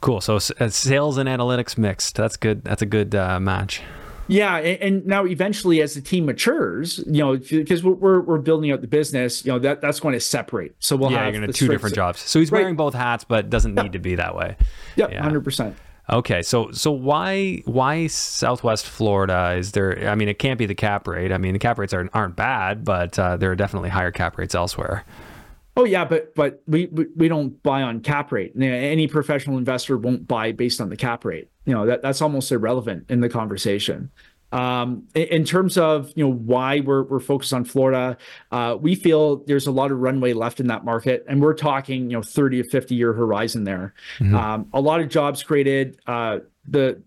Cool. 0.00 0.20
So 0.20 0.36
uh, 0.36 0.68
sales 0.68 1.18
and 1.18 1.28
analytics 1.28 1.78
mixed. 1.78 2.16
That's 2.16 2.36
good. 2.36 2.64
That's 2.64 2.82
a 2.82 2.86
good 2.86 3.14
uh, 3.14 3.40
match. 3.40 3.82
Yeah, 4.28 4.56
and, 4.58 5.06
now 5.06 5.24
eventually, 5.24 5.80
as 5.80 5.94
the 5.94 6.02
team 6.02 6.26
matures, 6.26 6.98
you 7.06 7.24
know, 7.24 7.36
because 7.36 7.82
we're 7.82 8.20
we're 8.20 8.38
building 8.38 8.70
out 8.70 8.82
the 8.82 8.86
business, 8.86 9.44
you 9.44 9.52
know, 9.52 9.58
that 9.58 9.80
that's 9.80 10.00
going 10.00 10.12
to 10.12 10.20
separate. 10.20 10.74
So 10.78 10.96
we'll 10.96 11.10
yeah, 11.10 11.24
have 11.24 11.34
you're 11.34 11.40
going 11.40 11.52
to 11.52 11.58
two 11.58 11.68
different 11.68 11.94
jobs. 11.94 12.20
So 12.20 12.38
he's 12.38 12.52
right. 12.52 12.60
wearing 12.60 12.76
both 12.76 12.94
hats, 12.94 13.24
but 13.24 13.48
doesn't 13.48 13.74
need 13.74 13.92
to 13.94 13.98
be 13.98 14.14
that 14.16 14.36
way. 14.36 14.56
Yep, 14.96 15.12
yeah, 15.12 15.22
hundred 15.22 15.44
percent. 15.44 15.76
Okay, 16.10 16.42
so 16.42 16.70
so 16.72 16.90
why 16.90 17.62
why 17.64 18.06
Southwest 18.06 18.86
Florida? 18.86 19.54
Is 19.58 19.72
there? 19.72 20.08
I 20.08 20.14
mean, 20.14 20.28
it 20.28 20.38
can't 20.38 20.58
be 20.58 20.66
the 20.66 20.74
cap 20.74 21.06
rate. 21.08 21.32
I 21.32 21.38
mean, 21.38 21.54
the 21.54 21.58
cap 21.58 21.78
rates 21.78 21.92
aren't 21.92 22.10
aren't 22.14 22.36
bad, 22.36 22.84
but 22.84 23.18
uh, 23.18 23.36
there 23.36 23.50
are 23.50 23.56
definitely 23.56 23.88
higher 23.90 24.10
cap 24.10 24.38
rates 24.38 24.54
elsewhere. 24.54 25.04
Oh 25.76 25.84
yeah, 25.84 26.04
but 26.04 26.34
but 26.34 26.60
we 26.66 26.86
we 26.86 27.28
don't 27.28 27.62
buy 27.62 27.82
on 27.82 28.00
cap 28.00 28.32
rate. 28.32 28.52
Any 28.60 29.06
professional 29.06 29.58
investor 29.58 29.96
won't 29.96 30.26
buy 30.26 30.50
based 30.50 30.80
on 30.80 30.88
the 30.88 30.96
cap 30.96 31.24
rate. 31.24 31.50
You 31.68 31.74
know 31.74 31.86
that 31.86 32.02
that's 32.02 32.22
almost 32.22 32.50
irrelevant 32.50 33.04
in 33.10 33.20
the 33.20 33.28
conversation. 33.28 34.10
Um, 34.50 35.06
in 35.14 35.44
terms 35.44 35.76
of 35.76 36.10
you 36.16 36.24
know 36.24 36.32
why 36.32 36.80
we're 36.80 37.02
we're 37.02 37.20
focused 37.20 37.52
on 37.52 37.64
Florida, 37.64 38.16
uh, 38.50 38.78
we 38.80 38.94
feel 38.94 39.44
there's 39.44 39.66
a 39.66 39.70
lot 39.70 39.92
of 39.92 39.98
runway 39.98 40.32
left 40.32 40.58
in 40.58 40.68
that 40.68 40.86
market, 40.86 41.26
and 41.28 41.42
we're 41.42 41.54
talking 41.54 42.10
you 42.10 42.16
know 42.16 42.22
30 42.22 42.62
to 42.62 42.68
50 42.68 42.94
year 42.94 43.12
horizon 43.12 43.64
there. 43.64 43.92
Mm-hmm. 44.18 44.34
Um, 44.34 44.68
a 44.72 44.80
lot 44.80 45.00
of 45.00 45.10
jobs 45.10 45.42
created. 45.42 46.00
Uh, 46.06 46.38
the 46.66 47.02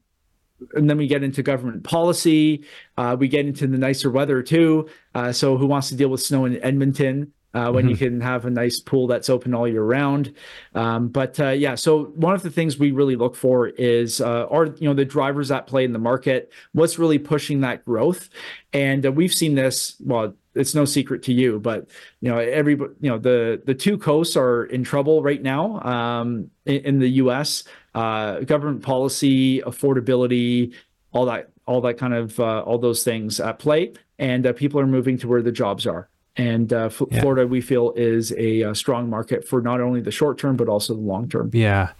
and 0.75 0.87
then 0.87 0.97
we 0.97 1.07
get 1.07 1.23
into 1.23 1.41
government 1.41 1.83
policy. 1.83 2.63
Uh, 2.95 3.17
we 3.19 3.27
get 3.27 3.47
into 3.47 3.65
the 3.65 3.79
nicer 3.79 4.11
weather 4.11 4.43
too. 4.43 4.87
Uh, 5.15 5.31
so 5.31 5.57
who 5.57 5.65
wants 5.65 5.89
to 5.89 5.95
deal 5.95 6.09
with 6.09 6.21
snow 6.21 6.45
in 6.45 6.63
Edmonton? 6.63 7.33
Uh, 7.53 7.71
when 7.71 7.83
mm-hmm. 7.83 7.91
you 7.91 7.97
can 7.97 8.21
have 8.21 8.45
a 8.45 8.49
nice 8.49 8.79
pool 8.79 9.07
that's 9.07 9.29
open 9.29 9.53
all 9.53 9.67
year 9.67 9.83
round. 9.83 10.33
Um, 10.73 11.09
but 11.09 11.39
uh, 11.39 11.49
yeah, 11.49 11.75
so 11.75 12.05
one 12.15 12.33
of 12.33 12.41
the 12.41 12.49
things 12.49 12.77
we 12.77 12.91
really 12.91 13.15
look 13.15 13.35
for 13.35 13.67
is 13.67 14.21
uh, 14.21 14.47
are 14.47 14.67
you 14.67 14.87
know 14.87 14.93
the 14.93 15.05
drivers 15.05 15.49
that 15.49 15.67
play 15.67 15.83
in 15.83 15.93
the 15.93 15.99
market, 15.99 16.51
what's 16.73 16.97
really 16.97 17.19
pushing 17.19 17.61
that 17.61 17.83
growth, 17.85 18.29
and 18.73 19.05
uh, 19.05 19.11
we've 19.11 19.33
seen 19.33 19.55
this. 19.55 19.95
Well, 19.99 20.33
it's 20.53 20.75
no 20.75 20.85
secret 20.85 21.23
to 21.23 21.33
you, 21.33 21.59
but 21.59 21.87
you 22.19 22.29
know 22.29 22.37
every 22.37 22.75
you 22.75 23.09
know 23.09 23.17
the 23.17 23.61
the 23.65 23.75
two 23.75 23.97
coasts 23.97 24.35
are 24.35 24.65
in 24.65 24.83
trouble 24.83 25.23
right 25.23 25.41
now 25.41 25.79
um, 25.81 26.49
in, 26.65 26.85
in, 26.85 26.99
the 26.99 27.09
U.S. 27.09 27.63
Uh, 27.95 28.41
government 28.41 28.83
policy, 28.83 29.61
affordability, 29.61 30.73
all 31.11 31.25
that 31.25 31.49
all 31.65 31.81
that 31.81 31.97
kind 31.97 32.13
of 32.13 32.39
uh, 32.39 32.61
all 32.61 32.77
those 32.77 33.03
things 33.03 33.39
at 33.39 33.59
play, 33.59 33.93
and 34.19 34.45
uh, 34.45 34.53
people 34.53 34.79
are 34.79 34.87
moving 34.87 35.17
to 35.19 35.27
where 35.27 35.41
the 35.41 35.51
jobs 35.51 35.87
are. 35.87 36.09
And 36.37 36.71
uh, 36.71 36.85
F- 36.85 37.01
yeah. 37.11 37.19
Florida, 37.19 37.45
we 37.45 37.59
feel, 37.59 37.91
is 37.97 38.31
a, 38.31 38.61
a, 38.61 38.69
uh, 38.69 38.73
strong 38.73 39.09
market 39.09 39.45
for 39.45 39.61
not 39.61 39.81
only 39.81 39.99
the 39.99 40.11
short 40.11 40.37
term 40.37 40.55
but 40.55 40.69
also 40.69 40.93
the 40.93 41.01
long 41.01 41.27
term. 41.27 41.51
Yeah, 41.53 41.91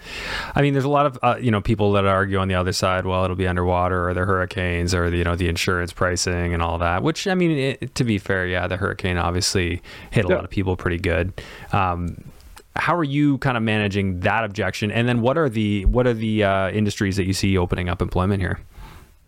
I 0.56 0.62
mean, 0.62 0.72
there's 0.74 0.86
a 0.86 0.90
lot 0.90 1.06
of 1.06 1.20
uh, 1.22 1.38
you 1.42 1.52
know 1.52 1.60
people 1.60 1.92
that 1.94 2.06
argue 2.06 2.38
on 2.38 2.48
the 2.48 2.56
other 2.56 2.72
side. 2.72 3.06
Well, 3.06 3.26
it'll 3.26 3.36
be 3.36 3.48
underwater, 3.48 4.08
or 4.08 4.14
the 4.14 4.22
hurricanes, 4.22 4.96
or 4.96 5.10
the, 5.10 5.18
you 5.18 5.24
know 5.26 5.36
the 5.36 5.50
insurance 5.50 5.92
pricing 5.92 6.54
and 6.54 6.64
all 6.64 6.78
that. 6.78 7.04
Which 7.04 7.28
I 7.28 7.36
mean, 7.36 7.52
it, 7.52 7.94
to 7.96 8.06
be 8.06 8.18
fair, 8.18 8.48
yeah, 8.48 8.68
the 8.68 8.78
hurricane 8.78 9.18
obviously 9.18 9.82
hit 10.12 10.24
a 10.24 10.30
yeah. 10.30 10.36
lot 10.36 10.46
of 10.46 10.50
people 10.50 10.78
pretty 10.78 11.00
good. 11.00 11.34
Um, 11.74 12.24
how 12.76 12.96
are 12.96 13.04
you 13.04 13.38
kind 13.40 13.58
of 13.58 13.64
managing 13.64 14.22
that 14.22 14.46
objection? 14.46 14.92
And 14.92 15.08
then 15.08 15.22
what 15.22 15.38
are 15.38 15.50
the 15.50 15.86
what 15.86 16.08
are 16.08 16.14
the 16.14 16.44
uh, 16.44 16.70
industries 16.72 17.18
that 17.18 17.26
you 17.26 17.34
see 17.34 17.58
opening 17.58 17.90
up 17.90 18.02
employment 18.02 18.42
here? 18.42 18.60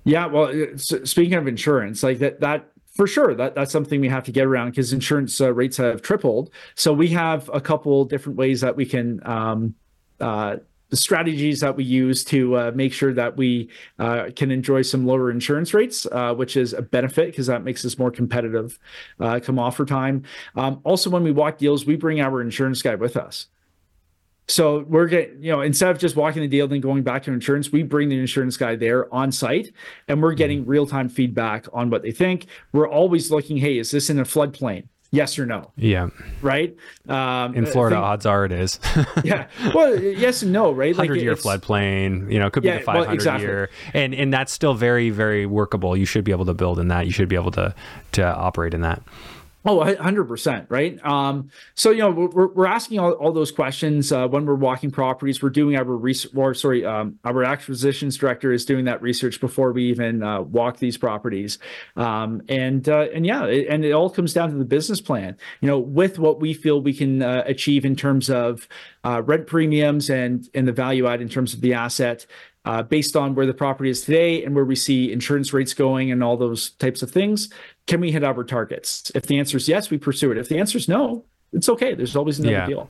Yeah, 0.05 0.25
well, 0.25 0.47
uh, 0.47 0.77
speaking 0.77 1.33
of 1.33 1.47
insurance, 1.47 2.03
like 2.03 2.19
that 2.19 2.39
that 2.41 2.69
for 2.93 3.07
sure 3.07 3.33
that 3.33 3.55
that's 3.55 3.71
something 3.71 3.99
we 4.01 4.09
have 4.09 4.23
to 4.23 4.31
get 4.31 4.45
around 4.45 4.69
because 4.69 4.93
insurance 4.93 5.39
uh, 5.41 5.53
rates 5.53 5.77
have 5.77 6.01
tripled 6.01 6.51
so 6.75 6.93
we 6.93 7.07
have 7.07 7.49
a 7.53 7.61
couple 7.61 8.05
different 8.05 8.37
ways 8.37 8.61
that 8.61 8.75
we 8.75 8.85
can 8.85 9.25
um, 9.27 9.75
uh, 10.19 10.57
strategies 10.93 11.59
that 11.59 11.75
we 11.75 11.83
use 11.83 12.23
to 12.23 12.55
uh, 12.55 12.71
make 12.73 12.93
sure 12.93 13.13
that 13.13 13.35
we 13.35 13.69
uh, 13.99 14.29
can 14.35 14.51
enjoy 14.51 14.81
some 14.81 15.05
lower 15.05 15.31
insurance 15.31 15.73
rates, 15.73 16.05
uh, 16.11 16.33
which 16.33 16.55
is 16.55 16.73
a 16.73 16.81
benefit 16.81 17.31
because 17.31 17.47
that 17.47 17.63
makes 17.63 17.83
us 17.83 17.97
more 17.97 18.11
competitive 18.11 18.79
uh, 19.19 19.39
come 19.41 19.59
offer 19.59 19.85
time. 19.85 20.23
Um, 20.55 20.79
also, 20.83 21.09
when 21.09 21.23
we 21.23 21.31
walk 21.31 21.57
deals, 21.57 21.85
we 21.85 21.95
bring 21.95 22.21
our 22.21 22.41
insurance 22.41 22.81
guy 22.81 22.95
with 22.95 23.17
us. 23.17 23.47
So 24.47 24.79
we're 24.87 25.07
getting, 25.07 25.41
you 25.41 25.51
know, 25.51 25.61
instead 25.61 25.89
of 25.89 25.99
just 25.99 26.15
walking 26.15 26.41
the 26.41 26.47
deal 26.47 26.71
and 26.71 26.81
going 26.81 27.03
back 27.03 27.23
to 27.23 27.31
insurance, 27.31 27.71
we 27.71 27.83
bring 27.83 28.09
the 28.09 28.19
insurance 28.19 28.57
guy 28.57 28.75
there 28.75 29.13
on 29.13 29.31
site 29.31 29.71
and 30.07 30.21
we're 30.21 30.33
getting 30.33 30.61
mm-hmm. 30.61 30.69
real 30.69 30.85
time 30.85 31.09
feedback 31.09 31.65
on 31.71 31.89
what 31.89 32.01
they 32.01 32.11
think. 32.11 32.47
We're 32.73 32.89
always 32.89 33.31
looking, 33.31 33.57
hey, 33.57 33.77
is 33.77 33.91
this 33.91 34.09
in 34.09 34.19
a 34.19 34.23
floodplain? 34.23 34.87
Yes 35.11 35.37
or 35.37 35.45
no? 35.45 35.71
Yeah. 35.75 36.09
Right. 36.41 36.75
Um, 37.07 37.53
in 37.53 37.67
Florida, 37.67 37.97
think, 37.97 38.03
odds 38.03 38.25
are 38.25 38.45
it 38.45 38.51
is. 38.51 38.79
yeah. 39.23 39.47
Well, 39.73 40.01
yes 40.01 40.41
and 40.41 40.51
no, 40.51 40.71
right? 40.71 40.95
Hundred 40.95 41.17
like 41.17 41.21
year 41.21 41.35
floodplain. 41.35 42.31
You 42.31 42.39
know, 42.39 42.47
it 42.47 42.53
could 42.53 42.63
be 42.63 42.69
yeah, 42.69 42.79
the 42.79 42.83
five 42.83 42.95
hundred 42.95 43.07
well, 43.07 43.13
exactly. 43.13 43.45
year, 43.45 43.69
and 43.93 44.15
and 44.15 44.33
that's 44.33 44.51
still 44.51 44.73
very 44.73 45.11
very 45.11 45.45
workable. 45.45 45.95
You 45.95 46.05
should 46.05 46.23
be 46.23 46.31
able 46.31 46.45
to 46.45 46.53
build 46.55 46.79
in 46.79 46.87
that. 46.87 47.05
You 47.05 47.11
should 47.11 47.29
be 47.29 47.35
able 47.35 47.51
to 47.51 47.75
to 48.13 48.23
operate 48.23 48.73
in 48.73 48.81
that. 48.81 49.03
Oh, 49.65 49.77
100%, 49.77 50.65
right? 50.67 51.05
Um, 51.05 51.49
so, 51.73 51.91
you 51.91 51.99
know, 51.99 52.11
we're, 52.11 52.47
we're 52.47 52.65
asking 52.65 52.99
all, 52.99 53.13
all 53.13 53.31
those 53.31 53.51
questions 53.51 54.11
uh, 54.11 54.27
when 54.27 54.45
we're 54.45 54.55
walking 54.55 54.91
properties. 54.91 55.41
We're 55.41 55.51
doing 55.51 55.77
our 55.77 55.85
research, 55.85 56.31
or 56.35 56.53
sorry, 56.53 56.85
um, 56.85 57.17
our 57.23 57.45
acquisitions 57.45 58.17
director 58.17 58.51
is 58.51 58.65
doing 58.65 58.83
that 58.85 59.01
research 59.01 59.39
before 59.39 59.71
we 59.71 59.85
even 59.85 60.21
uh, 60.21 60.41
walk 60.41 60.79
these 60.79 60.97
properties. 60.97 61.59
Um, 61.95 62.41
and, 62.49 62.89
uh, 62.89 63.07
and 63.13 63.25
yeah, 63.25 63.45
it, 63.45 63.67
and 63.69 63.85
it 63.85 63.93
all 63.93 64.09
comes 64.09 64.33
down 64.33 64.49
to 64.49 64.57
the 64.57 64.65
business 64.65 64.99
plan, 64.99 65.37
you 65.61 65.67
know, 65.69 65.79
with 65.79 66.19
what 66.19 66.41
we 66.41 66.53
feel 66.53 66.81
we 66.81 66.93
can 66.93 67.21
uh, 67.21 67.43
achieve 67.45 67.85
in 67.85 67.95
terms 67.95 68.29
of 68.29 68.67
uh, 69.05 69.21
rent 69.21 69.47
premiums 69.47 70.09
and, 70.09 70.49
and 70.53 70.67
the 70.67 70.73
value 70.73 71.07
add 71.07 71.21
in 71.21 71.29
terms 71.29 71.53
of 71.53 71.61
the 71.61 71.73
asset 71.73 72.25
uh, 72.65 72.81
based 72.81 73.15
on 73.15 73.35
where 73.35 73.45
the 73.45 73.53
property 73.53 73.89
is 73.89 74.01
today 74.01 74.43
and 74.43 74.55
where 74.55 74.65
we 74.65 74.75
see 74.75 75.11
insurance 75.11 75.53
rates 75.53 75.73
going 75.73 76.11
and 76.11 76.23
all 76.23 76.37
those 76.37 76.71
types 76.71 77.01
of 77.01 77.11
things. 77.11 77.49
Can 77.87 77.99
we 77.99 78.11
hit 78.11 78.23
our 78.23 78.43
targets? 78.43 79.11
If 79.13 79.27
the 79.27 79.39
answer 79.39 79.57
is 79.57 79.67
yes, 79.67 79.89
we 79.89 79.97
pursue 79.97 80.31
it. 80.31 80.37
If 80.37 80.49
the 80.49 80.57
answer 80.57 80.77
is 80.77 80.87
no, 80.87 81.25
it's 81.51 81.69
okay. 81.69 81.93
There's 81.93 82.15
always 82.15 82.39
another 82.39 82.55
yeah. 82.55 82.65
deal. 82.65 82.89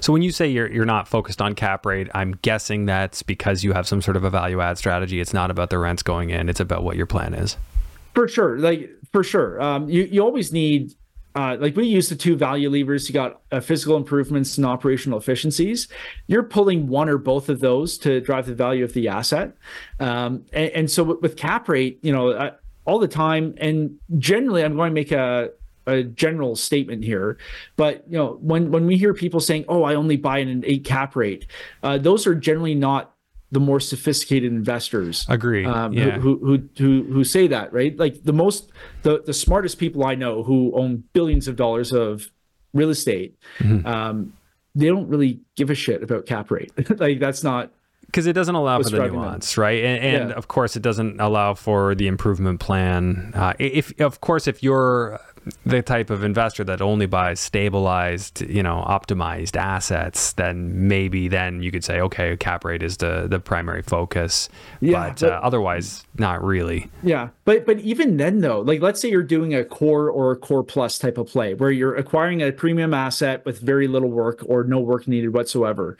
So 0.00 0.12
when 0.12 0.22
you 0.22 0.30
say 0.30 0.46
you're 0.46 0.70
you're 0.70 0.84
not 0.84 1.08
focused 1.08 1.42
on 1.42 1.54
cap 1.54 1.86
rate, 1.86 2.08
I'm 2.14 2.32
guessing 2.42 2.86
that's 2.86 3.22
because 3.22 3.64
you 3.64 3.72
have 3.72 3.86
some 3.86 4.00
sort 4.00 4.16
of 4.16 4.24
a 4.24 4.30
value 4.30 4.60
add 4.60 4.78
strategy. 4.78 5.20
It's 5.20 5.34
not 5.34 5.50
about 5.50 5.70
the 5.70 5.78
rents 5.78 6.02
going 6.02 6.30
in; 6.30 6.48
it's 6.48 6.60
about 6.60 6.84
what 6.84 6.96
your 6.96 7.06
plan 7.06 7.34
is. 7.34 7.56
For 8.14 8.28
sure, 8.28 8.58
like 8.58 8.90
for 9.12 9.24
sure, 9.24 9.60
um, 9.60 9.88
you 9.88 10.04
you 10.04 10.22
always 10.22 10.52
need 10.52 10.94
uh, 11.36 11.56
like 11.60 11.76
we 11.76 11.86
use 11.86 12.08
the 12.08 12.16
two 12.16 12.34
value 12.34 12.70
levers. 12.70 13.08
You 13.08 13.12
got 13.12 13.42
uh, 13.52 13.60
physical 13.60 13.96
improvements 13.96 14.56
and 14.56 14.66
operational 14.66 15.18
efficiencies. 15.18 15.86
You're 16.28 16.44
pulling 16.44 16.88
one 16.88 17.10
or 17.10 17.18
both 17.18 17.50
of 17.50 17.60
those 17.60 17.98
to 17.98 18.20
drive 18.22 18.46
the 18.46 18.54
value 18.54 18.84
of 18.84 18.94
the 18.94 19.08
asset. 19.08 19.54
Um, 20.00 20.46
and, 20.54 20.70
and, 20.70 20.90
so 20.90 21.04
with, 21.04 21.20
with, 21.20 21.36
cap 21.36 21.68
rate, 21.68 21.98
you 22.02 22.10
know, 22.10 22.30
uh, 22.30 22.52
all 22.86 22.98
the 22.98 23.08
time, 23.08 23.54
and 23.58 23.98
generally, 24.18 24.64
I'm 24.64 24.76
going 24.76 24.90
to 24.90 24.94
make 24.94 25.12
a 25.12 25.50
a 25.88 26.02
general 26.02 26.56
statement 26.56 27.04
here, 27.04 27.38
but 27.76 28.04
you 28.08 28.18
know, 28.18 28.38
when 28.40 28.70
when 28.70 28.86
we 28.86 28.96
hear 28.96 29.14
people 29.14 29.40
saying, 29.40 29.64
"Oh, 29.68 29.84
I 29.84 29.94
only 29.94 30.16
buy 30.16 30.38
in 30.38 30.48
an 30.48 30.64
eight 30.66 30.84
cap 30.84 31.14
rate," 31.14 31.46
uh, 31.82 31.98
those 31.98 32.26
are 32.26 32.34
generally 32.34 32.74
not 32.74 33.12
the 33.52 33.60
more 33.60 33.78
sophisticated 33.78 34.50
investors 34.50 35.24
agree 35.28 35.64
um, 35.64 35.92
yeah. 35.92 36.18
who, 36.18 36.36
who, 36.38 36.68
who 36.76 37.04
who 37.04 37.22
say 37.22 37.46
that 37.46 37.72
right 37.72 37.96
like 37.96 38.24
the 38.24 38.32
most 38.32 38.72
the 39.02 39.22
the 39.24 39.32
smartest 39.32 39.78
people 39.78 40.04
i 40.04 40.16
know 40.16 40.42
who 40.42 40.72
own 40.74 41.04
billions 41.12 41.46
of 41.46 41.54
dollars 41.54 41.92
of 41.92 42.28
real 42.74 42.90
estate 42.90 43.38
mm-hmm. 43.58 43.86
um, 43.86 44.32
they 44.74 44.86
don't 44.86 45.08
really 45.08 45.40
give 45.54 45.70
a 45.70 45.74
shit 45.76 46.02
about 46.02 46.26
cap 46.26 46.50
rate 46.50 46.72
like 46.98 47.20
that's 47.20 47.44
not 47.44 47.70
because 48.06 48.26
it 48.26 48.32
doesn't 48.32 48.54
allow 48.54 48.82
for 48.82 48.90
the 48.90 49.08
nuance, 49.08 49.54
them. 49.54 49.62
right? 49.62 49.84
And, 49.84 50.04
and 50.04 50.30
yeah. 50.30 50.36
of 50.36 50.48
course, 50.48 50.76
it 50.76 50.82
doesn't 50.82 51.20
allow 51.20 51.54
for 51.54 51.94
the 51.94 52.06
improvement 52.06 52.60
plan. 52.60 53.32
Uh, 53.34 53.52
if, 53.58 53.98
of 54.00 54.20
course, 54.20 54.46
if 54.46 54.62
you're 54.62 55.20
the 55.64 55.80
type 55.80 56.10
of 56.10 56.24
investor 56.24 56.64
that 56.64 56.80
only 56.80 57.06
buys 57.06 57.38
stabilized, 57.38 58.40
you 58.42 58.62
know, 58.62 58.84
optimized 58.86 59.56
assets, 59.56 60.32
then 60.32 60.88
maybe 60.88 61.28
then 61.28 61.62
you 61.62 61.70
could 61.70 61.84
say, 61.84 62.00
okay, 62.00 62.36
cap 62.36 62.64
rate 62.64 62.82
is 62.82 62.96
the 62.96 63.26
the 63.28 63.38
primary 63.38 63.82
focus. 63.82 64.48
Yeah, 64.80 65.08
but, 65.08 65.20
but 65.20 65.32
uh, 65.32 65.40
otherwise, 65.42 66.04
not 66.18 66.42
really. 66.42 66.90
Yeah, 67.02 67.28
but 67.44 67.64
but 67.64 67.78
even 67.80 68.16
then 68.16 68.40
though, 68.40 68.60
like 68.60 68.80
let's 68.80 69.00
say 69.00 69.08
you're 69.08 69.22
doing 69.22 69.54
a 69.54 69.64
core 69.64 70.10
or 70.10 70.32
a 70.32 70.36
core 70.36 70.64
plus 70.64 70.98
type 70.98 71.18
of 71.18 71.28
play 71.28 71.54
where 71.54 71.70
you're 71.70 71.94
acquiring 71.94 72.42
a 72.42 72.50
premium 72.50 72.92
asset 72.92 73.44
with 73.44 73.60
very 73.60 73.86
little 73.86 74.10
work 74.10 74.42
or 74.46 74.64
no 74.64 74.80
work 74.80 75.06
needed 75.06 75.32
whatsoever. 75.32 75.96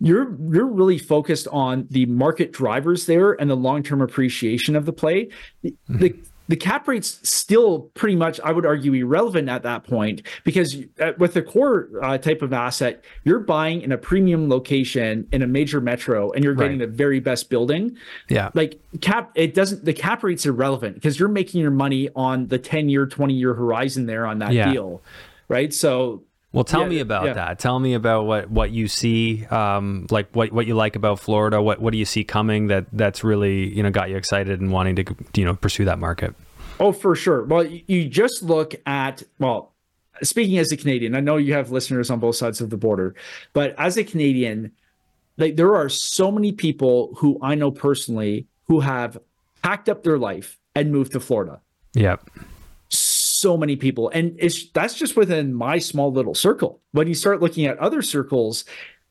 You're 0.00 0.36
you're 0.52 0.66
really 0.66 0.98
focused 0.98 1.48
on 1.48 1.86
the 1.90 2.04
market 2.06 2.52
drivers 2.52 3.06
there 3.06 3.32
and 3.32 3.48
the 3.48 3.56
long 3.56 3.82
term 3.82 4.02
appreciation 4.02 4.76
of 4.76 4.84
the 4.84 4.92
play. 4.92 5.30
The, 5.62 5.70
mm-hmm. 5.70 5.98
the 5.98 6.16
the 6.48 6.56
cap 6.56 6.86
rate's 6.86 7.26
still 7.28 7.90
pretty 7.94 8.16
much, 8.16 8.38
I 8.40 8.52
would 8.52 8.66
argue, 8.66 8.92
irrelevant 8.92 9.48
at 9.48 9.62
that 9.62 9.84
point 9.84 10.22
because 10.44 10.76
uh, 11.00 11.12
with 11.18 11.34
the 11.34 11.42
core 11.42 11.88
uh, 12.02 12.18
type 12.18 12.42
of 12.42 12.52
asset, 12.52 13.02
you're 13.24 13.40
buying 13.40 13.80
in 13.80 13.92
a 13.92 13.98
premium 13.98 14.48
location 14.48 15.26
in 15.32 15.42
a 15.42 15.46
major 15.46 15.80
metro 15.80 16.30
and 16.32 16.44
you're 16.44 16.54
getting 16.54 16.78
right. 16.78 16.90
the 16.90 16.96
very 16.96 17.20
best 17.20 17.48
building. 17.48 17.96
Yeah. 18.28 18.50
Like 18.54 18.80
cap, 19.00 19.32
it 19.34 19.54
doesn't, 19.54 19.84
the 19.84 19.94
cap 19.94 20.22
rate's 20.22 20.44
irrelevant 20.44 20.96
because 20.96 21.18
you're 21.18 21.28
making 21.28 21.60
your 21.60 21.70
money 21.70 22.10
on 22.14 22.48
the 22.48 22.58
10 22.58 22.88
year, 22.88 23.06
20 23.06 23.34
year 23.34 23.54
horizon 23.54 24.06
there 24.06 24.26
on 24.26 24.38
that 24.40 24.52
yeah. 24.52 24.70
deal. 24.70 25.02
Right. 25.48 25.72
So, 25.72 26.24
well, 26.54 26.62
tell 26.62 26.82
yeah, 26.82 26.88
me 26.88 27.00
about 27.00 27.26
yeah. 27.26 27.32
that. 27.32 27.58
Tell 27.58 27.80
me 27.80 27.94
about 27.94 28.26
what, 28.26 28.48
what 28.48 28.70
you 28.70 28.86
see, 28.86 29.44
um, 29.46 30.06
like 30.08 30.28
what, 30.36 30.52
what 30.52 30.66
you 30.66 30.76
like 30.76 30.94
about 30.94 31.18
Florida. 31.18 31.60
What 31.60 31.80
what 31.80 31.90
do 31.90 31.98
you 31.98 32.04
see 32.04 32.22
coming 32.22 32.68
that 32.68 32.86
that's 32.92 33.24
really 33.24 33.74
you 33.74 33.82
know 33.82 33.90
got 33.90 34.08
you 34.08 34.16
excited 34.16 34.60
and 34.60 34.70
wanting 34.70 34.94
to 34.96 35.16
you 35.34 35.44
know 35.44 35.56
pursue 35.56 35.84
that 35.86 35.98
market? 35.98 36.32
Oh, 36.78 36.92
for 36.92 37.16
sure. 37.16 37.42
Well, 37.42 37.64
you 37.66 38.08
just 38.08 38.44
look 38.44 38.76
at 38.86 39.24
well, 39.40 39.72
speaking 40.22 40.58
as 40.58 40.70
a 40.70 40.76
Canadian, 40.76 41.16
I 41.16 41.20
know 41.20 41.38
you 41.38 41.54
have 41.54 41.72
listeners 41.72 42.08
on 42.08 42.20
both 42.20 42.36
sides 42.36 42.60
of 42.60 42.70
the 42.70 42.76
border, 42.76 43.16
but 43.52 43.74
as 43.76 43.96
a 43.96 44.04
Canadian, 44.04 44.70
like 45.36 45.56
there 45.56 45.74
are 45.74 45.88
so 45.88 46.30
many 46.30 46.52
people 46.52 47.16
who 47.18 47.36
I 47.42 47.56
know 47.56 47.72
personally 47.72 48.46
who 48.68 48.78
have 48.78 49.18
packed 49.62 49.88
up 49.88 50.04
their 50.04 50.18
life 50.18 50.56
and 50.76 50.92
moved 50.92 51.12
to 51.12 51.20
Florida. 51.20 51.60
Yep 51.94 52.30
so 53.44 53.56
many 53.56 53.76
people 53.76 54.08
and 54.14 54.34
it's 54.38 54.70
that's 54.70 54.94
just 54.94 55.16
within 55.16 55.52
my 55.52 55.78
small 55.78 56.10
little 56.10 56.34
circle 56.34 56.80
when 56.92 57.06
you 57.06 57.14
start 57.14 57.42
looking 57.42 57.66
at 57.66 57.78
other 57.78 58.00
circles 58.00 58.64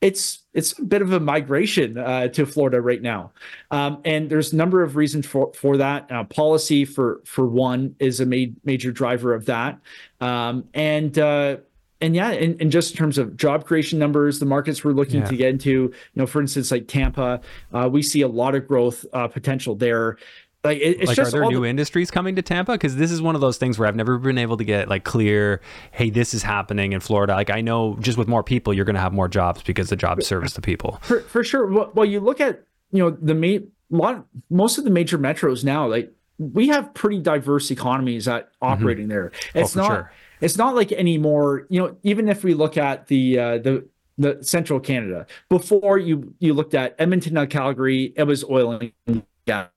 it's 0.04 0.40
it's 0.54 0.78
a 0.78 0.84
bit 0.84 1.02
of 1.02 1.14
a 1.14 1.20
migration 1.20 1.98
uh, 1.98 2.28
to 2.28 2.46
Florida 2.46 2.82
right 2.82 3.02
now, 3.02 3.32
um, 3.72 4.02
and 4.04 4.30
there's 4.30 4.52
a 4.52 4.56
number 4.58 4.84
of 4.84 4.98
reasons 4.98 5.26
for 5.26 5.54
for 5.54 5.78
that. 5.78 6.12
Uh, 6.12 6.26
policy 6.26 6.84
for 6.84 7.22
for 7.24 7.48
one 7.48 7.96
is 8.00 8.20
a 8.20 8.26
ma- 8.26 8.52
major 8.66 8.92
driver 8.92 9.34
of 9.34 9.46
that, 9.46 9.80
um, 10.20 10.68
and 10.74 11.18
uh, 11.18 11.56
and 12.04 12.18
yeah, 12.18 12.32
and, 12.32 12.62
and, 12.62 12.70
just 12.70 12.92
in 12.92 12.98
terms 12.98 13.18
of 13.18 13.38
job 13.38 13.66
creation 13.66 13.98
numbers, 13.98 14.40
the 14.40 14.46
markets 14.46 14.84
we're 14.84 14.92
looking 14.92 15.22
yeah. 15.22 15.28
to 15.28 15.38
get 15.38 15.48
into, 15.48 15.72
you 15.72 15.94
know, 16.16 16.28
for 16.28 16.42
instance, 16.42 16.70
like 16.70 16.86
Tampa, 16.86 17.40
uh, 17.74 17.88
we 17.90 18.04
see 18.04 18.22
a 18.22 18.28
lot 18.28 18.56
of 18.56 18.68
growth 18.68 19.06
uh, 19.14 19.30
potential 19.30 19.74
there. 19.74 20.18
Like, 20.64 20.78
it, 20.78 21.02
it's 21.02 21.08
like, 21.08 21.16
just 21.18 21.34
are 21.34 21.42
there 21.42 21.50
new 21.50 21.62
the... 21.62 21.68
industries 21.68 22.10
coming 22.10 22.36
to 22.38 22.42
Tampa? 22.42 22.72
Because 22.74 22.96
this 22.96 23.12
is 23.12 23.22
one 23.22 23.36
of 23.36 23.42
those 23.42 23.58
things 23.58 23.78
where 23.78 23.88
I've 23.88 23.98
never 23.98 24.18
been 24.18 24.38
able 24.38 24.56
to 24.56 24.64
get 24.64 24.88
like 24.88 25.04
clear, 25.04 25.60
hey, 25.92 26.10
this 26.10 26.34
is 26.34 26.42
happening 26.42 26.94
in 26.94 27.02
Florida. 27.02 27.34
Like 27.34 27.50
I 27.50 27.60
know 27.60 27.98
just 28.00 28.18
with 28.18 28.30
more 28.30 28.44
people, 28.44 28.74
you're 28.74 28.86
going 28.86 28.96
to 28.96 29.02
have 29.02 29.12
more 29.12 29.28
jobs 29.28 29.62
because 29.62 29.90
the 29.90 29.98
jobs 29.98 30.26
service 30.26 30.54
the 30.54 30.62
people. 30.62 31.00
For, 31.02 31.20
for 31.22 31.44
sure. 31.44 31.68
Well, 31.68 31.92
well, 31.94 32.06
you 32.06 32.22
look 32.22 32.40
at 32.40 32.64
you 32.92 33.00
know 33.04 33.10
the 33.10 33.36
main 33.36 33.72
lot, 33.90 34.26
most 34.50 34.78
of 34.78 34.86
the 34.86 34.90
major 34.90 35.18
metros 35.18 35.66
now, 35.66 35.86
like 35.86 36.14
we 36.38 36.70
have 36.70 36.94
pretty 36.94 37.20
diverse 37.20 37.70
economies 37.70 38.26
that 38.26 38.46
mm-hmm. 38.46 38.66
operating 38.66 39.04
mm-hmm. 39.06 39.12
there. 39.12 39.32
Oh, 39.56 39.60
it's 39.60 39.76
oh, 39.76 39.82
not. 39.82 39.88
Sure. 39.88 40.12
It's 40.40 40.58
not 40.58 40.76
like 40.76 40.92
anymore. 40.92 41.68
You 41.70 41.82
know, 41.82 41.98
even 42.04 42.30
if 42.30 42.44
we 42.44 42.54
look 42.54 42.78
at 42.78 43.08
the 43.08 43.40
uh, 43.40 43.58
the 43.58 43.88
the 44.18 44.38
central 44.42 44.80
Canada 44.80 45.26
before 45.50 45.98
you 45.98 46.34
you 46.40 46.54
looked 46.54 46.74
at 46.74 46.96
Edmonton, 47.00 47.48
Calgary, 47.48 48.14
it 48.16 48.24
was 48.24 48.44
oil 48.46 48.80
and 49.08 49.24
gas 49.46 49.68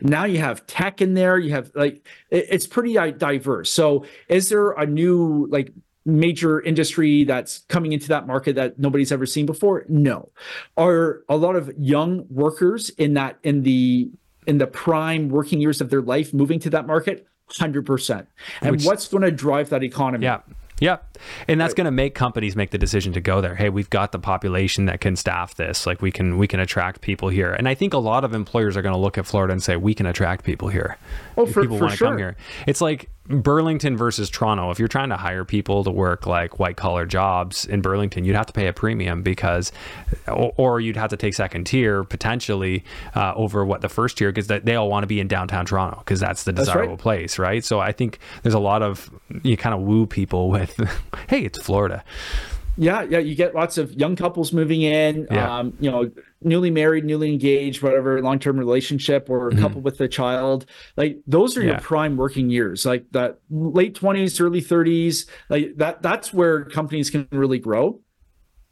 now 0.00 0.24
you 0.24 0.38
have 0.38 0.66
tech 0.66 1.00
in 1.00 1.14
there. 1.14 1.38
You 1.38 1.50
have 1.50 1.70
like 1.74 2.06
it, 2.30 2.46
it's 2.50 2.66
pretty 2.66 2.98
uh, 2.98 3.10
diverse. 3.10 3.70
So 3.70 4.04
is 4.28 4.48
there 4.48 4.72
a 4.72 4.86
new 4.86 5.46
like 5.50 5.72
major 6.04 6.60
industry 6.60 7.24
that's 7.24 7.60
coming 7.68 7.92
into 7.92 8.08
that 8.08 8.26
market 8.26 8.56
that 8.56 8.78
nobody's 8.78 9.12
ever 9.12 9.26
seen 9.26 9.46
before? 9.46 9.84
No. 9.88 10.30
Are 10.76 11.22
a 11.28 11.36
lot 11.36 11.54
of 11.54 11.70
young 11.78 12.26
workers 12.30 12.90
in 12.90 13.14
that 13.14 13.38
in 13.42 13.62
the 13.62 14.10
in 14.46 14.58
the 14.58 14.66
prime 14.66 15.28
working 15.28 15.60
years 15.60 15.80
of 15.80 15.90
their 15.90 16.02
life 16.02 16.32
moving 16.32 16.58
to 16.60 16.70
that 16.70 16.86
market? 16.86 17.26
100%. 17.50 18.26
And 18.60 18.72
Which, 18.72 18.84
what's 18.84 19.08
going 19.08 19.22
to 19.22 19.30
drive 19.30 19.70
that 19.70 19.82
economy? 19.82 20.24
Yeah. 20.24 20.40
Yeah. 20.80 20.98
And 21.48 21.60
that's 21.60 21.72
right. 21.72 21.76
going 21.76 21.84
to 21.86 21.90
make 21.90 22.14
companies 22.14 22.56
make 22.56 22.70
the 22.70 22.78
decision 22.78 23.12
to 23.14 23.20
go 23.20 23.40
there. 23.40 23.54
Hey, 23.54 23.68
we've 23.68 23.90
got 23.90 24.12
the 24.12 24.18
population 24.18 24.86
that 24.86 25.00
can 25.00 25.16
staff 25.16 25.54
this. 25.56 25.86
Like 25.86 26.00
we 26.00 26.12
can 26.12 26.38
we 26.38 26.46
can 26.46 26.60
attract 26.60 27.00
people 27.00 27.28
here. 27.28 27.52
And 27.52 27.68
I 27.68 27.74
think 27.74 27.94
a 27.94 27.98
lot 27.98 28.24
of 28.24 28.34
employers 28.34 28.76
are 28.76 28.82
going 28.82 28.94
to 28.94 29.00
look 29.00 29.18
at 29.18 29.26
Florida 29.26 29.52
and 29.52 29.62
say 29.62 29.76
we 29.76 29.94
can 29.94 30.06
attract 30.06 30.44
people 30.44 30.68
here. 30.68 30.96
Oh, 31.36 31.46
for, 31.46 31.62
people 31.62 31.78
want 31.78 31.92
to 31.92 31.96
sure. 31.96 32.08
come 32.08 32.18
here. 32.18 32.36
It's 32.66 32.80
like 32.80 33.10
Burlington 33.28 33.96
versus 33.96 34.30
Toronto. 34.30 34.70
If 34.70 34.78
you're 34.78 34.88
trying 34.88 35.10
to 35.10 35.16
hire 35.16 35.44
people 35.44 35.84
to 35.84 35.90
work 35.90 36.26
like 36.26 36.58
white 36.58 36.76
collar 36.76 37.06
jobs 37.06 37.66
in 37.66 37.82
Burlington, 37.82 38.24
you'd 38.24 38.36
have 38.36 38.46
to 38.46 38.52
pay 38.52 38.66
a 38.66 38.72
premium 38.72 39.22
because, 39.22 39.70
or, 40.26 40.80
you'd 40.80 40.96
have 40.96 41.10
to 41.10 41.16
take 41.16 41.34
second 41.34 41.64
tier 41.64 42.04
potentially 42.04 42.84
uh, 43.14 43.32
over 43.34 43.64
what 43.64 43.80
the 43.80 43.88
first 43.88 44.16
tier 44.16 44.30
because 44.30 44.46
they 44.46 44.74
all 44.76 44.88
want 44.88 45.02
to 45.02 45.08
be 45.08 45.20
in 45.20 45.28
downtown 45.28 45.66
Toronto 45.66 45.98
because 45.98 46.20
that's 46.20 46.44
the 46.44 46.52
desirable 46.52 46.94
right. 46.94 46.98
place, 46.98 47.38
right? 47.38 47.64
So 47.64 47.80
I 47.80 47.92
think 47.92 48.18
there's 48.42 48.54
a 48.54 48.60
lot 48.60 48.82
of 48.82 49.10
you 49.42 49.56
kind 49.56 49.74
of 49.74 49.80
woo 49.80 50.06
people 50.06 50.50
with, 50.50 50.78
hey, 51.28 51.44
it's 51.44 51.60
Florida. 51.60 52.04
Yeah, 52.80 53.02
yeah, 53.02 53.18
you 53.18 53.34
get 53.34 53.56
lots 53.56 53.76
of 53.76 53.92
young 53.94 54.14
couples 54.14 54.52
moving 54.52 54.82
in, 54.82 55.26
yeah. 55.32 55.58
um, 55.58 55.76
you 55.80 55.90
know, 55.90 56.10
newly 56.42 56.70
married, 56.70 57.04
newly 57.04 57.32
engaged, 57.32 57.82
whatever, 57.82 58.22
long 58.22 58.38
term 58.38 58.56
relationship, 58.56 59.28
or 59.28 59.48
a 59.48 59.50
mm-hmm. 59.50 59.60
couple 59.60 59.80
with 59.80 60.00
a 60.00 60.06
child. 60.06 60.64
Like 60.96 61.18
those 61.26 61.56
are 61.56 61.62
yeah. 61.62 61.72
your 61.72 61.80
prime 61.80 62.16
working 62.16 62.50
years, 62.50 62.86
like 62.86 63.04
that 63.10 63.40
late 63.50 63.96
twenties, 63.96 64.40
early 64.40 64.60
thirties. 64.60 65.26
Like 65.48 65.72
that, 65.76 66.02
that's 66.02 66.32
where 66.32 66.66
companies 66.66 67.10
can 67.10 67.26
really 67.32 67.58
grow, 67.58 68.00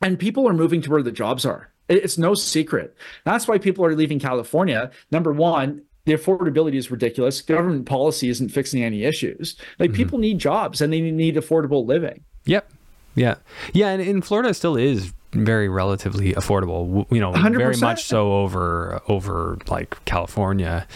and 0.01 0.17
people 0.17 0.49
are 0.49 0.55
moving 0.55 0.81
to 0.83 0.91
where 0.91 1.03
the 1.03 1.13
jobs 1.13 1.45
are. 1.45 1.73
It's 1.89 2.17
no 2.17 2.35
secret. 2.35 2.97
That's 3.25 3.49
why 3.49 3.59
people 3.59 3.85
are 3.85 3.95
leaving 3.95 4.21
California. 4.21 4.91
Number 5.11 5.33
one, 5.33 5.83
the 6.05 6.13
affordability 6.15 6.77
is 6.77 6.91
ridiculous. 6.91 7.41
Government 7.43 7.87
policy 7.87 8.29
isn't 8.29 8.51
fixing 8.51 8.83
any 8.83 9.03
issues. 9.03 9.57
Like 9.79 9.91
mm-hmm. 9.91 9.97
people 9.97 10.19
need 10.19 10.39
jobs 10.39 10.81
and 10.81 10.93
they 10.93 11.01
need 11.01 11.35
affordable 11.35 11.87
living. 11.87 12.25
Yep. 12.45 12.73
Yeah, 13.17 13.37
yeah, 13.73 13.89
and 13.89 14.01
in 14.01 14.23
Florida 14.23 14.55
still 14.55 14.77
is 14.77 15.13
very 15.33 15.69
relatively 15.69 16.33
affordable. 16.35 17.11
You 17.11 17.21
know, 17.21 17.33
100%. 17.33 17.57
very 17.57 17.77
much 17.79 18.05
so 18.05 18.33
over 18.33 19.01
over 19.09 19.59
like 19.69 20.03
California 20.05 20.87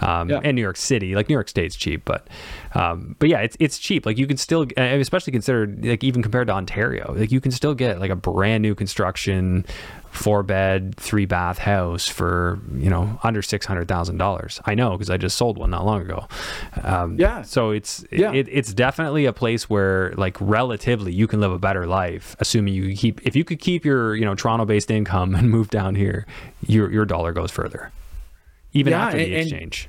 um, 0.00 0.28
yeah. 0.30 0.40
and 0.42 0.56
New 0.56 0.62
York 0.62 0.76
City. 0.76 1.14
Like 1.14 1.28
New 1.28 1.34
York 1.34 1.48
State's 1.48 1.76
cheap, 1.76 2.02
but 2.04 2.26
um, 2.74 3.16
but 3.18 3.28
yeah, 3.28 3.40
it's 3.40 3.56
it's 3.60 3.78
cheap. 3.78 4.06
Like 4.06 4.18
you 4.18 4.26
can 4.26 4.36
still, 4.36 4.66
especially 4.76 5.32
considered 5.32 5.84
like 5.84 6.02
even 6.02 6.22
compared 6.22 6.48
to 6.48 6.54
Ontario, 6.54 7.14
like 7.16 7.30
you 7.30 7.40
can 7.40 7.52
still 7.52 7.74
get 7.74 8.00
like 8.00 8.10
a 8.10 8.16
brand 8.16 8.62
new 8.62 8.74
construction 8.74 9.64
four 10.16 10.42
bed, 10.42 10.96
three 10.96 11.26
bath 11.26 11.58
house 11.58 12.08
for 12.08 12.58
you 12.74 12.90
know 12.90 13.18
under 13.22 13.42
six 13.42 13.66
hundred 13.66 13.88
thousand 13.88 14.18
dollars. 14.18 14.60
I 14.64 14.74
know 14.74 14.92
because 14.92 15.10
I 15.10 15.16
just 15.16 15.36
sold 15.36 15.58
one 15.58 15.70
not 15.70 15.84
long 15.84 16.00
ago. 16.02 16.26
Um, 16.82 17.18
yeah. 17.18 17.42
So 17.42 17.70
it's 17.70 18.04
yeah. 18.10 18.32
It, 18.32 18.48
it's 18.50 18.72
definitely 18.72 19.26
a 19.26 19.32
place 19.32 19.70
where 19.70 20.12
like 20.16 20.36
relatively 20.40 21.12
you 21.12 21.26
can 21.26 21.40
live 21.40 21.52
a 21.52 21.58
better 21.58 21.86
life, 21.86 22.34
assuming 22.40 22.74
you 22.74 22.96
keep 22.96 23.24
if 23.26 23.36
you 23.36 23.44
could 23.44 23.60
keep 23.60 23.84
your 23.84 24.16
you 24.16 24.24
know 24.24 24.34
Toronto 24.34 24.64
based 24.64 24.90
income 24.90 25.34
and 25.34 25.50
move 25.50 25.70
down 25.70 25.94
here, 25.94 26.26
your 26.66 26.90
your 26.90 27.04
dollar 27.04 27.32
goes 27.32 27.50
further, 27.50 27.92
even 28.72 28.92
yeah, 28.92 29.06
after 29.06 29.18
the 29.18 29.24
and, 29.24 29.42
exchange. 29.42 29.88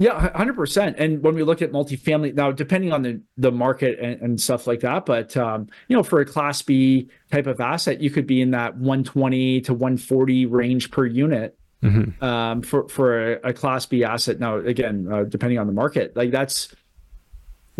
Yeah, 0.00 0.34
hundred 0.34 0.54
percent. 0.54 0.96
And 0.98 1.22
when 1.22 1.34
we 1.34 1.42
look 1.42 1.60
at 1.60 1.72
multifamily 1.72 2.34
now, 2.34 2.52
depending 2.52 2.90
on 2.90 3.02
the 3.02 3.20
the 3.36 3.52
market 3.52 3.98
and, 4.00 4.18
and 4.22 4.40
stuff 4.40 4.66
like 4.66 4.80
that, 4.80 5.04
but 5.04 5.36
um, 5.36 5.68
you 5.88 5.96
know, 5.96 6.02
for 6.02 6.22
a 6.22 6.24
Class 6.24 6.62
B 6.62 7.10
type 7.30 7.46
of 7.46 7.60
asset, 7.60 8.00
you 8.00 8.08
could 8.08 8.26
be 8.26 8.40
in 8.40 8.52
that 8.52 8.78
one 8.78 9.04
twenty 9.04 9.60
to 9.60 9.74
one 9.74 9.98
forty 9.98 10.46
range 10.46 10.90
per 10.90 11.04
unit. 11.04 11.58
Mm-hmm. 11.82 12.24
Um, 12.24 12.62
for 12.62 12.88
for 12.88 13.34
a, 13.34 13.50
a, 13.50 13.52
Class 13.52 13.84
B 13.84 14.02
asset. 14.02 14.40
Now, 14.40 14.56
again, 14.56 15.06
uh, 15.10 15.24
depending 15.24 15.58
on 15.58 15.66
the 15.66 15.74
market, 15.74 16.16
like 16.16 16.30
that's 16.30 16.74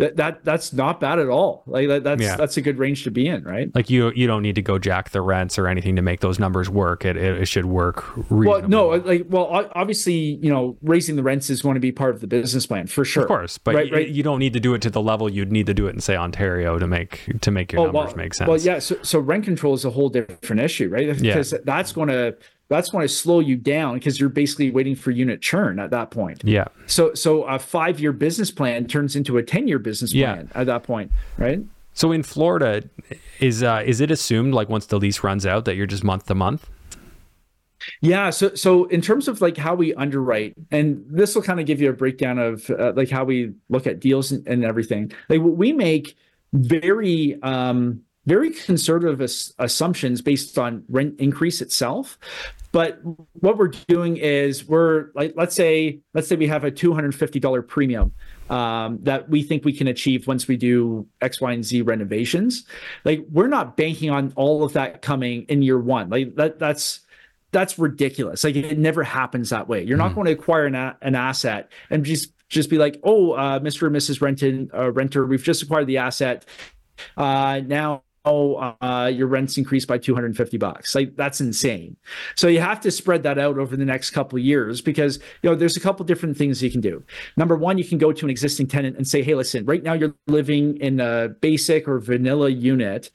that, 0.01 0.17
that 0.17 0.43
that's 0.43 0.73
not 0.73 0.99
bad 0.99 1.19
at 1.19 1.29
all. 1.29 1.63
Like 1.65 1.87
that, 1.87 2.03
that's 2.03 2.21
yeah. 2.21 2.35
that's 2.35 2.57
a 2.57 2.61
good 2.61 2.77
range 2.77 3.03
to 3.03 3.11
be 3.11 3.27
in, 3.27 3.43
right? 3.43 3.73
Like 3.73 3.89
you 3.89 4.11
you 4.15 4.27
don't 4.27 4.41
need 4.41 4.55
to 4.55 4.61
go 4.61 4.79
jack 4.79 5.11
the 5.11 5.21
rents 5.21 5.57
or 5.57 5.67
anything 5.67 5.95
to 5.95 6.01
make 6.01 6.19
those 6.19 6.39
numbers 6.39 6.69
work. 6.69 7.05
It 7.05 7.17
it, 7.17 7.41
it 7.41 7.45
should 7.45 7.65
work. 7.65 8.15
Reasonably. 8.29 8.47
Well, 8.47 8.67
no, 8.67 8.87
like 8.89 9.25
well, 9.29 9.69
obviously, 9.73 10.13
you 10.41 10.49
know, 10.49 10.77
raising 10.81 11.15
the 11.15 11.23
rents 11.23 11.49
is 11.49 11.61
going 11.61 11.75
to 11.75 11.79
be 11.79 11.91
part 11.91 12.15
of 12.15 12.21
the 12.21 12.27
business 12.27 12.65
plan 12.65 12.87
for 12.87 13.05
sure. 13.05 13.23
Of 13.23 13.27
course, 13.27 13.57
but 13.57 13.75
right, 13.75 13.91
right. 13.91 14.09
you 14.09 14.23
don't 14.23 14.39
need 14.39 14.53
to 14.53 14.59
do 14.59 14.73
it 14.73 14.81
to 14.81 14.89
the 14.89 15.01
level 15.01 15.31
you'd 15.31 15.51
need 15.51 15.67
to 15.67 15.73
do 15.73 15.87
it 15.87 15.93
in 15.93 16.01
say 16.01 16.15
Ontario 16.15 16.79
to 16.79 16.87
make 16.87 17.31
to 17.41 17.51
make 17.51 17.71
your 17.71 17.81
oh, 17.81 17.85
numbers 17.85 18.07
well, 18.07 18.15
make 18.15 18.33
sense. 18.33 18.47
Well, 18.47 18.57
yeah. 18.57 18.79
So 18.79 18.97
so 19.03 19.19
rent 19.19 19.45
control 19.45 19.73
is 19.73 19.85
a 19.85 19.91
whole 19.91 20.09
different 20.09 20.61
issue, 20.61 20.89
right? 20.89 21.07
Because 21.07 21.51
yeah. 21.51 21.59
that's 21.63 21.91
going 21.91 22.09
to 22.09 22.35
that's 22.71 22.93
when 22.93 23.03
I 23.03 23.05
slow 23.05 23.41
you 23.41 23.57
down 23.57 23.95
because 23.95 24.17
you're 24.17 24.29
basically 24.29 24.71
waiting 24.71 24.95
for 24.95 25.11
unit 25.11 25.41
churn 25.41 25.77
at 25.77 25.91
that 25.91 26.09
point. 26.09 26.41
Yeah. 26.45 26.67
So 26.87 27.13
so 27.13 27.43
a 27.43 27.59
five 27.59 27.99
year 27.99 28.13
business 28.13 28.49
plan 28.49 28.87
turns 28.87 29.17
into 29.17 29.37
a 29.37 29.43
ten 29.43 29.67
year 29.67 29.77
business 29.77 30.13
plan 30.13 30.49
yeah. 30.49 30.59
at 30.59 30.67
that 30.67 30.83
point, 30.83 31.11
right? 31.37 31.59
So 31.93 32.13
in 32.13 32.23
Florida, 32.23 32.81
is 33.41 33.61
uh, 33.61 33.83
is 33.85 33.99
it 33.99 34.09
assumed 34.09 34.53
like 34.53 34.69
once 34.69 34.85
the 34.85 34.97
lease 34.97 35.21
runs 35.21 35.45
out 35.45 35.65
that 35.65 35.75
you're 35.75 35.85
just 35.85 36.05
month 36.05 36.27
to 36.27 36.35
month? 36.35 36.69
Yeah. 37.99 38.29
So 38.29 38.55
so 38.55 38.85
in 38.85 39.01
terms 39.01 39.27
of 39.27 39.41
like 39.41 39.57
how 39.57 39.75
we 39.75 39.93
underwrite, 39.95 40.53
and 40.71 41.03
this 41.09 41.35
will 41.35 41.41
kind 41.41 41.59
of 41.59 41.65
give 41.65 41.81
you 41.81 41.89
a 41.89 41.93
breakdown 41.93 42.39
of 42.39 42.69
uh, 42.69 42.93
like 42.95 43.09
how 43.09 43.25
we 43.25 43.51
look 43.67 43.85
at 43.85 43.99
deals 43.99 44.31
and, 44.31 44.47
and 44.47 44.63
everything. 44.63 45.11
Like 45.27 45.41
we 45.41 45.73
make 45.73 46.15
very 46.53 47.37
um 47.43 48.01
very 48.25 48.51
conservative 48.51 49.21
as- 49.21 49.53
assumptions 49.59 50.21
based 50.21 50.57
on 50.57 50.83
rent 50.89 51.19
increase 51.19 51.61
itself. 51.61 52.19
But 52.71 52.99
what 53.33 53.57
we're 53.57 53.71
doing 53.87 54.15
is 54.17 54.65
we're 54.65 55.09
like, 55.13 55.33
let's 55.35 55.55
say, 55.55 55.99
let's 56.13 56.27
say 56.29 56.37
we 56.37 56.47
have 56.47 56.63
a 56.63 56.71
$250 56.71 57.67
premium 57.67 58.13
um, 58.49 58.99
that 59.03 59.27
we 59.27 59.43
think 59.43 59.65
we 59.65 59.73
can 59.73 59.87
achieve 59.87 60.25
once 60.25 60.47
we 60.47 60.55
do 60.55 61.05
X, 61.19 61.41
Y, 61.41 61.51
and 61.51 61.65
Z 61.65 61.81
renovations. 61.81 62.65
Like 63.03 63.25
we're 63.29 63.47
not 63.47 63.75
banking 63.75 64.09
on 64.09 64.31
all 64.35 64.63
of 64.63 64.73
that 64.73 65.01
coming 65.01 65.43
in 65.49 65.61
year 65.61 65.79
one. 65.79 66.09
Like 66.09 66.35
that, 66.35 66.59
that's 66.59 67.01
that's 67.51 67.77
ridiculous. 67.77 68.45
Like 68.45 68.55
it 68.55 68.79
never 68.79 69.03
happens 69.03 69.49
that 69.49 69.67
way. 69.67 69.83
You're 69.83 69.97
mm. 69.97 70.01
not 70.01 70.15
going 70.15 70.27
to 70.27 70.31
acquire 70.31 70.65
an, 70.65 70.75
a- 70.75 70.97
an 71.01 71.15
asset 71.15 71.69
and 71.89 72.05
just 72.05 72.31
just 72.47 72.69
be 72.69 72.77
like, 72.77 72.99
oh, 73.03 73.31
uh, 73.31 73.59
Mr. 73.59 73.87
and 73.87 73.95
Mrs. 73.95 74.21
Renton, 74.21 74.69
uh, 74.73 74.91
renter, 74.91 75.25
we've 75.25 75.43
just 75.43 75.63
acquired 75.63 75.87
the 75.87 75.97
asset. 75.97 76.45
Uh, 77.15 77.61
now 77.65 78.03
uh, 78.25 79.11
your 79.13 79.27
rent's 79.27 79.57
increased 79.57 79.87
by 79.87 79.97
250 79.97 80.57
bucks. 80.57 80.93
Like 80.93 81.15
that's 81.15 81.41
insane. 81.41 81.95
So 82.35 82.47
you 82.47 82.61
have 82.61 82.79
to 82.81 82.91
spread 82.91 83.23
that 83.23 83.39
out 83.39 83.57
over 83.57 83.75
the 83.75 83.85
next 83.85 84.11
couple 84.11 84.37
years 84.37 84.81
because 84.81 85.17
you 85.41 85.49
know 85.49 85.55
there's 85.55 85.77
a 85.77 85.79
couple 85.79 86.05
different 86.05 86.37
things 86.37 86.61
you 86.61 86.71
can 86.71 86.81
do. 86.81 87.03
Number 87.37 87.55
one, 87.55 87.77
you 87.77 87.83
can 87.83 87.97
go 87.97 88.11
to 88.11 88.25
an 88.25 88.29
existing 88.29 88.67
tenant 88.67 88.97
and 88.97 89.07
say, 89.07 89.23
hey, 89.23 89.35
listen, 89.35 89.65
right 89.65 89.81
now 89.81 89.93
you're 89.93 90.15
living 90.27 90.77
in 90.77 90.99
a 90.99 91.29
basic 91.41 91.87
or 91.87 91.99
vanilla 91.99 92.49
unit. 92.49 93.11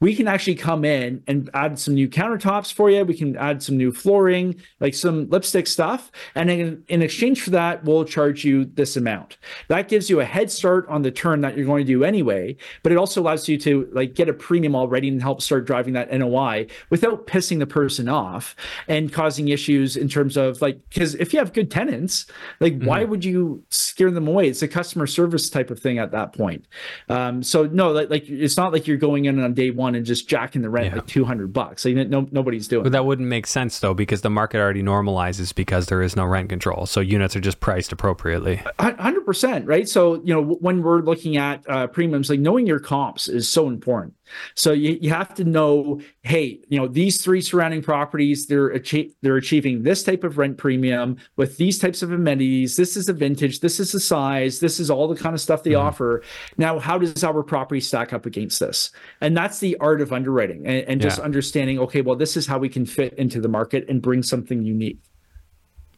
We 0.00 0.14
can 0.14 0.26
actually 0.26 0.56
come 0.56 0.84
in 0.84 1.22
and 1.26 1.50
add 1.54 1.78
some 1.78 1.94
new 1.94 2.08
countertops 2.08 2.72
for 2.72 2.90
you. 2.90 3.04
We 3.04 3.16
can 3.16 3.36
add 3.36 3.62
some 3.62 3.76
new 3.76 3.92
flooring, 3.92 4.56
like 4.80 4.94
some 4.94 5.28
lipstick 5.30 5.66
stuff, 5.66 6.10
and 6.34 6.50
in, 6.50 6.84
in 6.88 7.02
exchange 7.02 7.42
for 7.42 7.50
that, 7.50 7.84
we'll 7.84 8.04
charge 8.04 8.44
you 8.44 8.64
this 8.64 8.96
amount. 8.96 9.38
That 9.68 9.88
gives 9.88 10.10
you 10.10 10.20
a 10.20 10.24
head 10.24 10.50
start 10.50 10.88
on 10.88 11.02
the 11.02 11.10
turn 11.10 11.40
that 11.42 11.56
you're 11.56 11.66
going 11.66 11.86
to 11.86 11.92
do 11.92 12.04
anyway, 12.04 12.56
but 12.82 12.92
it 12.92 12.98
also 12.98 13.20
allows 13.20 13.48
you 13.48 13.58
to 13.58 13.88
like 13.92 14.14
get 14.14 14.28
a 14.28 14.32
premium 14.48 14.74
already 14.74 15.08
and 15.08 15.20
help 15.20 15.42
start 15.42 15.66
driving 15.66 15.92
that 15.92 16.10
NOI 16.10 16.66
without 16.88 17.26
pissing 17.26 17.58
the 17.58 17.66
person 17.66 18.08
off 18.08 18.56
and 18.88 19.12
causing 19.12 19.48
issues 19.48 19.94
in 19.94 20.08
terms 20.08 20.38
of 20.38 20.62
like 20.62 20.80
because 20.88 21.14
if 21.16 21.34
you 21.34 21.38
have 21.38 21.52
good 21.52 21.70
tenants, 21.70 22.24
like 22.58 22.72
mm-hmm. 22.72 22.86
why 22.86 23.04
would 23.04 23.26
you 23.26 23.62
scare 23.68 24.10
them 24.10 24.26
away? 24.26 24.48
It's 24.48 24.62
a 24.62 24.68
customer 24.68 25.06
service 25.06 25.50
type 25.50 25.70
of 25.70 25.78
thing 25.78 25.98
at 25.98 26.12
that 26.12 26.32
point. 26.32 26.64
Um, 27.10 27.42
so 27.42 27.66
no, 27.66 27.92
like, 27.92 28.08
like 28.08 28.26
it's 28.26 28.56
not 28.56 28.72
like 28.72 28.86
you're 28.86 28.96
going 28.96 29.26
in 29.26 29.38
on 29.38 29.52
day 29.52 29.68
one 29.68 29.94
and 29.94 30.06
just 30.06 30.26
jacking 30.30 30.62
the 30.62 30.70
rent 30.70 30.86
yeah. 30.86 30.94
like 30.94 31.06
two 31.06 31.26
hundred 31.26 31.52
bucks. 31.52 31.84
Like 31.84 32.08
no, 32.08 32.26
nobody's 32.30 32.68
doing. 32.68 32.84
But 32.84 32.92
that 32.92 33.04
wouldn't 33.04 33.28
make 33.28 33.46
sense 33.46 33.78
though 33.80 33.92
because 33.92 34.22
the 34.22 34.30
market 34.30 34.60
already 34.60 34.82
normalizes 34.82 35.54
because 35.54 35.88
there 35.88 36.00
is 36.00 36.16
no 36.16 36.24
rent 36.24 36.48
control, 36.48 36.86
so 36.86 37.00
units 37.00 37.36
are 37.36 37.40
just 37.40 37.60
priced 37.60 37.92
appropriately. 37.92 38.62
Hundred 38.78 39.26
percent, 39.26 39.66
right? 39.66 39.86
So 39.86 40.14
you 40.24 40.32
know 40.32 40.42
when 40.42 40.82
we're 40.82 41.00
looking 41.00 41.36
at 41.36 41.68
uh, 41.68 41.86
premiums, 41.88 42.30
like 42.30 42.40
knowing 42.40 42.66
your 42.66 42.80
comps 42.80 43.28
is 43.28 43.46
so 43.46 43.68
important. 43.68 44.14
So 44.54 44.72
you, 44.72 44.98
you 45.00 45.10
have 45.10 45.34
to 45.34 45.44
know, 45.44 46.00
hey, 46.22 46.60
you 46.68 46.78
know, 46.78 46.88
these 46.88 47.22
three 47.22 47.40
surrounding 47.40 47.82
properties, 47.82 48.46
they're 48.46 48.68
achi- 48.68 49.14
they're 49.22 49.36
achieving 49.36 49.82
this 49.82 50.02
type 50.02 50.24
of 50.24 50.38
rent 50.38 50.58
premium 50.58 51.16
with 51.36 51.56
these 51.56 51.78
types 51.78 52.02
of 52.02 52.12
amenities. 52.12 52.76
This 52.76 52.96
is 52.96 53.06
the 53.06 53.12
vintage, 53.12 53.60
this 53.60 53.80
is 53.80 53.92
the 53.92 54.00
size, 54.00 54.60
this 54.60 54.80
is 54.80 54.90
all 54.90 55.08
the 55.08 55.16
kind 55.16 55.34
of 55.34 55.40
stuff 55.40 55.62
they 55.62 55.70
mm-hmm. 55.70 55.86
offer. 55.86 56.22
Now, 56.56 56.78
how 56.78 56.98
does 56.98 57.24
our 57.24 57.42
property 57.42 57.80
stack 57.80 58.12
up 58.12 58.26
against 58.26 58.60
this? 58.60 58.90
And 59.20 59.36
that's 59.36 59.58
the 59.58 59.76
art 59.78 60.00
of 60.00 60.12
underwriting 60.12 60.66
and, 60.66 60.88
and 60.88 61.00
just 61.00 61.18
yeah. 61.18 61.24
understanding, 61.24 61.78
okay, 61.80 62.02
well, 62.02 62.16
this 62.16 62.36
is 62.36 62.46
how 62.46 62.58
we 62.58 62.68
can 62.68 62.86
fit 62.86 63.14
into 63.14 63.40
the 63.40 63.48
market 63.48 63.88
and 63.88 64.02
bring 64.02 64.22
something 64.22 64.62
unique. 64.62 65.00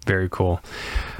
Very 0.06 0.30
cool. 0.30 0.60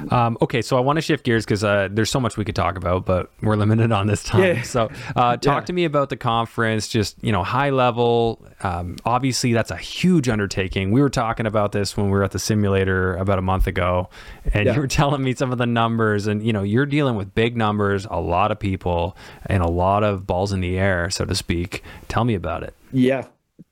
Um, 0.09 0.37
okay, 0.41 0.61
so 0.63 0.75
I 0.75 0.79
want 0.79 0.97
to 0.97 1.01
shift 1.01 1.23
gears 1.23 1.45
because 1.45 1.63
uh, 1.63 1.87
there's 1.91 2.09
so 2.09 2.19
much 2.19 2.35
we 2.35 2.43
could 2.43 2.55
talk 2.55 2.77
about, 2.77 3.05
but 3.05 3.31
we're 3.41 3.55
limited 3.55 3.91
on 3.91 4.07
this 4.07 4.23
time. 4.23 4.43
Yeah. 4.43 4.61
So, 4.63 4.89
uh, 5.15 5.37
talk 5.37 5.61
yeah. 5.61 5.65
to 5.65 5.73
me 5.73 5.85
about 5.85 6.09
the 6.09 6.17
conference, 6.17 6.87
just 6.87 7.23
you 7.23 7.31
know, 7.31 7.43
high 7.43 7.69
level. 7.69 8.43
Um, 8.63 8.97
obviously, 9.05 9.53
that's 9.53 9.69
a 9.69 9.77
huge 9.77 10.27
undertaking. 10.27 10.91
We 10.91 11.01
were 11.01 11.11
talking 11.11 11.45
about 11.45 11.73
this 11.73 11.95
when 11.95 12.07
we 12.07 12.11
were 12.11 12.23
at 12.23 12.31
the 12.31 12.39
simulator 12.39 13.15
about 13.17 13.37
a 13.37 13.43
month 13.43 13.67
ago, 13.67 14.09
and 14.51 14.65
yeah. 14.65 14.73
you 14.73 14.81
were 14.81 14.87
telling 14.87 15.23
me 15.23 15.35
some 15.35 15.51
of 15.51 15.59
the 15.59 15.67
numbers, 15.67 16.25
and 16.25 16.43
you 16.43 16.51
know, 16.51 16.63
you're 16.63 16.87
dealing 16.87 17.15
with 17.15 17.35
big 17.35 17.55
numbers, 17.55 18.07
a 18.09 18.19
lot 18.19 18.51
of 18.51 18.59
people, 18.59 19.15
and 19.45 19.61
a 19.61 19.69
lot 19.69 20.03
of 20.03 20.25
balls 20.25 20.51
in 20.51 20.59
the 20.59 20.79
air, 20.79 21.11
so 21.11 21.23
to 21.23 21.35
speak. 21.35 21.83
Tell 22.07 22.23
me 22.23 22.33
about 22.33 22.63
it. 22.63 22.73
Yeah. 22.91 23.27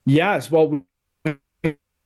Yes. 0.05 0.51
Well, 0.51 0.85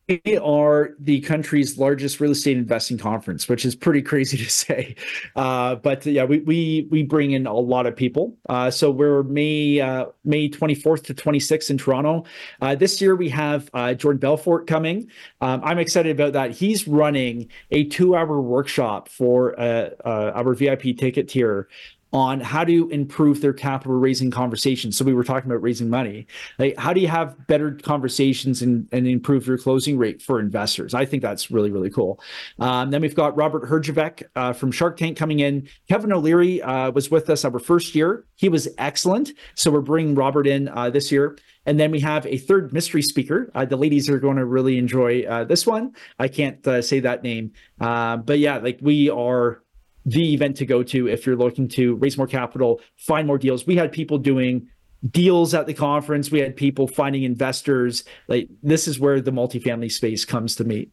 we 0.07 0.37
are 0.37 0.95
the 0.99 1.21
country's 1.21 1.77
largest 1.77 2.19
real 2.19 2.31
estate 2.31 2.57
investing 2.57 2.97
conference, 2.97 3.47
which 3.47 3.65
is 3.65 3.75
pretty 3.75 4.01
crazy 4.01 4.37
to 4.43 4.49
say. 4.49 4.95
Uh, 5.35 5.75
but 5.75 6.05
yeah, 6.05 6.23
we, 6.25 6.39
we 6.39 6.87
we 6.91 7.03
bring 7.03 7.31
in 7.31 7.47
a 7.47 7.53
lot 7.53 7.85
of 7.85 7.95
people. 7.95 8.37
Uh, 8.49 8.69
so 8.69 8.91
we're 8.91 9.23
May 9.23 9.79
uh, 9.79 10.05
May 10.25 10.49
24th 10.49 11.05
to 11.05 11.13
26th 11.13 11.69
in 11.69 11.77
Toronto. 11.77 12.25
Uh, 12.61 12.75
this 12.75 13.01
year 13.01 13.15
we 13.15 13.29
have 13.29 13.69
uh, 13.73 13.93
Jordan 13.93 14.19
Belfort 14.19 14.67
coming. 14.67 15.09
Um, 15.41 15.61
I'm 15.63 15.79
excited 15.79 16.11
about 16.11 16.33
that. 16.33 16.51
He's 16.51 16.87
running 16.87 17.49
a 17.71 17.85
two-hour 17.85 18.41
workshop 18.41 19.09
for 19.09 19.59
uh, 19.59 19.91
our 20.05 20.53
VIP 20.53 20.97
ticket 20.97 21.29
tier 21.29 21.67
on 22.13 22.39
how 22.39 22.63
to 22.63 22.87
improve 22.89 23.41
their 23.41 23.53
capital 23.53 23.95
raising 23.95 24.29
conversations. 24.29 24.95
So 24.95 25.03
we 25.03 25.13
were 25.13 25.23
talking 25.23 25.49
about 25.49 25.63
raising 25.63 25.89
money. 25.89 26.27
Like 26.59 26.77
how 26.77 26.93
do 26.93 27.01
you 27.01 27.07
have 27.07 27.35
better 27.47 27.71
conversations 27.71 28.61
and, 28.61 28.87
and 28.91 29.07
improve 29.07 29.47
your 29.47 29.57
closing 29.57 29.97
rate 29.97 30.21
for 30.21 30.39
investors? 30.39 30.93
I 30.93 31.05
think 31.05 31.23
that's 31.23 31.49
really, 31.49 31.71
really 31.71 31.89
cool. 31.89 32.21
Um, 32.59 32.91
then 32.91 33.01
we've 33.01 33.15
got 33.15 33.35
Robert 33.35 33.67
Herjavec 33.67 34.23
uh, 34.35 34.53
from 34.53 34.71
Shark 34.71 34.95
Tank 34.95 35.17
coming 35.17 35.39
in. 35.39 35.67
Kevin 35.89 36.13
O'Leary 36.13 36.61
uh, 36.61 36.91
was 36.91 37.09
with 37.09 37.29
us 37.31 37.43
our 37.43 37.59
first 37.59 37.95
year. 37.95 38.25
He 38.35 38.47
was 38.47 38.67
excellent. 38.77 39.31
So 39.55 39.71
we're 39.71 39.81
bringing 39.81 40.13
Robert 40.13 40.45
in 40.45 40.69
uh, 40.69 40.91
this 40.91 41.11
year. 41.11 41.37
And 41.65 41.79
then 41.79 41.91
we 41.91 41.99
have 42.01 42.25
a 42.27 42.37
third 42.37 42.73
mystery 42.73 43.01
speaker. 43.01 43.49
Uh, 43.55 43.65
the 43.65 43.77
ladies 43.77 44.09
are 44.09 44.19
going 44.19 44.37
to 44.37 44.45
really 44.45 44.77
enjoy 44.77 45.23
uh, 45.23 45.45
this 45.45 45.65
one. 45.65 45.95
I 46.19 46.27
can't 46.27 46.65
uh, 46.67 46.81
say 46.81 46.99
that 46.99 47.23
name. 47.23 47.53
Uh, 47.79 48.17
but 48.17 48.39
yeah, 48.39 48.57
like 48.57 48.79
we 48.81 49.09
are 49.09 49.62
the 50.05 50.33
event 50.33 50.57
to 50.57 50.65
go 50.65 50.83
to 50.83 51.07
if 51.07 51.25
you're 51.25 51.35
looking 51.35 51.67
to 51.69 51.95
raise 51.95 52.17
more 52.17 52.27
capital, 52.27 52.81
find 52.97 53.27
more 53.27 53.37
deals. 53.37 53.65
We 53.65 53.75
had 53.75 53.91
people 53.91 54.17
doing 54.17 54.67
deals 55.09 55.53
at 55.53 55.67
the 55.67 55.73
conference. 55.73 56.31
We 56.31 56.39
had 56.39 56.55
people 56.55 56.87
finding 56.87 57.23
investors. 57.23 58.03
Like 58.27 58.49
this 58.61 58.87
is 58.87 58.99
where 58.99 59.21
the 59.21 59.31
multifamily 59.31 59.91
space 59.91 60.25
comes 60.25 60.55
to 60.55 60.63
meet. 60.63 60.91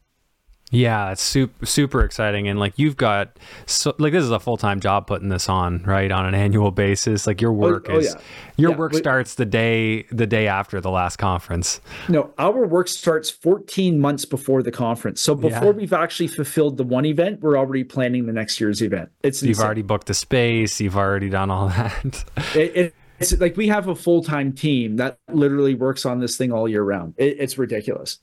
Yeah, 0.71 1.11
it's 1.11 1.23
super 1.23 1.67
super 1.67 2.05
exciting, 2.05 2.47
and 2.47 2.61
like 2.61 2.79
you've 2.79 2.97
got 2.97 3.37
so 3.67 3.93
like 3.99 4.13
this 4.13 4.23
is 4.23 4.31
a 4.31 4.39
full 4.39 4.57
time 4.57 4.79
job 4.79 5.09
putting 5.09 5.29
this 5.29 5.49
on 5.49 5.83
right 5.83 6.11
on 6.13 6.27
an 6.27 6.35
annual 6.35 6.71
basis. 6.71 7.27
Like 7.27 7.41
your 7.41 7.51
oh, 7.51 7.55
work 7.55 7.87
oh, 7.89 7.99
is 7.99 8.15
oh, 8.15 8.19
yeah. 8.19 8.25
your 8.57 8.71
yeah. 8.71 8.77
work 8.77 8.95
starts 8.95 9.35
the 9.35 9.45
day 9.45 10.05
the 10.13 10.29
day 10.29 10.47
after 10.47 10.81
the 10.81 10.91
last 10.91 11.17
conference. 11.17 11.81
No, 12.09 12.33
our 12.39 12.67
work 12.69 12.87
starts 12.87 13.31
14 13.31 13.99
months 13.99 14.25
before 14.25 14.63
the 14.63 14.71
conference. 14.71 15.21
So 15.21 15.35
before 15.35 15.65
yeah. 15.65 15.71
we've 15.73 15.93
actually 15.93 16.29
fulfilled 16.29 16.77
the 16.77 16.85
one 16.85 17.05
event, 17.05 17.41
we're 17.41 17.59
already 17.59 17.83
planning 17.83 18.27
the 18.27 18.33
next 18.33 18.61
year's 18.61 18.81
event. 18.81 19.11
It's 19.25 19.43
you've 19.43 19.59
already 19.59 19.83
booked 19.83 20.07
the 20.07 20.15
space. 20.15 20.81
You've 20.81 20.97
already 20.97 21.31
done 21.31 21.51
all 21.51 21.69
that. 21.71 22.25
it, 22.55 22.77
it, 22.77 22.95
it's 23.19 23.39
like 23.41 23.57
we 23.57 23.67
have 23.69 23.89
a 23.89 23.97
full 23.97 24.23
time 24.23 24.53
team 24.53 24.97
that 24.97 25.19
literally 25.33 25.75
works 25.75 26.07
on 26.07 26.21
this 26.21 26.37
thing 26.37 26.53
all 26.53 26.69
year 26.69 26.83
round. 26.83 27.15
It, 27.19 27.37
it's 27.41 27.59
ridiculous. 27.59 28.21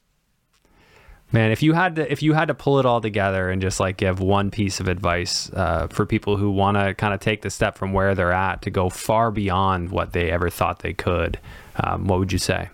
Man, 1.31 1.51
if 1.51 1.61
you 1.61 1.73
had 1.73 1.97
to 1.97 2.09
if 2.09 2.23
you 2.23 2.33
had 2.33 2.47
to 2.47 2.53
pull 2.53 2.79
it 2.79 2.85
all 2.85 3.01
together 3.01 3.49
and 3.49 3.61
just 3.61 3.81
like 3.81 3.97
give 3.97 4.21
one 4.21 4.49
piece 4.49 4.79
of 4.79 4.87
advice 4.87 5.51
uh, 5.51 5.87
for 5.87 6.05
people 6.05 6.37
who 6.37 6.49
want 6.49 6.77
to 6.77 6.93
kind 6.93 7.13
of 7.13 7.19
take 7.19 7.41
the 7.41 7.49
step 7.49 7.77
from 7.77 7.91
where 7.91 8.15
they're 8.15 8.31
at 8.31 8.61
to 8.61 8.69
go 8.69 8.89
far 8.89 9.29
beyond 9.29 9.91
what 9.91 10.13
they 10.13 10.31
ever 10.31 10.49
thought 10.49 10.79
they 10.79 10.93
could, 10.93 11.37
um, 11.83 12.07
what 12.07 12.19
would 12.19 12.31
you 12.31 12.37
say? 12.37 12.69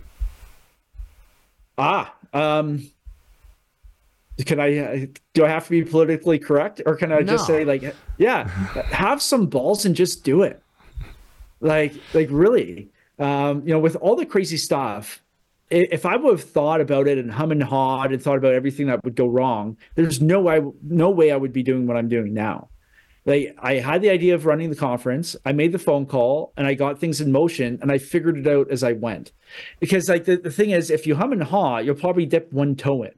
Ah, 1.79 2.13
um, 2.31 2.87
can 4.45 4.59
I 4.59 5.09
do 5.33 5.45
I 5.45 5.49
have 5.49 5.63
to 5.65 5.71
be 5.71 5.83
politically 5.83 6.37
correct 6.37 6.79
or 6.85 6.95
can 6.95 7.11
I 7.11 7.21
no. 7.21 7.33
just 7.33 7.47
say 7.47 7.65
like 7.65 7.95
yeah, 8.19 8.47
have 8.91 9.19
some 9.19 9.47
balls 9.47 9.83
and 9.83 9.95
just 9.95 10.23
do 10.23 10.43
it. 10.43 10.61
Like 11.59 11.95
like 12.13 12.27
really, 12.29 12.89
um, 13.17 13.63
you 13.65 13.73
know, 13.73 13.79
with 13.79 13.95
all 13.95 14.15
the 14.15 14.27
crazy 14.27 14.57
stuff 14.57 15.22
if 15.70 16.05
I 16.05 16.16
would 16.16 16.39
have 16.39 16.49
thought 16.49 16.82
about 16.82 17.07
it 17.07 17.18
and 17.18 17.32
hum 17.32 17.51
and 17.51 17.64
hawed 17.64 18.11
and 18.11 18.22
thought 18.22 18.38
about 18.38 18.53
everything 18.53 18.88
that 18.88 19.03
would 19.03 19.16
go 19.16 19.28
wrong, 19.28 19.78
there's 19.95 20.22
no 20.22 20.41
way, 20.41 20.61
no 20.84 21.09
way 21.09 21.32
I 21.32 21.38
would 21.38 21.53
be 21.53 21.64
doing 21.64 21.88
what 21.88 21.97
I'm 21.97 22.09
doing 22.09 22.34
now. 22.34 22.70
Like 23.26 23.55
I 23.59 23.76
had 23.76 24.01
the 24.01 24.09
idea 24.09 24.36
of 24.36 24.45
running 24.45 24.70
the 24.70 24.76
conference, 24.76 25.36
I 25.45 25.53
made 25.53 25.72
the 25.72 25.80
phone 25.80 26.05
call, 26.05 26.53
and 26.57 26.68
I 26.68 26.74
got 26.74 26.99
things 26.99 27.22
in 27.22 27.32
motion, 27.32 27.80
and 27.82 27.91
I 27.91 27.97
figured 27.97 28.38
it 28.38 28.47
out 28.47 28.70
as 28.70 28.84
I 28.84 28.93
went. 28.93 29.32
Because 29.80 30.09
like 30.09 30.26
the, 30.26 30.36
the 30.36 30.51
thing 30.51 30.72
is, 30.72 30.89
if 30.89 31.07
you 31.07 31.16
hum 31.16 31.32
and 31.32 31.43
haw, 31.43 31.78
you'll 31.78 31.95
probably 31.95 32.26
dip 32.26 32.51
one 32.51 32.76
toe 32.76 33.03
in. 33.03 33.11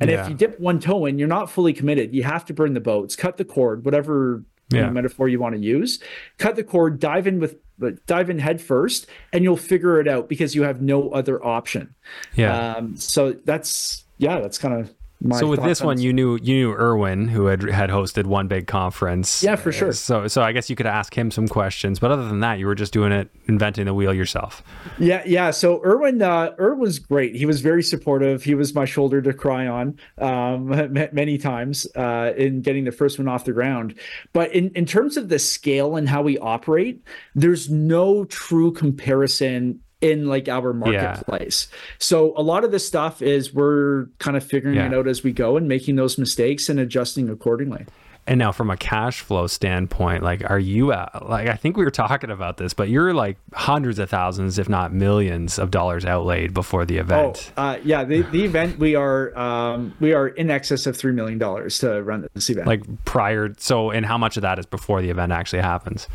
And 0.00 0.10
yeah. 0.10 0.22
if 0.22 0.28
you 0.28 0.34
dip 0.34 0.60
one 0.60 0.78
toe 0.78 1.06
in, 1.06 1.18
you're 1.18 1.26
not 1.26 1.50
fully 1.50 1.72
committed. 1.72 2.14
You 2.14 2.22
have 2.22 2.44
to 2.46 2.54
burn 2.54 2.74
the 2.74 2.80
boats, 2.80 3.16
cut 3.16 3.36
the 3.36 3.44
cord, 3.44 3.84
whatever 3.84 4.44
yeah. 4.70 4.90
metaphor 4.90 5.28
you 5.28 5.40
want 5.40 5.54
to 5.54 5.60
use. 5.60 5.98
Cut 6.38 6.56
the 6.56 6.64
cord, 6.64 7.00
dive 7.00 7.26
in 7.26 7.40
with 7.40 7.56
but 7.78 8.04
dive 8.06 8.28
in 8.28 8.38
head 8.38 8.60
first 8.60 9.06
and 9.32 9.44
you'll 9.44 9.56
figure 9.56 10.00
it 10.00 10.08
out 10.08 10.28
because 10.28 10.54
you 10.54 10.62
have 10.62 10.82
no 10.82 11.10
other 11.10 11.44
option. 11.44 11.94
Yeah. 12.34 12.74
Um, 12.74 12.96
so 12.96 13.32
that's 13.32 14.04
yeah, 14.18 14.40
that's 14.40 14.58
kind 14.58 14.74
of 14.74 14.92
my 15.20 15.40
so 15.40 15.48
with 15.48 15.62
this 15.64 15.80
on 15.80 15.86
one, 15.88 16.00
you 16.00 16.12
knew 16.12 16.38
you 16.40 16.54
knew 16.54 16.72
Erwin, 16.72 17.26
who 17.26 17.46
had 17.46 17.62
had 17.62 17.90
hosted 17.90 18.26
one 18.26 18.46
big 18.46 18.68
conference. 18.68 19.42
Yeah, 19.42 19.56
for 19.56 19.72
sure. 19.72 19.92
So 19.92 20.28
so 20.28 20.42
I 20.42 20.52
guess 20.52 20.70
you 20.70 20.76
could 20.76 20.86
ask 20.86 21.16
him 21.16 21.32
some 21.32 21.48
questions, 21.48 21.98
but 21.98 22.12
other 22.12 22.28
than 22.28 22.38
that, 22.40 22.60
you 22.60 22.66
were 22.66 22.76
just 22.76 22.92
doing 22.92 23.10
it, 23.10 23.28
inventing 23.46 23.86
the 23.86 23.94
wheel 23.94 24.14
yourself. 24.14 24.62
Yeah, 24.98 25.22
yeah. 25.26 25.50
So 25.50 25.82
Erwin, 25.84 26.22
uh, 26.22 26.52
was 26.58 27.00
great. 27.00 27.34
He 27.34 27.46
was 27.46 27.60
very 27.60 27.82
supportive. 27.82 28.44
He 28.44 28.54
was 28.54 28.74
my 28.74 28.84
shoulder 28.84 29.20
to 29.22 29.32
cry 29.32 29.66
on 29.66 29.98
um, 30.18 30.68
many 31.12 31.36
times 31.36 31.86
uh, 31.96 32.32
in 32.36 32.62
getting 32.62 32.84
the 32.84 32.92
first 32.92 33.18
one 33.18 33.26
off 33.26 33.44
the 33.44 33.52
ground. 33.52 33.98
But 34.32 34.52
in 34.52 34.70
in 34.76 34.86
terms 34.86 35.16
of 35.16 35.28
the 35.28 35.40
scale 35.40 35.96
and 35.96 36.08
how 36.08 36.22
we 36.22 36.38
operate, 36.38 37.02
there's 37.34 37.68
no 37.68 38.24
true 38.24 38.72
comparison 38.72 39.80
in 40.00 40.26
like 40.26 40.48
our 40.48 40.72
marketplace. 40.72 41.68
So 41.98 42.32
a 42.36 42.42
lot 42.42 42.64
of 42.64 42.70
this 42.70 42.86
stuff 42.86 43.20
is 43.22 43.52
we're 43.52 44.06
kind 44.18 44.36
of 44.36 44.44
figuring 44.44 44.76
Yeah. 44.76 44.86
it 44.86 44.94
out 44.94 45.08
as 45.08 45.22
we 45.24 45.32
go 45.32 45.56
and 45.56 45.68
making 45.68 45.96
those 45.96 46.18
mistakes 46.18 46.68
and 46.68 46.78
adjusting 46.78 47.28
accordingly. 47.28 47.86
And 48.26 48.38
now, 48.38 48.52
from 48.52 48.68
a 48.68 48.76
cash 48.76 49.20
flow 49.22 49.46
standpoint, 49.46 50.22
like, 50.22 50.42
are 50.50 50.58
you 50.58 50.92
at, 50.92 51.30
like, 51.30 51.48
I 51.48 51.54
think 51.54 51.78
we 51.78 51.84
were 51.84 51.90
talking 51.90 52.30
about 52.30 52.58
this, 52.58 52.74
but 52.74 52.90
you're 52.90 53.14
like 53.14 53.38
hundreds 53.54 53.98
of 53.98 54.10
thousands, 54.10 54.58
if 54.58 54.68
not 54.68 54.92
millions 54.92 55.58
of 55.58 55.70
dollars 55.70 56.04
outlaid 56.04 56.52
before 56.52 56.84
the 56.84 56.98
Oh, 56.98 57.00
event. 57.00 57.52
uh, 57.56 57.78
yeah. 57.84 58.04
The, 58.04 58.20
the 58.20 58.44
event 58.44 58.78
we 58.78 58.94
are 58.94 59.34
um, 59.38 59.94
we 59.98 60.12
are 60.12 60.28
in 60.28 60.50
excess 60.50 60.86
of 60.86 60.94
three 60.94 61.12
million 61.12 61.38
dollars 61.38 61.78
to 61.78 62.02
run 62.02 62.28
this 62.34 62.50
event. 62.50 62.66
Like, 62.66 62.82
prior. 63.06 63.54
So, 63.56 63.90
and 63.90 64.04
how 64.04 64.18
much 64.18 64.36
of 64.36 64.42
that 64.42 64.58
is 64.58 64.66
before 64.66 65.00
the 65.00 65.08
event 65.08 65.32
actually 65.32 65.62
happens? 65.62 66.06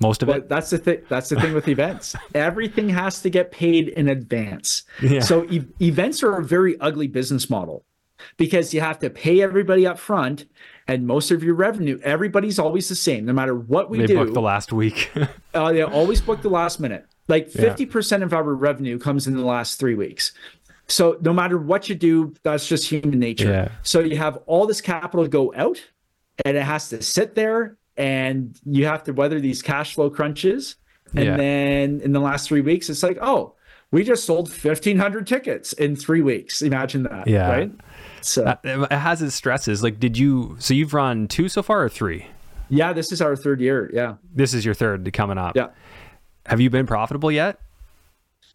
Most 0.00 0.22
of 0.22 0.28
But 0.28 0.36
it? 0.38 0.48
that's 0.48 0.70
the 0.70 0.78
thing. 0.78 1.00
That's 1.08 1.28
the 1.28 1.40
thing 1.40 1.54
with 1.54 1.66
events. 1.68 2.14
Everything 2.34 2.88
has 2.88 3.20
to 3.22 3.30
get 3.30 3.50
paid 3.50 3.88
in 3.88 4.08
advance. 4.08 4.84
Yeah. 5.02 5.20
So 5.20 5.44
e- 5.50 5.64
events 5.80 6.22
are 6.22 6.36
a 6.38 6.44
very 6.44 6.78
ugly 6.80 7.08
business 7.08 7.50
model 7.50 7.84
because 8.36 8.72
you 8.72 8.80
have 8.80 8.98
to 9.00 9.10
pay 9.10 9.42
everybody 9.42 9.86
up 9.86 9.98
front, 9.98 10.46
and 10.86 11.06
most 11.06 11.30
of 11.30 11.42
your 11.42 11.54
revenue, 11.54 11.98
everybody's 12.02 12.58
always 12.58 12.88
the 12.88 12.94
same, 12.94 13.24
no 13.26 13.32
matter 13.32 13.54
what 13.54 13.90
we 13.90 13.98
They 13.98 14.06
do. 14.06 14.16
booked 14.16 14.34
the 14.34 14.40
last 14.40 14.72
week. 14.72 15.10
uh, 15.54 15.72
they 15.72 15.82
always 15.82 16.20
book 16.20 16.42
the 16.42 16.48
last 16.50 16.78
minute. 16.80 17.04
Like 17.26 17.52
Yeah. 17.54 17.62
fifty 17.62 17.84
percent 17.86 18.22
of 18.22 18.32
our 18.32 18.42
revenue 18.54 18.98
comes 18.98 19.26
in 19.26 19.36
the 19.36 19.44
last 19.44 19.78
three 19.80 19.94
weeks. 19.94 20.32
So 20.86 21.18
no 21.20 21.32
matter 21.34 21.58
what 21.58 21.88
you 21.88 21.94
do, 21.94 22.34
that's 22.44 22.66
just 22.66 22.88
human 22.88 23.18
nature. 23.18 23.50
Yeah. 23.50 23.68
So 23.82 24.00
you 24.00 24.16
have 24.16 24.38
all 24.46 24.66
this 24.66 24.80
capital 24.80 25.26
go 25.26 25.52
out, 25.54 25.78
and 26.44 26.56
it 26.56 26.62
has 26.62 26.88
to 26.90 27.02
sit 27.02 27.34
there, 27.34 27.76
and 27.98 28.58
you 28.64 28.86
have 28.86 29.02
to 29.04 29.12
weather 29.12 29.40
these 29.40 29.60
cash 29.60 29.94
flow 29.94 30.08
crunches. 30.08 30.76
And 31.14 31.24
Yeah. 31.24 31.36
then 31.36 32.00
in 32.00 32.12
the 32.12 32.20
last 32.20 32.48
three 32.48 32.60
weeks, 32.62 32.88
it's 32.88 33.02
like, 33.02 33.18
oh, 33.20 33.54
we 33.90 34.04
just 34.04 34.24
sold 34.24 34.50
fifteen 34.52 34.98
hundred 34.98 35.26
tickets 35.26 35.72
in 35.74 35.96
three 35.96 36.22
weeks. 36.22 36.62
Imagine 36.62 37.02
that. 37.04 37.26
Yeah. 37.26 37.50
Right. 37.50 37.72
So 38.20 38.44
Uh, 38.44 38.56
it 38.64 38.92
has 38.92 39.20
its 39.22 39.34
stresses. 39.34 39.82
Like, 39.82 39.98
did 39.98 40.16
you, 40.18 40.56
so 40.58 40.74
you've 40.74 40.92
run 40.94 41.26
two 41.28 41.48
so 41.48 41.62
far 41.62 41.82
or 41.82 41.88
three? 41.88 42.26
yeah, 42.70 42.92
this 42.92 43.10
is 43.12 43.22
our 43.22 43.34
third 43.34 43.60
year. 43.62 43.90
Yeah. 43.94 44.16
This 44.34 44.52
is 44.52 44.62
your 44.64 44.74
third 44.74 45.10
coming 45.14 45.38
up. 45.38 45.56
Yeah. 45.56 45.68
Have 46.46 46.60
you 46.60 46.68
been 46.70 46.86
profitable 46.86 47.32
yet? 47.32 47.58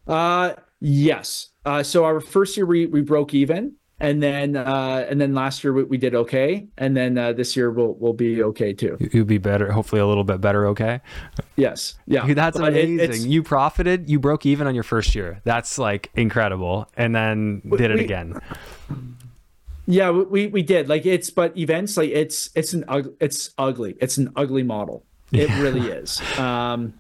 Uh 0.08 0.54
yes. 0.80 1.50
Uh 1.66 1.82
so 1.84 2.06
our 2.06 2.20
first 2.20 2.56
year 2.58 2.66
we 2.68 2.86
we 2.86 3.02
broke 3.02 3.34
even 3.34 3.74
and 4.04 4.22
then 4.22 4.56
uh 4.58 5.06
and 5.10 5.20
then 5.20 5.34
last 5.34 5.64
year 5.64 5.72
we, 5.74 5.84
we 5.84 5.98
did 5.98 6.14
okay 6.14 6.68
and 6.78 6.96
then 6.96 7.18
uh 7.18 7.32
this 7.34 7.56
year 7.56 7.72
we'll 7.72 7.94
we'll 7.96 8.14
be 8.14 8.44
okay 8.44 8.74
too. 8.74 8.98
You'll 9.12 9.26
be 9.26 9.38
better, 9.40 9.72
hopefully 9.72 10.02
a 10.02 10.06
little 10.06 10.24
bit 10.26 10.42
better. 10.42 10.68
Okay. 10.68 11.00
Yes. 11.56 11.96
Yeah. 12.06 12.26
Dude, 12.28 12.38
that's 12.38 12.58
But 12.60 12.70
amazing. 12.74 13.00
it's- 13.00 13.26
you 13.26 13.42
profited, 13.42 14.10
you 14.10 14.20
broke 14.20 14.46
even 14.46 14.68
on 14.68 14.76
your 14.76 14.84
first 14.84 15.16
year. 15.16 15.42
That's 15.46 15.80
like 15.80 16.12
incredible. 16.16 16.88
And 16.98 17.16
then 17.16 17.62
did 17.78 17.92
it 17.92 17.98
we- 17.98 18.04
again. 18.04 18.40
yeah, 19.86 20.10
we- 20.12 20.48
we 20.48 20.62
did. 20.62 20.90
Like 20.90 21.06
it's 21.06 21.30
but 21.30 21.58
events 21.58 21.98
like 21.98 22.10
it's 22.10 22.50
it's 22.56 22.74
an 22.74 22.84
it's 23.20 23.52
ugly. 23.58 23.96
It's 24.02 24.18
an 24.18 24.32
ugly 24.36 24.64
model. 24.64 25.04
It 25.32 25.50
really 25.60 25.88
is. 25.90 26.22
Um 26.38 26.94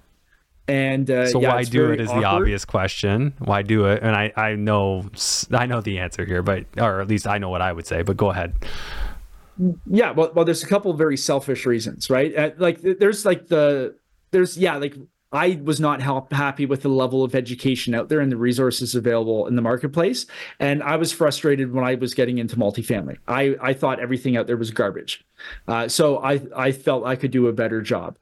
and 0.67 1.09
uh 1.09 1.27
So 1.27 1.41
yeah, 1.41 1.55
why 1.55 1.63
do 1.63 1.91
it 1.91 1.99
is 1.99 2.09
the 2.09 2.23
obvious 2.23 2.65
question. 2.65 3.33
Why 3.39 3.61
do 3.61 3.85
it? 3.85 4.01
And 4.03 4.15
I, 4.15 4.31
I 4.35 4.55
know 4.55 5.09
I 5.51 5.65
know 5.65 5.81
the 5.81 5.99
answer 5.99 6.25
here, 6.25 6.41
but 6.41 6.65
or 6.77 7.01
at 7.01 7.07
least 7.07 7.27
I 7.27 7.37
know 7.37 7.49
what 7.49 7.61
I 7.61 7.73
would 7.73 7.87
say. 7.87 8.01
But 8.01 8.17
go 8.17 8.31
ahead. 8.31 8.53
Yeah, 9.85 10.11
well, 10.11 10.31
well, 10.33 10.45
there's 10.45 10.63
a 10.63 10.67
couple 10.67 10.89
of 10.91 10.97
very 10.97 11.17
selfish 11.17 11.65
reasons, 11.67 12.09
right? 12.09 12.35
Uh, 12.35 12.49
like, 12.57 12.81
there's 12.81 13.23
like 13.23 13.47
the, 13.49 13.95
there's 14.31 14.57
yeah, 14.57 14.77
like 14.77 14.95
I 15.31 15.59
was 15.63 15.79
not 15.79 16.01
help, 16.01 16.31
happy 16.33 16.65
with 16.65 16.81
the 16.81 16.89
level 16.89 17.23
of 17.23 17.35
education 17.35 17.93
out 17.93 18.09
there 18.09 18.19
and 18.19 18.31
the 18.31 18.37
resources 18.37 18.95
available 18.95 19.47
in 19.47 19.55
the 19.55 19.61
marketplace, 19.61 20.25
and 20.59 20.81
I 20.81 20.95
was 20.95 21.11
frustrated 21.11 21.71
when 21.71 21.83
I 21.83 21.95
was 21.95 22.13
getting 22.13 22.39
into 22.39 22.55
multifamily. 22.55 23.17
I 23.27 23.55
I 23.61 23.73
thought 23.73 23.99
everything 23.99 24.37
out 24.37 24.47
there 24.47 24.57
was 24.57 24.71
garbage, 24.71 25.23
uh, 25.67 25.87
so 25.87 26.17
I 26.23 26.41
I 26.55 26.71
felt 26.71 27.05
I 27.05 27.15
could 27.15 27.31
do 27.31 27.47
a 27.47 27.53
better 27.53 27.81
job. 27.81 28.17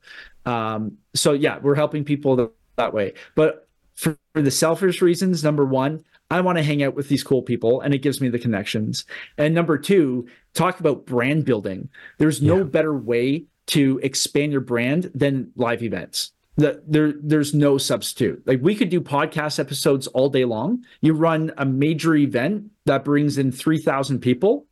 Um, 0.46 0.98
so 1.14 1.34
yeah, 1.34 1.60
we're 1.60 1.76
helping 1.76 2.04
people 2.04 2.38
th- 2.38 2.50
that 2.78 2.94
way, 2.94 3.14
but 3.36 3.68
for, 3.96 4.18
for 4.34 4.42
the 4.42 4.52
selfish 4.52 5.02
reasons, 5.02 5.44
number 5.44 5.66
one, 5.66 6.04
I 6.32 6.42
want 6.42 6.58
to 6.58 6.64
hang 6.64 6.82
out 6.82 6.96
with 6.96 7.10
these 7.10 7.24
cool 7.24 7.42
people 7.42 7.82
and 7.82 7.94
it 7.94 8.00
gives 8.00 8.22
me 8.22 8.30
the 8.30 8.40
connections. 8.40 9.06
And 9.38 9.54
number 9.54 9.78
two, 9.78 10.28
talk 10.54 10.80
about 10.80 11.06
brand 11.06 11.46
building. 11.46 11.90
There's 12.18 12.42
no 12.42 12.60
Yeah. 12.60 12.64
better 12.64 12.98
way 12.98 13.46
to 13.68 14.00
expand 14.02 14.52
your 14.54 14.62
brand 14.62 15.12
than 15.14 15.52
live 15.56 15.84
events. 15.84 16.32
The, 16.56 16.82
there, 16.88 17.14
there's 17.22 17.54
no 17.54 17.78
substitute. 17.78 18.42
Like 18.48 18.60
we 18.62 18.76
could 18.76 18.90
do 18.90 19.02
podcast 19.02 19.60
episodes 19.60 20.08
all 20.08 20.30
day 20.30 20.46
long. 20.46 20.84
You 21.02 21.14
run 21.14 21.52
a 21.58 21.66
major 21.66 22.16
event 22.16 22.72
that 22.86 23.04
brings 23.06 23.38
in 23.38 23.52
3,000 23.52 24.20
people. 24.20 24.66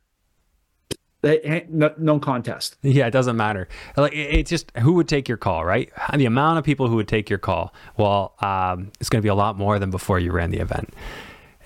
Eh, 1.24 1.62
No, 1.68 1.92
no 1.98 2.18
contest. 2.18 2.76
Yeah, 2.82 3.06
it 3.06 3.10
doesn't 3.10 3.36
matter. 3.36 3.68
Like 3.96 4.12
it, 4.12 4.34
it's 4.38 4.50
just 4.50 4.70
who 4.78 4.92
would 4.94 5.08
take 5.08 5.28
your 5.28 5.36
call, 5.36 5.64
right? 5.64 5.90
The 6.14 6.26
amount 6.26 6.58
of 6.58 6.64
people 6.64 6.88
who 6.88 6.96
would 6.96 7.08
take 7.08 7.28
your 7.30 7.38
call. 7.38 7.72
Well, 7.96 8.34
um, 8.40 8.90
it's 9.00 9.08
going 9.08 9.20
to 9.20 9.24
be 9.24 9.28
a 9.28 9.34
lot 9.34 9.56
more 9.58 9.78
than 9.78 9.90
before 9.90 10.18
you 10.18 10.32
ran 10.32 10.50
the 10.50 10.58
event. 10.58 10.94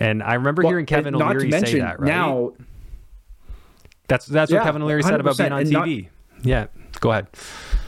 And 0.01 0.23
I 0.23 0.35
remember 0.35 0.63
Well, 0.63 0.71
hearing 0.73 0.87
Kevin 0.87 1.15
and 1.15 1.19
not 1.19 1.31
to 1.33 1.37
O'Leary 1.37 1.51
mention, 1.51 1.73
say 1.73 1.79
that, 1.81 2.01
right? 2.01 2.09
Now, 2.09 2.53
that's 4.09 4.27
that's 4.27 4.53
what 4.53 4.63
Kevin 4.63 4.83
O'Leary 4.83 5.03
said 5.03 5.21
about 5.21 5.37
being 5.39 5.53
on 5.53 5.61
and 5.63 5.71
not- 5.71 5.87
TV. 5.89 6.09
yeah, 6.43 6.67
go 7.01 7.11
ahead. 7.13 7.27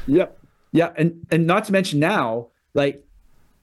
Yep. 0.06 0.38
Yeah, 0.72 0.92
and 0.96 1.26
and 1.30 1.46
not 1.46 1.64
to 1.64 1.72
mention 1.72 2.00
now, 2.00 2.48
like 2.74 3.05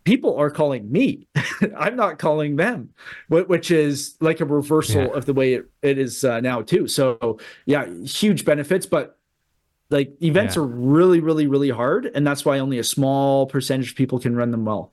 people 0.03 0.35
are 0.37 0.49
calling 0.49 0.91
me. 0.91 1.27
I'm 1.77 1.95
not 1.95 2.19
calling 2.19 2.55
them, 2.57 2.89
which 3.29 3.71
is 3.71 4.15
like 4.19 4.41
a 4.41 4.45
reversal 4.45 5.03
Yeah. 5.03 5.13
of 5.17 5.25
the 5.25 5.33
way 5.33 5.53
it, 5.55 5.65
it 5.81 5.97
is 5.97 6.23
uh, 6.23 6.39
now 6.39 6.61
too. 6.61 6.87
So 6.87 7.39
yeah, 7.65 7.85
huge 8.03 8.45
benefits, 8.45 8.85
but 8.85 9.17
like 9.89 10.13
events 10.21 10.55
Yeah. 10.55 10.63
are 10.63 10.65
really, 10.65 11.19
really, 11.19 11.47
really 11.47 11.69
hard, 11.69 12.11
and 12.15 12.25
that's 12.25 12.43
why 12.45 12.59
only 12.59 12.79
a 12.79 12.83
small 12.83 13.45
percentage 13.45 13.91
of 13.91 13.95
people 13.95 14.19
can 14.19 14.35
run 14.35 14.51
them 14.51 14.65
well. 14.65 14.91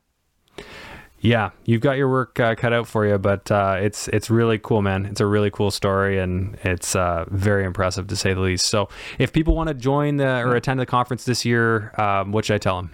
Yeah, 1.22 1.50
you've 1.66 1.82
got 1.82 1.98
your 1.98 2.08
work 2.08 2.40
uh, 2.40 2.54
cut 2.54 2.72
out 2.72 2.86
for 2.88 3.06
you, 3.06 3.18
but 3.18 3.50
uh, 3.50 3.76
it's 3.78 4.08
it's 4.08 4.30
really 4.30 4.58
cool, 4.58 4.80
man. 4.80 5.04
It's 5.04 5.20
a 5.20 5.26
really 5.26 5.50
cool 5.50 5.70
story, 5.70 6.18
and 6.18 6.56
it's 6.64 6.96
uh, 6.96 7.26
very 7.28 7.64
impressive 7.64 8.06
to 8.06 8.16
say 8.16 8.32
the 8.32 8.40
least. 8.40 8.64
So, 8.66 8.88
if 9.18 9.30
people 9.30 9.54
want 9.54 9.68
to 9.68 9.74
join 9.74 10.16
the 10.16 10.38
or 10.40 10.56
attend 10.56 10.80
the 10.80 10.86
conference 10.86 11.24
this 11.24 11.44
year, 11.44 11.92
um, 12.00 12.32
what 12.32 12.46
should 12.46 12.54
I 12.54 12.58
tell 12.58 12.76
them? 12.76 12.90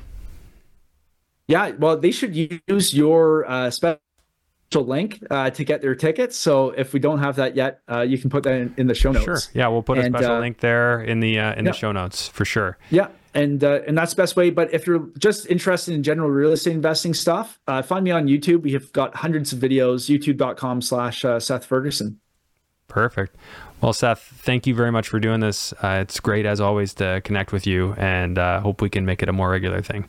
Yeah, 1.48 1.70
well, 1.78 1.96
they 1.96 2.10
should 2.10 2.34
use 2.34 2.92
your 2.92 3.48
uh, 3.48 3.70
special 3.70 4.00
link 4.74 5.22
uh, 5.30 5.50
to 5.50 5.64
get 5.64 5.80
their 5.80 5.94
tickets. 5.94 6.36
So 6.36 6.70
if 6.70 6.92
we 6.92 6.98
don't 7.00 7.20
have 7.20 7.36
that 7.36 7.54
yet, 7.54 7.80
uh, 7.88 8.00
you 8.00 8.18
can 8.18 8.30
put 8.30 8.42
that 8.44 8.54
in, 8.54 8.74
in 8.76 8.86
the 8.88 8.94
show 8.94 9.12
notes. 9.12 9.24
Sure. 9.24 9.38
Yeah, 9.54 9.68
we'll 9.68 9.82
put 9.82 9.98
a 9.98 10.04
special 10.04 10.32
uh, 10.32 10.40
link 10.40 10.58
there 10.58 11.00
in 11.02 11.20
the 11.20 11.38
uh, 11.38 11.54
in 11.54 11.64
yeah. 11.64 11.70
the 11.70 11.76
show 11.76 11.92
notes 11.92 12.26
for 12.28 12.44
sure. 12.44 12.78
Yeah, 12.90 13.08
and 13.34 13.62
uh, 13.62 13.80
and 13.86 13.96
that's 13.96 14.12
the 14.12 14.22
best 14.22 14.34
way. 14.34 14.50
But 14.50 14.74
if 14.74 14.86
you're 14.86 15.08
just 15.18 15.46
interested 15.46 15.94
in 15.94 16.02
general 16.02 16.30
real 16.30 16.52
estate 16.52 16.74
investing 16.74 17.14
stuff, 17.14 17.60
uh, 17.68 17.82
find 17.82 18.04
me 18.04 18.10
on 18.10 18.26
YouTube. 18.26 18.62
We 18.62 18.72
have 18.72 18.92
got 18.92 19.14
hundreds 19.14 19.52
of 19.52 19.60
videos. 19.60 20.10
YouTube.com 20.10 20.82
slash 20.82 21.24
uh, 21.24 21.38
Seth 21.38 21.64
Ferguson. 21.64 22.18
Perfect. 22.88 23.36
Well, 23.80 23.92
Seth, 23.92 24.20
thank 24.20 24.66
you 24.66 24.74
very 24.74 24.90
much 24.90 25.08
for 25.08 25.20
doing 25.20 25.40
this. 25.40 25.72
Uh, 25.74 25.98
it's 26.00 26.18
great 26.18 26.46
as 26.46 26.60
always 26.60 26.94
to 26.94 27.20
connect 27.24 27.52
with 27.52 27.66
you, 27.66 27.92
and 27.98 28.38
uh, 28.38 28.60
hope 28.60 28.80
we 28.80 28.88
can 28.88 29.04
make 29.04 29.22
it 29.22 29.28
a 29.28 29.32
more 29.32 29.50
regular 29.50 29.82
thing. 29.82 30.08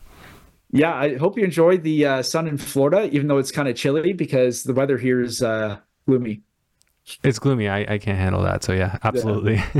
Yeah, 0.71 0.93
I 0.93 1.15
hope 1.17 1.37
you 1.37 1.43
enjoy 1.43 1.77
the 1.77 2.05
uh, 2.05 2.21
sun 2.23 2.47
in 2.47 2.57
Florida, 2.57 3.09
even 3.13 3.27
though 3.27 3.37
it's 3.37 3.51
kind 3.51 3.67
of 3.67 3.75
chilly 3.75 4.13
because 4.13 4.63
the 4.63 4.73
weather 4.73 4.97
here 4.97 5.21
is 5.21 5.41
uh, 5.41 5.77
gloomy. 6.05 6.41
It's 7.23 7.39
gloomy. 7.39 7.69
I, 7.69 7.93
I 7.93 7.97
can't 7.97 8.17
handle 8.17 8.43
that. 8.43 8.63
So 8.63 8.73
yeah, 8.73 8.97
absolutely. 9.03 9.63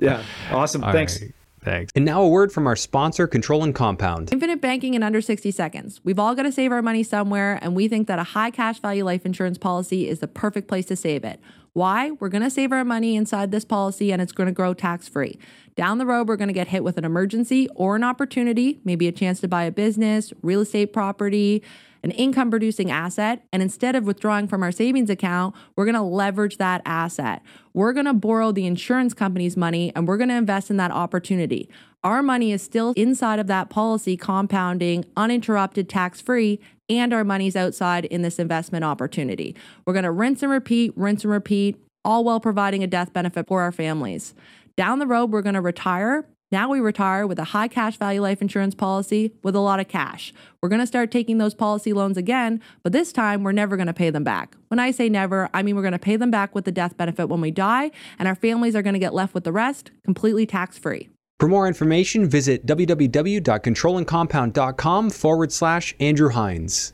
Yeah, 0.00 0.22
awesome. 0.52 0.84
All 0.84 0.92
Thanks. 0.92 1.20
right. 1.20 1.32
Thanks. 1.64 1.92
And 1.96 2.04
now 2.04 2.22
a 2.22 2.28
word 2.28 2.52
from 2.52 2.68
our 2.68 2.76
sponsor, 2.76 3.26
Control 3.26 3.64
and 3.64 3.74
Compound. 3.74 4.32
Infinite 4.32 4.60
banking 4.60 4.94
in 4.94 5.02
under 5.02 5.20
60 5.20 5.50
seconds. 5.50 6.00
We've 6.04 6.20
all 6.20 6.36
got 6.36 6.44
to 6.44 6.52
save 6.52 6.70
our 6.70 6.82
money 6.82 7.02
somewhere, 7.02 7.58
and 7.60 7.74
we 7.74 7.88
think 7.88 8.06
that 8.06 8.20
a 8.20 8.22
high 8.22 8.52
cash 8.52 8.78
value 8.78 9.04
life 9.04 9.26
insurance 9.26 9.58
policy 9.58 10.08
is 10.08 10.20
the 10.20 10.28
perfect 10.28 10.68
place 10.68 10.86
to 10.86 10.94
save 10.94 11.24
it. 11.24 11.40
Why? 11.78 12.10
We're 12.10 12.28
going 12.28 12.42
to 12.42 12.50
save 12.50 12.72
our 12.72 12.84
money 12.84 13.14
inside 13.14 13.52
this 13.52 13.64
policy 13.64 14.10
and 14.10 14.20
it's 14.20 14.32
going 14.32 14.48
to 14.48 14.52
grow 14.52 14.74
tax 14.74 15.08
free. 15.08 15.38
Down 15.76 15.98
the 15.98 16.06
road, 16.06 16.26
we're 16.26 16.34
going 16.34 16.48
to 16.48 16.52
get 16.52 16.66
hit 16.66 16.82
with 16.82 16.98
an 16.98 17.04
emergency 17.04 17.68
or 17.76 17.94
an 17.94 18.02
opportunity, 18.02 18.80
maybe 18.82 19.06
a 19.06 19.12
chance 19.12 19.38
to 19.42 19.46
buy 19.46 19.62
a 19.62 19.70
business, 19.70 20.32
real 20.42 20.62
estate 20.62 20.92
property, 20.92 21.62
an 22.02 22.10
income 22.10 22.50
producing 22.50 22.90
asset. 22.90 23.44
And 23.52 23.62
instead 23.62 23.94
of 23.94 24.06
withdrawing 24.06 24.48
from 24.48 24.64
our 24.64 24.72
savings 24.72 25.08
account, 25.08 25.54
we're 25.76 25.84
going 25.84 25.94
to 25.94 26.02
leverage 26.02 26.56
that 26.56 26.82
asset. 26.84 27.42
We're 27.74 27.92
going 27.92 28.06
to 28.06 28.12
borrow 28.12 28.50
the 28.50 28.66
insurance 28.66 29.14
company's 29.14 29.56
money 29.56 29.92
and 29.94 30.08
we're 30.08 30.16
going 30.16 30.30
to 30.30 30.34
invest 30.34 30.70
in 30.70 30.78
that 30.78 30.90
opportunity. 30.90 31.70
Our 32.02 32.24
money 32.24 32.50
is 32.50 32.60
still 32.60 32.92
inside 32.96 33.38
of 33.38 33.46
that 33.46 33.70
policy, 33.70 34.16
compounding, 34.16 35.04
uninterrupted, 35.16 35.88
tax 35.88 36.20
free, 36.20 36.58
and 36.88 37.12
our 37.12 37.24
money's 37.24 37.56
outside 37.56 38.04
in 38.06 38.22
this 38.22 38.38
investment 38.38 38.84
opportunity. 38.84 39.54
We're 39.86 39.94
going 39.94 40.04
to 40.04 40.10
rinse 40.10 40.42
and 40.42 40.50
repeat, 40.50 40.92
rinse 40.96 41.24
and 41.24 41.32
repeat, 41.32 41.76
all 42.04 42.24
while 42.24 42.40
providing 42.40 42.82
a 42.82 42.86
death 42.86 43.12
benefit 43.12 43.46
for 43.46 43.62
our 43.62 43.72
families. 43.72 44.34
Down 44.76 44.98
the 44.98 45.06
road, 45.06 45.30
we're 45.30 45.42
going 45.42 45.54
to 45.54 45.60
retire. 45.60 46.24
Now 46.50 46.70
we 46.70 46.80
retire 46.80 47.26
with 47.26 47.38
a 47.38 47.44
high 47.44 47.68
cash 47.68 47.98
value 47.98 48.22
life 48.22 48.40
insurance 48.40 48.74
policy 48.74 49.34
with 49.42 49.54
a 49.54 49.60
lot 49.60 49.80
of 49.80 49.88
cash. 49.88 50.32
We're 50.62 50.70
going 50.70 50.80
to 50.80 50.86
start 50.86 51.10
taking 51.10 51.36
those 51.36 51.54
policy 51.54 51.92
loans 51.92 52.16
again, 52.16 52.62
but 52.82 52.92
this 52.92 53.12
time 53.12 53.42
we're 53.42 53.52
never 53.52 53.76
going 53.76 53.88
to 53.88 53.92
pay 53.92 54.08
them 54.08 54.24
back. 54.24 54.56
When 54.68 54.78
I 54.78 54.90
say 54.90 55.10
never, 55.10 55.50
I 55.52 55.62
mean 55.62 55.76
we're 55.76 55.82
going 55.82 55.92
to 55.92 55.98
pay 55.98 56.16
them 56.16 56.30
back 56.30 56.54
with 56.54 56.64
the 56.64 56.72
death 56.72 56.96
benefit 56.96 57.28
when 57.28 57.42
we 57.42 57.50
die, 57.50 57.90
and 58.18 58.26
our 58.26 58.34
families 58.34 58.74
are 58.74 58.82
going 58.82 58.94
to 58.94 58.98
get 58.98 59.12
left 59.12 59.34
with 59.34 59.44
the 59.44 59.52
rest 59.52 59.90
completely 60.04 60.46
tax 60.46 60.78
free. 60.78 61.10
For 61.38 61.48
more 61.48 61.68
information, 61.68 62.28
visit 62.28 62.66
www.controlandcompound.com 62.66 65.10
forward 65.10 65.52
slash 65.52 65.94
Andrew 66.00 66.30
Hines. 66.30 66.92